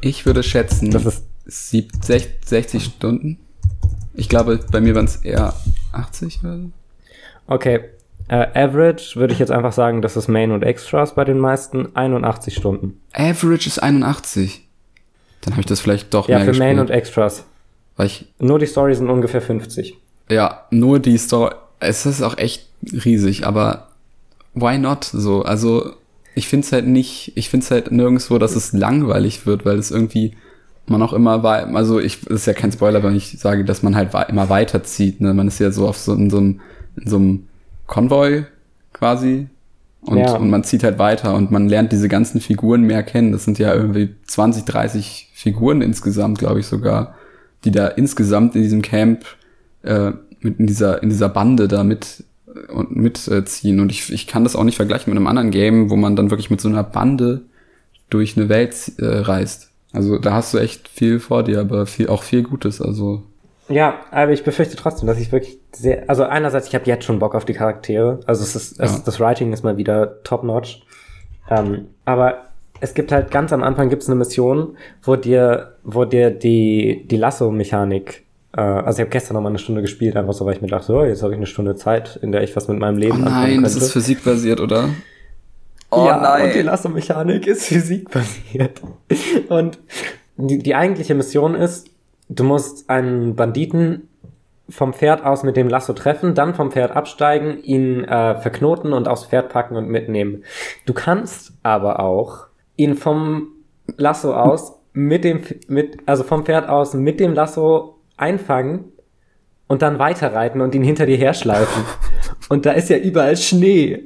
Ich 0.00 0.26
würde 0.26 0.42
schätzen, 0.42 0.90
das 0.90 1.04
ist 1.04 1.24
60 1.46 2.84
Stunden. 2.84 3.38
Ich 4.14 4.28
glaube, 4.28 4.60
bei 4.70 4.80
mir 4.80 4.94
waren 4.94 5.04
es 5.06 5.16
eher 5.16 5.54
80 5.92 6.40
oder 6.42 6.58
so. 6.58 6.70
Okay. 7.46 7.80
Uh, 8.30 8.46
average 8.54 9.16
würde 9.16 9.32
ich 9.32 9.40
jetzt 9.40 9.50
einfach 9.50 9.72
sagen, 9.72 10.02
das 10.02 10.16
ist 10.16 10.28
Main 10.28 10.52
und 10.52 10.62
Extras 10.62 11.16
bei 11.16 11.24
den 11.24 11.38
meisten 11.40 11.96
81 11.96 12.54
Stunden. 12.54 13.00
Average 13.12 13.66
ist 13.66 13.82
81. 13.82 14.68
Dann 15.40 15.54
habe 15.54 15.62
ich 15.62 15.66
das 15.66 15.80
vielleicht 15.80 16.14
doch 16.14 16.28
ja, 16.28 16.36
mehr 16.36 16.38
Ja, 16.38 16.44
für 16.44 16.50
gespielt. 16.52 16.68
Main 16.68 16.78
und 16.78 16.90
Extras. 16.90 17.44
Weil 17.96 18.06
ich 18.06 18.32
nur 18.38 18.60
die 18.60 18.66
Story 18.66 18.94
sind 18.94 19.10
ungefähr 19.10 19.42
50. 19.42 19.96
Ja, 20.28 20.66
nur 20.70 21.00
die 21.00 21.18
Story. 21.18 21.54
Es 21.80 22.06
ist 22.06 22.22
auch 22.22 22.38
echt 22.38 22.68
riesig, 23.04 23.46
aber 23.46 23.88
why 24.54 24.78
not 24.78 25.04
so? 25.04 25.42
Also 25.42 25.92
ich 26.34 26.48
finde 26.48 26.66
es 26.66 26.72
halt 26.72 26.86
nicht, 26.86 27.32
ich 27.34 27.48
finde 27.48 27.64
es 27.64 27.70
halt 27.70 27.90
nirgendwo, 27.90 28.38
dass 28.38 28.54
es 28.54 28.72
langweilig 28.72 29.46
wird, 29.46 29.64
weil 29.64 29.78
es 29.78 29.90
irgendwie 29.90 30.34
man 30.86 31.02
auch 31.02 31.12
immer 31.12 31.42
war, 31.42 31.74
also 31.74 32.00
ich, 32.00 32.20
das 32.22 32.40
ist 32.40 32.46
ja 32.46 32.52
kein 32.52 32.72
Spoiler, 32.72 33.02
wenn 33.02 33.14
ich 33.14 33.38
sage, 33.38 33.64
dass 33.64 33.82
man 33.82 33.94
halt 33.94 34.12
immer 34.28 34.48
weiterzieht, 34.48 35.20
ne? 35.20 35.32
Man 35.34 35.46
ist 35.48 35.60
ja 35.60 35.70
so 35.70 35.86
auf 35.86 35.96
so 35.96 36.12
in 36.14 36.30
so 36.30 36.38
einem, 36.38 36.60
in 36.96 37.08
so 37.08 37.16
einem 37.16 37.48
Konvoi 37.86 38.44
quasi 38.92 39.46
und, 40.02 40.18
ja. 40.18 40.34
und 40.34 40.50
man 40.50 40.64
zieht 40.64 40.82
halt 40.82 40.98
weiter 40.98 41.34
und 41.34 41.50
man 41.50 41.68
lernt 41.68 41.92
diese 41.92 42.08
ganzen 42.08 42.40
Figuren 42.40 42.82
mehr 42.82 43.02
kennen. 43.02 43.32
Das 43.32 43.44
sind 43.44 43.58
ja 43.58 43.74
irgendwie 43.74 44.14
20, 44.26 44.64
30 44.64 45.30
Figuren 45.32 45.82
insgesamt, 45.82 46.38
glaube 46.38 46.60
ich 46.60 46.66
sogar, 46.66 47.14
die 47.64 47.70
da 47.70 47.86
insgesamt 47.86 48.56
in 48.56 48.62
diesem 48.62 48.82
Camp 48.82 49.24
äh, 49.82 50.12
mit 50.40 50.58
in 50.58 50.66
dieser 50.66 51.02
in 51.02 51.10
dieser 51.10 51.28
Bande 51.28 51.68
da 51.68 51.84
mit 51.84 52.24
und 52.68 52.96
mitziehen. 52.96 53.80
Und 53.80 53.90
ich, 53.90 54.12
ich 54.12 54.26
kann 54.26 54.44
das 54.44 54.56
auch 54.56 54.64
nicht 54.64 54.76
vergleichen 54.76 55.10
mit 55.10 55.16
einem 55.16 55.26
anderen 55.26 55.50
Game, 55.50 55.90
wo 55.90 55.96
man 55.96 56.16
dann 56.16 56.30
wirklich 56.30 56.50
mit 56.50 56.60
so 56.60 56.68
einer 56.68 56.82
Bande 56.82 57.42
durch 58.08 58.36
eine 58.36 58.48
Welt 58.48 58.92
äh, 58.98 59.06
reist. 59.06 59.70
Also 59.92 60.18
da 60.18 60.34
hast 60.34 60.54
du 60.54 60.58
echt 60.58 60.88
viel 60.88 61.20
vor 61.20 61.42
dir, 61.42 61.60
aber 61.60 61.86
viel, 61.86 62.08
auch 62.08 62.22
viel 62.22 62.42
Gutes. 62.42 62.80
Also 62.80 63.22
ja, 63.68 64.00
aber 64.10 64.32
ich 64.32 64.42
befürchte 64.42 64.76
trotzdem, 64.76 65.06
dass 65.06 65.18
ich 65.18 65.30
wirklich 65.30 65.58
sehr, 65.72 66.10
also 66.10 66.24
einerseits, 66.24 66.66
ich 66.66 66.74
habe 66.74 66.86
jetzt 66.86 67.04
schon 67.04 67.20
Bock 67.20 67.36
auf 67.36 67.44
die 67.44 67.52
Charaktere. 67.52 68.18
Also 68.26 68.42
es 68.42 68.56
ist, 68.56 68.80
es, 68.80 68.92
ja. 68.92 69.02
das 69.04 69.20
Writing 69.20 69.52
ist 69.52 69.62
mal 69.62 69.76
wieder 69.76 70.22
top 70.24 70.42
notch. 70.42 70.82
Ähm, 71.48 71.86
aber 72.04 72.46
es 72.80 72.94
gibt 72.94 73.12
halt 73.12 73.30
ganz 73.30 73.52
am 73.52 73.62
Anfang 73.62 73.88
gibt's 73.88 74.08
eine 74.08 74.16
Mission, 74.16 74.76
wo 75.02 75.14
dir, 75.14 75.74
wo 75.84 76.04
dir 76.04 76.30
die, 76.30 77.06
die 77.08 77.16
Lasso-Mechanik 77.16 78.24
äh, 78.56 78.60
also 78.60 78.98
ich 78.98 79.00
habe 79.00 79.10
gestern 79.10 79.34
noch 79.34 79.42
mal 79.42 79.48
eine 79.48 79.58
Stunde 79.58 79.82
gespielt, 79.82 80.16
einfach 80.16 80.32
so, 80.32 80.46
weil 80.46 80.54
ich 80.54 80.60
mir 80.60 80.68
dachte, 80.68 80.92
oh, 80.92 81.04
jetzt 81.04 81.22
habe 81.22 81.32
ich 81.32 81.38
eine 81.38 81.46
Stunde 81.46 81.76
Zeit, 81.76 82.18
in 82.22 82.32
der 82.32 82.42
ich 82.42 82.54
was 82.56 82.68
mit 82.68 82.78
meinem 82.78 82.98
Leben 82.98 83.22
oh 83.22 83.28
nein, 83.28 83.62
das 83.62 83.76
ist 83.76 83.92
physikbasiert, 83.92 84.60
oder? 84.60 84.90
Oh 85.90 86.06
ja, 86.06 86.20
nein. 86.20 86.46
und 86.46 86.54
die 86.54 86.62
Lasso-Mechanik 86.62 87.46
ist 87.46 87.64
physikbasiert. 87.66 88.80
Und 89.48 89.78
die, 90.36 90.58
die 90.58 90.74
eigentliche 90.74 91.14
Mission 91.14 91.54
ist, 91.54 91.88
du 92.28 92.44
musst 92.44 92.88
einen 92.88 93.34
Banditen 93.34 94.08
vom 94.68 94.92
Pferd 94.92 95.24
aus 95.24 95.42
mit 95.42 95.56
dem 95.56 95.68
Lasso 95.68 95.92
treffen, 95.92 96.34
dann 96.34 96.54
vom 96.54 96.70
Pferd 96.70 96.94
absteigen, 96.94 97.62
ihn 97.64 98.04
äh, 98.04 98.36
verknoten 98.36 98.92
und 98.92 99.08
aufs 99.08 99.26
Pferd 99.26 99.48
packen 99.48 99.76
und 99.76 99.88
mitnehmen. 99.88 100.44
Du 100.86 100.92
kannst 100.92 101.52
aber 101.64 102.00
auch 102.00 102.46
ihn 102.76 102.94
vom 102.94 103.48
Lasso 103.96 104.32
aus 104.32 104.76
mit 104.92 105.24
dem 105.24 105.42
mit 105.68 105.98
also 106.06 106.22
vom 106.22 106.44
Pferd 106.44 106.68
aus 106.68 106.94
mit 106.94 107.20
dem 107.20 107.34
Lasso 107.34 107.99
einfangen 108.20 108.84
und 109.66 109.82
dann 109.82 109.98
weiterreiten 109.98 110.60
und 110.60 110.74
ihn 110.74 110.82
hinter 110.82 111.06
dir 111.06 111.16
herschleifen. 111.16 111.84
Und 112.48 112.66
da 112.66 112.72
ist 112.72 112.90
ja 112.90 112.98
überall 112.98 113.36
Schnee. 113.36 114.04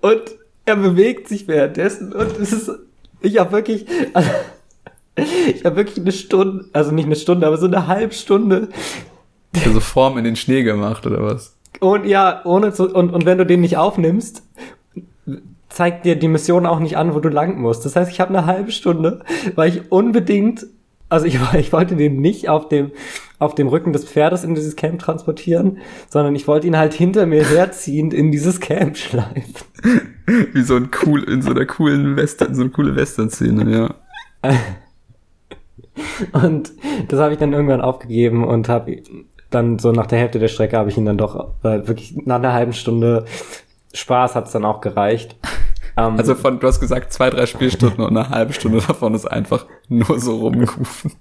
Und 0.00 0.22
er 0.64 0.76
bewegt 0.76 1.28
sich 1.28 1.46
währenddessen 1.48 2.12
und 2.12 2.38
es 2.38 2.52
ist, 2.52 2.70
ich 3.20 3.38
habe 3.38 3.52
wirklich, 3.52 3.86
also, 4.12 4.30
ich 5.16 5.64
habe 5.64 5.76
wirklich 5.76 5.98
eine 5.98 6.12
Stunde, 6.12 6.64
also 6.72 6.92
nicht 6.92 7.06
eine 7.06 7.16
Stunde, 7.16 7.46
aber 7.46 7.56
so 7.56 7.66
eine 7.66 7.86
halbe 7.86 8.14
Stunde. 8.14 8.68
Also 9.64 9.80
Form 9.80 10.18
in 10.18 10.24
den 10.24 10.36
Schnee 10.36 10.62
gemacht 10.62 11.06
oder 11.06 11.22
was? 11.22 11.56
Und 11.80 12.06
ja, 12.06 12.42
ohne 12.44 12.72
zu, 12.72 12.94
und, 12.94 13.12
und 13.12 13.26
wenn 13.26 13.38
du 13.38 13.46
den 13.46 13.60
nicht 13.60 13.76
aufnimmst, 13.76 14.42
zeigt 15.68 16.06
dir 16.06 16.16
die 16.16 16.28
Mission 16.28 16.66
auch 16.66 16.78
nicht 16.78 16.96
an, 16.96 17.14
wo 17.14 17.20
du 17.20 17.28
lang 17.28 17.60
musst. 17.60 17.84
Das 17.84 17.96
heißt, 17.96 18.10
ich 18.10 18.20
habe 18.20 18.36
eine 18.36 18.46
halbe 18.46 18.72
Stunde, 18.72 19.20
weil 19.54 19.70
ich 19.70 19.92
unbedingt 19.92 20.66
also 21.08 21.26
ich, 21.26 21.38
ich 21.58 21.72
wollte 21.72 21.96
den 21.96 22.20
nicht 22.20 22.48
auf 22.48 22.68
dem, 22.68 22.92
auf 23.38 23.54
dem 23.54 23.68
Rücken 23.68 23.92
des 23.92 24.04
Pferdes 24.04 24.44
in 24.44 24.54
dieses 24.54 24.76
Camp 24.76 25.00
transportieren, 25.00 25.78
sondern 26.08 26.34
ich 26.34 26.48
wollte 26.48 26.66
ihn 26.66 26.76
halt 26.76 26.94
hinter 26.94 27.26
mir 27.26 27.44
herziehend 27.44 28.14
in 28.14 28.32
dieses 28.32 28.60
Camp 28.60 28.96
schleifen. 28.96 29.54
Wie 30.52 30.62
so 30.62 30.76
ein 30.76 30.90
cool, 31.04 31.22
in 31.24 31.42
so 31.42 31.50
einer 31.50 31.66
coolen 31.66 32.16
Western, 32.16 32.54
so 32.54 32.62
eine 32.62 32.70
coole 32.70 32.96
Western-Szene, 32.96 33.70
ja. 33.70 33.94
Und 36.32 36.72
das 37.08 37.20
habe 37.20 37.32
ich 37.32 37.38
dann 37.38 37.52
irgendwann 37.52 37.80
aufgegeben 37.80 38.44
und 38.44 38.68
habe 38.68 39.02
dann 39.50 39.78
so 39.78 39.92
nach 39.92 40.06
der 40.06 40.18
Hälfte 40.18 40.38
der 40.38 40.48
Strecke 40.48 40.76
habe 40.76 40.90
ich 40.90 40.98
ihn 40.98 41.06
dann 41.06 41.16
doch, 41.16 41.54
weil 41.62 41.88
wirklich 41.88 42.14
nach 42.26 42.36
einer 42.36 42.52
halben 42.52 42.74
Stunde 42.74 43.24
Spaß 43.94 44.34
hat 44.34 44.46
es 44.46 44.52
dann 44.52 44.64
auch 44.64 44.80
gereicht. 44.82 45.36
Um, 45.98 46.18
also 46.18 46.34
von, 46.34 46.60
du 46.60 46.66
hast 46.66 46.78
gesagt, 46.78 47.12
zwei, 47.12 47.30
drei 47.30 47.46
Spielstunden 47.46 48.04
und 48.04 48.14
eine 48.16 48.28
halbe 48.28 48.52
Stunde 48.52 48.78
davon 48.86 49.14
ist 49.14 49.24
einfach 49.24 49.64
nur 49.88 50.20
so 50.20 50.36
rumgerufen. 50.36 51.12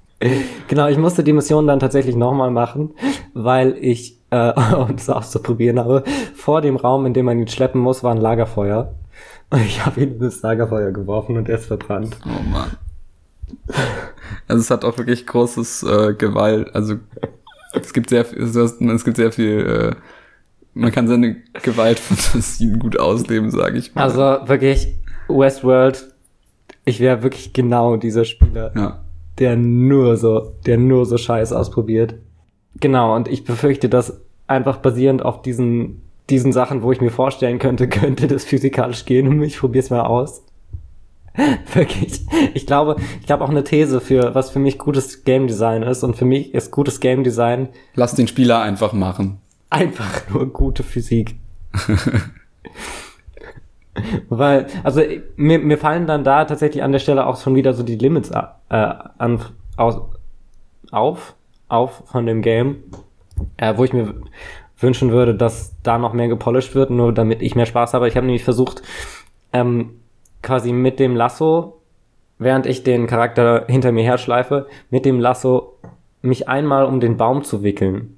Genau, 0.68 0.88
ich 0.88 0.98
musste 0.98 1.24
die 1.24 1.34
Mission 1.34 1.68
dann 1.68 1.80
tatsächlich 1.80 2.16
nochmal 2.16 2.52
machen, 2.52 2.94
weil 3.34 3.78
ich, 3.80 4.20
äh, 4.32 4.52
um 4.76 4.96
das 4.96 5.10
auszuprobieren 5.10 5.80
habe, 5.80 6.04
vor 6.36 6.62
dem 6.62 6.76
Raum, 6.76 7.06
in 7.06 7.14
dem 7.14 7.26
man 7.26 7.40
ihn 7.40 7.48
schleppen 7.48 7.80
muss, 7.80 8.04
war 8.04 8.12
ein 8.12 8.22
Lagerfeuer. 8.22 8.94
Und 9.50 9.62
ich 9.62 9.86
habe 9.86 10.02
ihn 10.02 10.14
in 10.14 10.20
das 10.20 10.42
Lagerfeuer 10.42 10.92
geworfen 10.92 11.38
und 11.38 11.48
er 11.48 11.58
ist 11.60 11.68
verbrannt. 11.68 12.18
Oh 12.26 12.50
Mann. 12.50 12.72
Also 14.48 14.62
es 14.62 14.72
hat 14.72 14.84
auch 14.84 14.98
wirklich 14.98 15.26
großes 15.26 15.84
äh, 15.84 16.14
Gewalt, 16.16 16.74
also 16.74 16.96
es 17.74 17.94
gibt 17.94 18.10
sehr, 18.10 18.26
es 18.38 19.06
gibt 19.06 19.18
sehr 19.18 19.32
viel 19.32 19.94
äh, 19.94 19.96
man 20.76 20.92
kann 20.92 21.08
seine 21.08 21.38
Gewaltfantasien 21.64 22.80
gut 22.80 23.00
ausleben, 23.00 23.50
sage 23.50 23.78
ich 23.78 23.96
mal. 23.96 24.04
Also 24.04 24.48
wirklich, 24.48 24.96
Westworld, 25.28 26.14
ich 26.84 27.00
wäre 27.00 27.24
wirklich 27.24 27.54
genau 27.54 27.98
dieser 27.98 28.26
Spieler, 28.26 28.72
ja. 28.76 29.04
der 29.40 29.56
nur 29.56 30.18
so, 30.18 30.54
der 30.66 30.78
nur 30.78 31.06
so 31.06 31.18
Scheiß 31.18 31.54
ausprobiert. 31.54 32.16
Genau, 32.80 33.16
und 33.16 33.30
ich 33.30 33.46
befürchte, 33.46 33.90
dass 33.90 34.22
einfach 34.48 34.78
basierend 34.78 35.24
auf 35.24 35.42
diesen, 35.42 36.02
diesen 36.30 36.52
Sachen, 36.52 36.84
wo 36.84 36.92
ich 36.92 37.02
mir 37.02 37.10
vorstellen 37.10 37.58
könnte, 37.58 37.88
könnte 37.90 38.28
das 38.28 38.44
physikalisch 38.44 39.06
gehen 39.06 39.28
und 39.28 39.42
ich 39.42 39.58
probiere 39.58 39.84
es 39.84 39.90
mal 39.90 40.02
aus. 40.02 40.44
Wirklich. 41.74 42.22
Ich 42.54 42.66
glaube, 42.66 42.96
ich 43.20 43.26
glaube 43.26 43.44
auch 43.44 43.50
eine 43.50 43.64
These 43.64 44.00
für, 44.00 44.36
was 44.36 44.50
für 44.52 44.60
mich 44.60 44.78
gutes 44.78 45.24
Game 45.26 45.48
Design 45.48 45.84
ist. 45.84 46.04
Und 46.04 46.16
für 46.16 46.24
mich 46.24 46.54
ist 46.54 46.72
gutes 46.72 47.02
Game 47.02 47.24
Design. 47.26 47.70
Lass 47.94 48.16
den 48.16 48.28
Spieler 48.28 48.62
einfach 48.62 48.94
machen. 48.94 49.40
Einfach 49.76 50.30
nur 50.30 50.48
gute 50.54 50.84
Physik. 50.84 51.36
Weil, 54.30 54.68
also 54.84 55.02
mir, 55.36 55.60
mir 55.60 55.78
fallen 55.78 56.08
dann 56.08 56.24
da 56.24 56.46
tatsächlich 56.46 56.82
an 56.82 56.94
der 56.94 57.00
Stelle 57.00 57.28
auch 57.28 57.42
schon 57.42 57.56
wieder 57.56 57.74
so 57.74 57.84
die 57.84 57.98
Limits 57.98 58.32
äh, 58.32 58.46
an, 58.70 59.42
aus, 59.76 60.00
auf, 60.92 61.36
auf 61.68 62.04
von 62.06 62.26
dem 62.26 62.42
Game, 62.42 62.84
äh, 63.58 63.74
wo 63.76 63.84
ich 63.84 63.92
mir 63.92 64.14
wünschen 64.80 65.12
würde, 65.12 65.36
dass 65.36 65.76
da 65.84 65.98
noch 65.98 66.14
mehr 66.14 66.30
gepolished 66.30 66.74
wird, 66.74 66.90
nur 66.90 67.12
damit 67.12 67.42
ich 67.42 67.56
mehr 67.56 67.66
Spaß 67.66 67.94
habe. 67.94 68.08
Ich 68.08 68.16
habe 68.16 68.26
nämlich 68.26 68.46
versucht, 68.46 68.82
ähm, 69.52 70.00
quasi 70.42 70.72
mit 70.72 71.02
dem 71.02 71.18
Lasso, 71.18 71.82
während 72.38 72.66
ich 72.66 72.84
den 72.84 73.08
Charakter 73.08 73.66
hinter 73.68 73.92
mir 73.92 74.04
herschleife, 74.04 74.68
mit 74.90 75.04
dem 75.04 75.20
Lasso 75.20 75.74
mich 76.22 76.48
einmal 76.48 76.86
um 76.86 77.02
den 77.02 77.18
Baum 77.18 77.44
zu 77.44 77.62
wickeln 77.62 78.15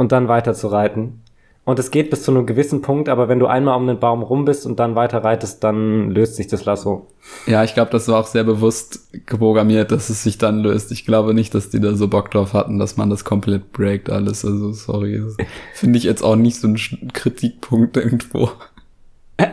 und 0.00 0.12
dann 0.12 0.28
weiter 0.28 0.54
zu 0.54 0.68
reiten. 0.68 1.20
Und 1.66 1.78
es 1.78 1.90
geht 1.90 2.08
bis 2.08 2.22
zu 2.22 2.30
einem 2.30 2.46
gewissen 2.46 2.80
Punkt, 2.80 3.10
aber 3.10 3.28
wenn 3.28 3.38
du 3.38 3.46
einmal 3.46 3.76
um 3.76 3.86
den 3.86 4.00
Baum 4.00 4.22
rum 4.22 4.46
bist 4.46 4.64
und 4.64 4.80
dann 4.80 4.96
weiter 4.96 5.22
reitest, 5.22 5.62
dann 5.62 6.10
löst 6.10 6.36
sich 6.36 6.46
das 6.46 6.64
Lasso. 6.64 7.06
Ja, 7.46 7.62
ich 7.64 7.74
glaube, 7.74 7.90
das 7.90 8.08
war 8.08 8.18
auch 8.18 8.26
sehr 8.26 8.42
bewusst 8.44 9.12
geprogrammiert, 9.26 9.92
dass 9.92 10.08
es 10.08 10.22
sich 10.22 10.38
dann 10.38 10.60
löst. 10.60 10.90
Ich 10.90 11.04
glaube 11.04 11.34
nicht, 11.34 11.54
dass 11.54 11.68
die 11.68 11.80
da 11.80 11.94
so 11.94 12.08
Bock 12.08 12.30
drauf 12.30 12.54
hatten, 12.54 12.78
dass 12.78 12.96
man 12.96 13.10
das 13.10 13.26
komplett 13.26 13.72
breakt 13.72 14.08
alles. 14.08 14.42
Also 14.42 14.72
sorry, 14.72 15.22
finde 15.74 15.98
ich 15.98 16.04
jetzt 16.04 16.24
auch 16.24 16.34
nicht 16.34 16.56
so 16.56 16.66
ein 16.66 16.78
Kritikpunkt 17.12 17.96
irgendwo. 17.96 18.50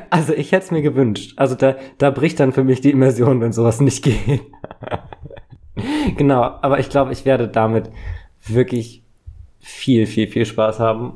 Also 0.09 0.33
ich 0.33 0.51
hätte 0.51 0.65
es 0.65 0.71
mir 0.71 0.81
gewünscht. 0.81 1.33
Also 1.37 1.55
da, 1.55 1.77
da 1.97 2.11
bricht 2.11 2.41
dann 2.41 2.51
für 2.51 2.65
mich 2.65 2.81
die 2.81 2.91
Immersion, 2.91 3.39
wenn 3.39 3.53
sowas 3.53 3.79
nicht 3.79 4.03
geht. 4.03 4.41
genau, 6.17 6.41
aber 6.41 6.79
ich 6.79 6.89
glaube, 6.89 7.13
ich 7.13 7.23
werde 7.23 7.47
damit 7.47 7.89
wirklich 8.45 9.06
viel, 9.59 10.05
viel, 10.05 10.27
viel 10.27 10.45
Spaß 10.45 10.79
haben. 10.79 11.13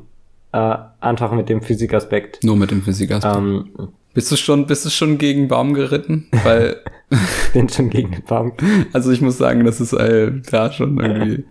Äh, 0.52 0.76
einfach 1.00 1.32
mit 1.32 1.48
dem 1.48 1.62
Physikaspekt. 1.62 2.44
Nur 2.44 2.56
mit 2.56 2.70
dem 2.70 2.82
Physikaspekt. 2.82 3.36
Ähm, 3.36 3.70
bist 4.14 4.30
du 4.30 4.36
schon, 4.36 4.66
bist 4.66 4.84
du 4.84 4.90
schon 4.90 5.16
gegen 5.18 5.48
Baum 5.48 5.74
geritten? 5.74 6.28
Weil. 6.44 6.76
bin 7.52 7.68
schon 7.68 7.88
gegen 7.88 8.12
den 8.12 8.24
Baum. 8.24 8.52
Also 8.92 9.10
ich 9.10 9.22
muss 9.22 9.38
sagen, 9.38 9.64
das 9.64 9.80
ist 9.80 9.92
äh, 9.92 10.32
da 10.50 10.70
schon 10.70 10.98
irgendwie 10.98 11.44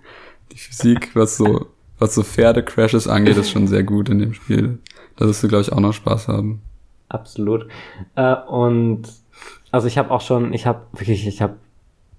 die 0.51 0.57
Physik, 0.57 1.15
was 1.15 1.37
so, 1.37 1.67
was 1.97 2.13
so 2.13 2.23
Pferdecrashes 2.23 3.07
angeht, 3.07 3.37
ist 3.37 3.51
schon 3.51 3.67
sehr 3.67 3.83
gut 3.83 4.09
in 4.09 4.19
dem 4.19 4.33
Spiel. 4.33 4.79
Da 5.15 5.25
wirst 5.25 5.43
du, 5.43 5.47
glaube 5.47 5.63
ich, 5.63 5.71
auch 5.71 5.79
noch 5.79 5.93
Spaß 5.93 6.27
haben. 6.27 6.61
Absolut. 7.09 7.67
Äh, 8.15 8.35
und 8.47 9.03
also 9.71 9.87
ich 9.87 9.97
habe 9.97 10.11
auch 10.11 10.21
schon, 10.21 10.53
ich 10.53 10.65
habe 10.65 10.81
wirklich, 10.93 11.27
ich 11.27 11.41
habe, 11.41 11.55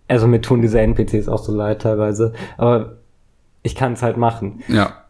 also 0.09 0.27
mir 0.27 0.41
tun 0.41 0.63
diese 0.63 0.81
NPCs 0.81 1.29
auch 1.29 1.43
so 1.43 1.55
leid 1.55 1.83
teilweise, 1.83 2.33
aber 2.57 2.99
ich 3.63 3.75
kann 3.75 3.95
es 3.95 4.03
halt 4.03 4.17
machen. 4.17 4.63
Ja 4.69 5.03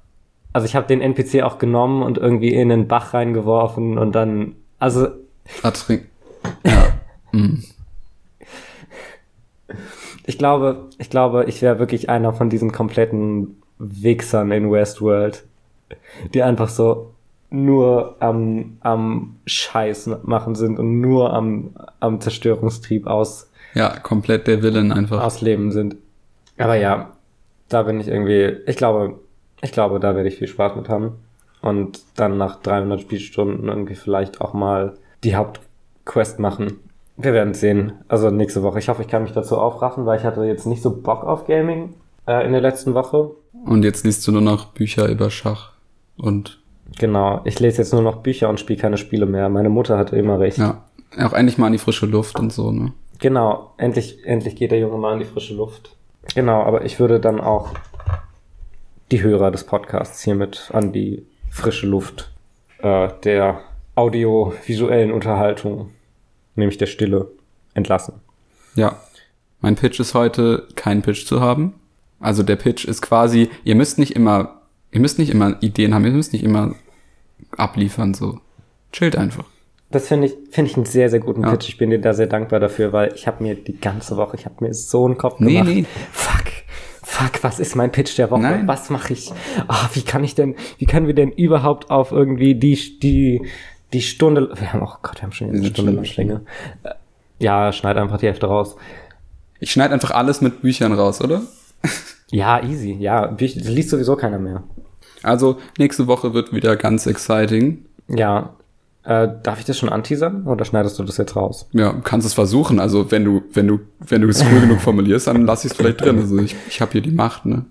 also 0.53 0.67
ich 0.67 0.77
habe 0.77 0.87
den 0.87 1.01
NPC 1.01 1.43
auch 1.43 1.59
genommen 1.59 2.03
und 2.03 2.19
irgendwie 2.19 2.53
in 2.53 2.69
den 2.69 2.89
Bach 2.89 3.15
reingeworfen 3.15 3.99
und 3.99 4.13
dann, 4.15 4.57
also. 4.79 5.09
Ertrink. 5.63 6.07
Ja. 6.65 7.39
mm. 7.39 7.63
Ich 10.27 10.39
glaube, 10.39 10.89
ich 10.99 11.09
glaube, 11.09 11.45
ich 11.45 11.63
wäre 11.63 11.79
wirklich 11.79 12.09
einer 12.09 12.33
von 12.33 12.51
diesen 12.51 12.73
kompletten 12.73 13.63
Wichsern 13.79 14.51
in 14.51 14.73
Westworld, 14.73 15.45
die 16.35 16.43
einfach 16.43 16.69
so 16.69 17.15
nur 17.51 18.17
am, 18.19 18.79
am 18.81 19.37
Scheiß 19.47 20.11
machen 20.25 20.57
sind 20.57 20.81
und 20.81 21.01
nur 21.01 21.33
am, 21.33 21.71
am 22.01 22.21
Zerstörungstrieb 22.21 23.07
aus. 23.07 23.51
Ja, 23.75 23.99
komplett 24.01 24.49
der 24.49 24.63
Willen 24.63 24.91
einfach. 24.91 25.23
Ausleben 25.23 25.71
sind. 25.71 25.97
Aber 26.59 26.75
ja, 26.75 27.13
da 27.73 27.83
bin 27.83 28.01
ich 28.01 28.09
irgendwie, 28.09 28.57
ich 28.67 28.77
glaube, 28.77 29.19
ich 29.63 29.73
glaube, 29.73 30.01
da 30.01 30.15
werde 30.15 30.29
ich 30.29 30.37
viel 30.37 30.49
Spaß 30.49 30.77
mit 30.77 30.89
haben. 30.89 31.13
Und 31.61 32.01
dann 32.17 32.39
nach 32.39 32.61
300 32.61 33.01
Spielstunden 33.01 33.69
irgendwie 33.69 33.95
vielleicht 33.95 34.41
auch 34.41 34.53
mal 34.53 34.95
die 35.23 35.37
Hauptquest 35.37 36.41
machen. 36.41 36.81
Wir 37.17 37.33
werden 37.33 37.55
sehen. 37.55 37.93
Also 38.09 38.31
nächste 38.31 38.63
Woche. 38.63 38.81
Ich 38.81 38.89
hoffe, 38.89 39.03
ich 39.03 39.09
kann 39.09 39.23
mich 39.23 39.33
dazu 39.33 39.57
aufraffen, 39.57 40.05
weil 40.05 40.19
ich 40.19 40.25
hatte 40.25 40.43
jetzt 40.43 40.67
nicht 40.67 40.83
so 40.83 40.91
Bock 40.91 41.23
auf 41.23 41.47
Gaming 41.47 41.95
äh, 42.27 42.45
in 42.45 42.53
der 42.53 42.61
letzten 42.61 42.95
Woche. 42.95 43.31
Und 43.65 43.85
jetzt 43.85 44.05
liest 44.05 44.27
du 44.27 44.33
nur 44.33 44.41
noch 44.41 44.67
Bücher 44.67 45.09
über 45.09 45.31
Schach 45.31 45.73
und. 46.17 46.59
Genau, 46.99 47.41
ich 47.45 47.59
lese 47.61 47.79
jetzt 47.79 47.93
nur 47.93 48.03
noch 48.03 48.17
Bücher 48.17 48.49
und 48.49 48.59
spiele 48.59 48.81
keine 48.81 48.99
Spiele 48.99 49.25
mehr. 49.25 49.49
Meine 49.49 49.71
Mutter 49.71 49.97
hatte 49.97 50.17
immer 50.17 50.41
recht. 50.41 50.59
Ja, 50.59 50.83
auch 51.19 51.33
endlich 51.33 51.59
mal 51.59 51.69
in 51.69 51.73
die 51.73 51.79
frische 51.79 52.07
Luft 52.07 52.39
und 52.39 52.53
so, 52.53 52.71
ne? 52.71 52.93
Genau, 53.19 53.73
endlich, 53.79 54.27
endlich 54.27 54.57
geht 54.57 54.73
der 54.73 54.81
Junge 54.81 54.99
mal 54.99 55.15
in 55.15 55.21
die 55.21 55.25
frische 55.25 55.55
Luft. 55.55 55.97
Genau, 56.35 56.63
aber 56.63 56.85
ich 56.85 56.99
würde 57.01 57.21
dann 57.21 57.41
auch 57.41 57.75
die 59.11 59.23
Hörer 59.23 59.51
des 59.51 59.65
Podcasts 59.65 60.23
hiermit 60.23 60.71
an 60.73 60.93
die 60.93 61.27
frische 61.51 61.87
Luft 61.87 62.33
äh, 62.79 63.09
der 63.25 63.61
audiovisuellen 63.95 65.13
Unterhaltung, 65.13 65.91
nämlich 66.55 66.79
der 66.79 66.87
Stille, 66.87 67.31
entlassen. 67.75 68.15
Ja. 68.75 68.97
Mein 69.61 69.77
Pitch 69.77 70.01
ist 70.01 70.15
heute, 70.15 70.67
keinen 70.75 71.03
Pitch 71.03 71.27
zu 71.27 71.41
haben. 71.41 71.75
Also 72.19 72.43
der 72.43 72.57
Pitch 72.57 72.85
ist 72.85 73.01
quasi, 73.03 73.51
ihr 73.65 73.75
müsst 73.75 73.99
nicht 73.99 74.17
immer, 74.17 74.61
ihr 74.91 75.01
müsst 75.01 75.19
nicht 75.19 75.31
immer 75.31 75.57
Ideen 75.63 75.95
haben, 75.95 76.05
ihr 76.05 76.13
müsst 76.13 76.33
nicht 76.33 76.43
immer 76.45 76.75
abliefern, 77.57 78.15
so. 78.15 78.41
Chillt 78.93 79.17
einfach. 79.17 79.45
Das 79.93 80.09
finde 80.09 80.27
ich, 80.27 80.37
finde 80.51 80.71
ich 80.71 80.77
einen 80.77 80.87
sehr, 80.87 81.11
sehr 81.11 81.21
guten 81.21 81.43
ja. 81.43 81.51
Pitch. 81.51 81.69
Ich 81.69 81.77
bin 81.77 81.91
dir 81.91 82.01
da 82.01 82.15
sehr 82.15 82.27
dankbar 82.27 82.61
dafür, 82.61 82.93
weil 82.93 83.13
ich 83.15 83.27
habe 83.27 83.43
mir 83.43 83.55
die 83.55 83.79
ganze 83.79 84.17
Woche, 84.17 84.37
ich 84.37 84.47
habe 84.47 84.65
mir 84.65 84.73
so 84.73 85.05
einen 85.05 85.19
Kopf 85.19 85.37
gemacht. 85.37 85.67
Nee, 85.67 85.83
nee. 85.83 85.87
Fuck, 86.11 86.45
fuck, 87.03 87.45
was 87.45 87.61
ist 87.61 87.77
mein 87.77 87.93
Pitch 87.93 88.17
der 88.17 88.31
Woche? 88.31 88.41
Nein. 88.41 88.67
Was 88.67 88.89
mache 88.89 89.13
ich? 89.13 89.31
Oh, 89.69 89.87
wie 89.93 90.03
kann 90.03 90.25
ich 90.25 90.35
denn, 90.35 90.57
wie 90.79 90.87
können 90.87 91.07
wir 91.07 91.15
denn 91.15 91.31
überhaupt 91.31 91.91
auf 91.91 92.11
irgendwie 92.11 92.55
die, 92.55 92.99
die, 93.01 93.43
die 93.93 94.01
Stunde, 94.01 94.51
wir 94.59 94.73
haben, 94.73 94.83
oh 94.83 94.95
Gott, 95.03 95.17
wir 95.17 95.23
haben 95.25 95.33
schon 95.33 95.51
eine 95.51 95.67
Stunde 95.67 95.93
lang 95.93 96.07
Schlinge. 96.07 96.41
Äh, 96.85 96.95
ja, 97.39 97.71
schneid 97.73 97.99
einfach 97.99 98.19
die 98.19 98.27
Hälfte 98.27 98.47
raus. 98.47 98.77
Ich 99.61 99.71
schneide 99.71 99.93
einfach 99.93 100.13
alles 100.13 100.41
mit 100.41 100.63
Büchern 100.63 100.93
raus, 100.93 101.21
oder? 101.21 101.43
Ja, 102.31 102.63
easy. 102.65 102.97
Ja, 102.99 103.27
das 103.27 103.55
liest 103.57 103.91
sowieso 103.91 104.17
keiner 104.17 104.39
mehr. 104.39 104.63
Also, 105.23 105.59
nächste 105.77 106.07
Woche 106.07 106.33
wird 106.33 106.55
wieder 106.55 106.77
ganz 106.77 107.07
exciting. 107.07 107.85
Ja, 108.09 108.55
äh, 109.05 109.29
darf 109.43 109.59
ich 109.59 109.65
das 109.65 109.79
schon 109.79 109.89
anteasern 109.89 110.47
oder 110.47 110.65
schneidest 110.65 110.99
du 110.99 111.05
das 111.05 111.17
jetzt 111.17 111.35
raus? 111.35 111.69
Ja, 111.73 111.93
kannst 112.05 112.27
es 112.27 112.35
versuchen. 112.35 112.79
Also 112.79 113.11
wenn 113.11 113.25
du, 113.25 113.43
wenn 113.53 113.67
du, 113.67 113.81
wenn 114.01 114.23
du 114.23 114.29
es 114.29 114.45
cool 114.45 114.61
genug 114.61 114.81
formulierst, 114.81 115.27
dann 115.27 115.45
lass 115.45 115.65
ich 115.65 115.73
es 115.73 115.77
vielleicht 115.77 116.01
drin. 116.01 116.19
Also 116.19 116.39
ich, 116.39 116.55
ich 116.69 116.81
habe 116.81 116.93
hier 116.93 117.01
die 117.01 117.11
Macht, 117.11 117.47
ne? 117.47 117.65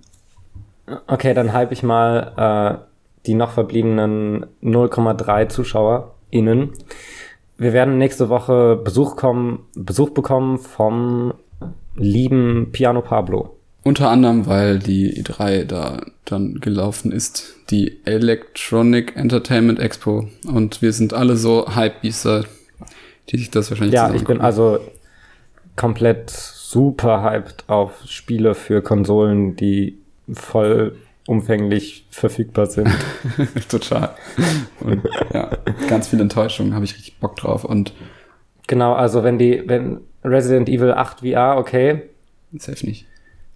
Okay, 1.08 1.34
dann 1.34 1.54
hype 1.54 1.72
ich 1.72 1.84
mal 1.84 2.82
äh, 2.82 2.86
die 3.26 3.36
noch 3.36 3.52
verbliebenen 3.52 4.46
0,3 4.62 5.48
ZuschauerInnen. 5.48 6.72
Wir 7.58 7.74
werden 7.74 7.98
nächste 7.98 8.30
Woche 8.30 8.76
Besuch 8.84 9.16
kommen, 9.16 9.68
Besuch 9.76 10.10
bekommen 10.10 10.58
vom 10.58 11.34
lieben 11.96 12.70
Piano 12.72 13.02
Pablo. 13.02 13.58
Unter 13.84 14.10
anderem, 14.10 14.46
weil 14.46 14.78
die 14.80 15.24
E3 15.24 15.66
da 15.66 16.02
dann 16.26 16.60
gelaufen 16.60 17.12
ist, 17.12 17.56
die 17.72 18.00
Electronic 18.06 19.16
Entertainment 19.16 19.80
Expo. 19.80 20.30
Und 20.46 20.82
wir 20.82 20.94
sind 20.94 21.14
alle 21.14 21.36
so 21.36 21.76
Hype-Beaster, 21.76 22.46
die 23.30 23.38
sich 23.38 23.50
das 23.50 23.72
wahrscheinlich 23.72 23.96
Ja, 23.96 24.14
ich 24.14 24.24
bin 24.24 24.40
also 24.40 24.80
komplett 25.76 26.30
super 26.30 27.24
hyped 27.24 27.64
auf 27.68 28.04
Spiele 28.06 28.54
für 28.54 28.82
Konsolen, 28.82 29.56
die 29.56 29.98
voll 30.32 30.96
umfänglich 31.26 32.06
verfügbar 32.12 32.68
sind. 32.68 32.90
Total. 33.70 34.16
Und 34.80 35.02
ja, 35.34 35.50
ganz 35.88 36.08
viel 36.08 36.22
Enttäuschung, 36.22 36.74
habe 36.74 36.86
ich 36.86 36.94
richtig 36.96 37.18
Bock 37.20 37.36
drauf. 37.36 37.64
Und 37.64 37.94
genau, 38.68 38.94
also 38.94 39.24
wenn 39.24 39.40
die, 39.40 39.64
wenn 39.66 40.02
Resident 40.24 40.70
Evil 40.70 40.92
8 40.94 41.22
VR, 41.22 41.58
okay. 41.58 42.04
Safe 42.58 42.86
nicht. 42.86 43.06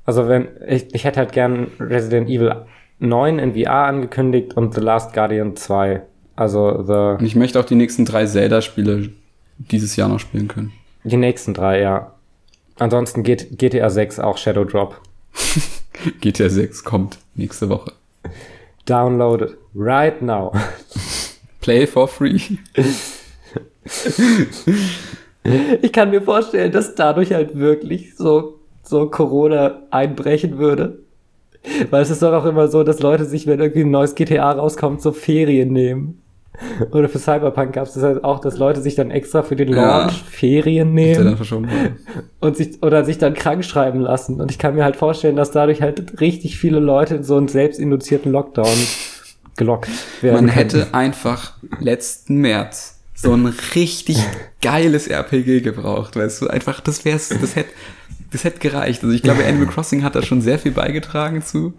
Also 0.05 0.27
wenn, 0.27 0.47
ich, 0.67 0.93
ich 0.93 1.03
hätte 1.03 1.19
halt 1.19 1.31
gern 1.31 1.67
Resident 1.79 2.29
Evil 2.29 2.65
9 2.99 3.39
in 3.39 3.55
VR 3.55 3.85
angekündigt 3.87 4.55
und 4.55 4.73
The 4.73 4.81
Last 4.81 5.13
Guardian 5.13 5.55
2. 5.55 6.01
Also 6.35 6.83
The. 6.83 7.19
Und 7.19 7.25
ich 7.25 7.35
möchte 7.35 7.59
auch 7.59 7.65
die 7.65 7.75
nächsten 7.75 8.05
drei 8.05 8.25
Zelda-Spiele 8.25 9.09
dieses 9.57 9.95
Jahr 9.95 10.09
noch 10.09 10.19
spielen 10.19 10.47
können. 10.47 10.73
Die 11.03 11.17
nächsten 11.17 11.53
drei, 11.53 11.81
ja. 11.81 12.11
Ansonsten 12.77 13.23
geht 13.23 13.57
GTA 13.57 13.89
6 13.89 14.19
auch 14.19 14.37
Shadow 14.37 14.65
Drop. 14.65 14.99
GTA 16.21 16.49
6 16.49 16.83
kommt 16.83 17.19
nächste 17.35 17.69
Woche. 17.69 17.93
Download 18.85 19.47
right 19.73 20.21
now. 20.21 20.53
Play 21.61 21.87
for 21.87 22.07
free. 22.07 22.39
Ich 25.81 25.91
kann 25.91 26.09
mir 26.09 26.23
vorstellen, 26.23 26.71
dass 26.71 26.95
dadurch 26.95 27.31
halt 27.31 27.55
wirklich 27.55 28.15
so, 28.15 28.59
so 28.87 29.09
Corona 29.09 29.81
einbrechen 29.91 30.57
würde. 30.57 30.99
Weil 31.89 32.03
es 32.03 32.11
ist 32.11 32.21
doch 32.21 32.33
auch 32.33 32.45
immer 32.45 32.67
so, 32.67 32.83
dass 32.83 32.99
Leute 32.99 33.25
sich, 33.25 33.47
wenn 33.47 33.59
irgendwie 33.59 33.81
ein 33.81 33.91
neues 33.91 34.15
GTA 34.15 34.51
rauskommt, 34.51 35.01
so 35.01 35.11
Ferien 35.11 35.73
nehmen. 35.73 36.21
Oder 36.91 37.09
für 37.09 37.19
Cyberpunk 37.19 37.73
gab 37.73 37.87
es 37.87 37.93
das 37.93 38.03
halt 38.03 38.23
auch, 38.23 38.39
dass 38.39 38.57
Leute 38.57 38.81
sich 38.81 38.95
dann 38.95 39.11
extra 39.11 39.43
für 39.43 39.55
den 39.55 39.69
Ja. 39.69 40.03
Launch 40.03 40.23
Ferien 40.23 40.95
Der 40.95 41.23
dann 41.23 41.35
nehmen 41.35 41.97
und 42.39 42.55
sich 42.55 42.81
oder 42.81 43.03
sich 43.03 43.17
dann 43.17 43.33
krank 43.33 43.65
schreiben 43.65 43.99
lassen. 43.99 44.39
Und 44.39 44.51
ich 44.51 44.59
kann 44.59 44.75
mir 44.75 44.83
halt 44.83 44.95
vorstellen, 44.95 45.35
dass 45.35 45.51
dadurch 45.51 45.81
halt 45.81 46.21
richtig 46.21 46.57
viele 46.57 46.79
Leute 46.79 47.15
in 47.15 47.23
so 47.23 47.35
einen 47.35 47.47
selbstinduzierten 47.47 48.31
Lockdown 48.31 48.77
gelockt 49.57 49.89
werden. 50.21 50.35
Man 50.35 50.45
können. 50.45 50.57
hätte 50.57 50.93
einfach 50.93 51.53
letzten 51.79 52.37
März 52.37 52.99
so 53.15 53.33
ein 53.33 53.53
richtig 53.73 54.17
geiles 54.61 55.07
RPG 55.07 55.61
gebraucht, 55.61 56.15
weißt 56.15 56.41
du, 56.41 56.47
einfach, 56.47 56.81
das 56.81 57.05
wär's, 57.05 57.29
das 57.29 57.55
hätte, 57.55 57.69
das 58.35 58.43
hätte 58.43 58.59
gereicht. 58.59 59.03
Also 59.03 59.15
ich 59.15 59.21
glaube, 59.21 59.45
Animal 59.47 59.67
Crossing 59.67 60.03
hat 60.03 60.15
da 60.15 60.21
schon 60.21 60.41
sehr 60.41 60.59
viel 60.59 60.71
beigetragen 60.71 61.41
zu. 61.41 61.73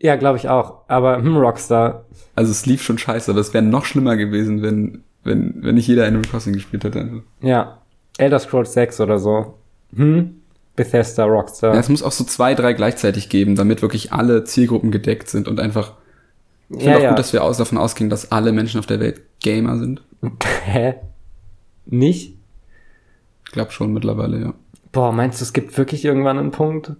Ja, 0.00 0.16
glaube 0.16 0.38
ich 0.38 0.48
auch. 0.48 0.82
Aber 0.88 1.16
hm, 1.18 1.36
Rockstar. 1.36 2.04
Also 2.34 2.50
es 2.50 2.66
lief 2.66 2.82
schon 2.82 2.98
scheiße, 2.98 3.30
aber 3.30 3.40
es 3.40 3.54
wäre 3.54 3.64
noch 3.64 3.84
schlimmer 3.84 4.16
gewesen, 4.16 4.62
wenn, 4.62 5.02
wenn, 5.24 5.54
wenn 5.62 5.74
nicht 5.74 5.88
jeder 5.88 6.06
Animal 6.06 6.28
Crossing 6.30 6.52
gespielt 6.52 6.84
hätte. 6.84 7.22
Ja. 7.40 7.78
Elder 8.18 8.38
Scrolls 8.38 8.72
6 8.74 9.00
oder 9.00 9.18
so. 9.18 9.54
Hm? 9.94 10.36
Bethesda, 10.74 11.24
Rockstar. 11.24 11.72
Ja, 11.72 11.80
es 11.80 11.88
muss 11.88 12.02
auch 12.02 12.12
so 12.12 12.24
zwei, 12.24 12.54
drei 12.54 12.74
gleichzeitig 12.74 13.30
geben, 13.30 13.56
damit 13.56 13.80
wirklich 13.80 14.12
alle 14.12 14.44
Zielgruppen 14.44 14.90
gedeckt 14.90 15.28
sind 15.28 15.48
und 15.48 15.58
einfach, 15.58 15.94
ich 16.68 16.76
finde 16.76 16.90
ja, 16.90 16.96
auch 16.98 17.02
ja. 17.02 17.08
gut, 17.10 17.18
dass 17.18 17.32
wir 17.32 17.42
aus, 17.42 17.56
davon 17.56 17.78
ausgehen, 17.78 18.10
dass 18.10 18.30
alle 18.30 18.52
Menschen 18.52 18.78
auf 18.78 18.86
der 18.86 19.00
Welt 19.00 19.22
Gamer 19.40 19.78
sind. 19.78 20.02
Hä? 20.64 20.96
Nicht? 21.86 22.34
Ich 23.46 23.52
glaube 23.52 23.72
schon 23.72 23.94
mittlerweile, 23.94 24.40
ja. 24.40 24.54
Boah, 24.96 25.12
meinst 25.12 25.40
du, 25.40 25.44
es 25.44 25.52
gibt 25.52 25.76
wirklich 25.76 26.06
irgendwann 26.06 26.38
einen 26.38 26.52
Punkt, 26.52 26.92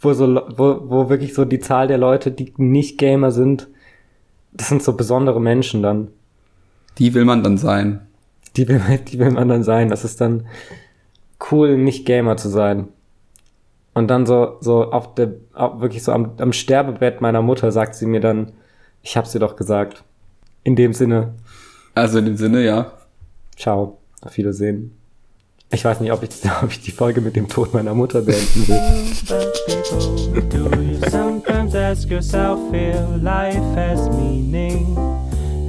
wo 0.00 0.12
so, 0.12 0.36
wo, 0.56 0.82
wo 0.88 1.08
wirklich 1.10 1.34
so 1.34 1.44
die 1.44 1.58
Zahl 1.58 1.88
der 1.88 1.98
Leute, 1.98 2.30
die 2.30 2.52
nicht 2.58 2.96
Gamer 2.96 3.32
sind, 3.32 3.66
das 4.52 4.68
sind 4.68 4.84
so 4.84 4.92
besondere 4.92 5.40
Menschen 5.40 5.82
dann. 5.82 6.12
Die 6.98 7.14
will 7.14 7.24
man 7.24 7.42
dann 7.42 7.58
sein. 7.58 8.06
Die 8.56 8.68
will, 8.68 8.78
man- 8.78 9.04
die 9.10 9.18
will 9.18 9.32
man 9.32 9.48
dann 9.48 9.64
sein. 9.64 9.88
Das 9.88 10.04
ist 10.04 10.20
dann 10.20 10.46
cool, 11.50 11.76
nicht 11.76 12.06
Gamer 12.06 12.36
zu 12.36 12.48
sein. 12.48 12.86
Und 13.94 14.06
dann 14.06 14.24
so, 14.24 14.58
so 14.60 14.92
auf 14.92 15.16
der, 15.16 15.32
auf, 15.54 15.80
wirklich 15.80 16.04
so 16.04 16.12
am, 16.12 16.34
am 16.38 16.52
Sterbebett 16.52 17.20
meiner 17.20 17.42
Mutter 17.42 17.72
sagt 17.72 17.96
sie 17.96 18.06
mir 18.06 18.20
dann, 18.20 18.52
ich 19.02 19.16
hab's 19.16 19.32
dir 19.32 19.40
doch 19.40 19.56
gesagt. 19.56 20.04
In 20.62 20.76
dem 20.76 20.92
Sinne, 20.92 21.34
Also 21.96 22.20
in 22.20 22.26
dem 22.26 22.36
Sinne, 22.36 22.64
ja. 22.64 22.92
ciao, 23.56 23.98
auf 24.22 24.36
Wiedersehen. 24.36 24.92
Ich 25.70 25.84
weiß 25.84 26.00
nicht, 26.00 26.12
ob 26.12 26.22
ich, 26.22 26.30
ob 26.62 26.70
ich 26.70 26.80
die 26.80 26.92
Folge 26.92 27.20
mit 27.20 27.36
dem 27.36 27.48
Tod 27.48 27.74
meiner 27.74 27.94
Mutter 27.94 28.22
beenden 28.22 28.68
will. 28.68 28.80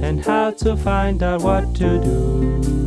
And 0.02 0.18
how 0.26 0.50
to 0.50 0.76
find 0.76 1.22
out 1.22 1.42
what 1.42 1.74
to 1.74 1.98
do? 2.00 2.80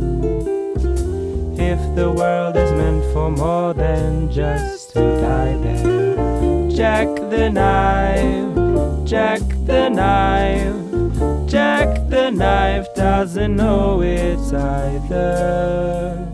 If 1.56 1.78
the 1.94 2.10
world 2.10 2.56
is 2.56 2.70
meant 2.72 3.04
for 3.12 3.30
more 3.30 3.72
than 3.72 4.28
just 4.30 4.92
to 4.94 5.00
die 5.20 5.56
there, 5.62 6.68
Jack 6.68 7.06
the 7.30 7.48
knife, 7.50 9.06
Jack 9.06 9.40
the 9.64 9.88
knife, 9.88 11.48
Jack 11.48 12.10
the 12.10 12.30
knife 12.30 12.92
doesn't 12.94 13.54
know 13.56 14.02
it's 14.02 14.52
either. 14.52 16.33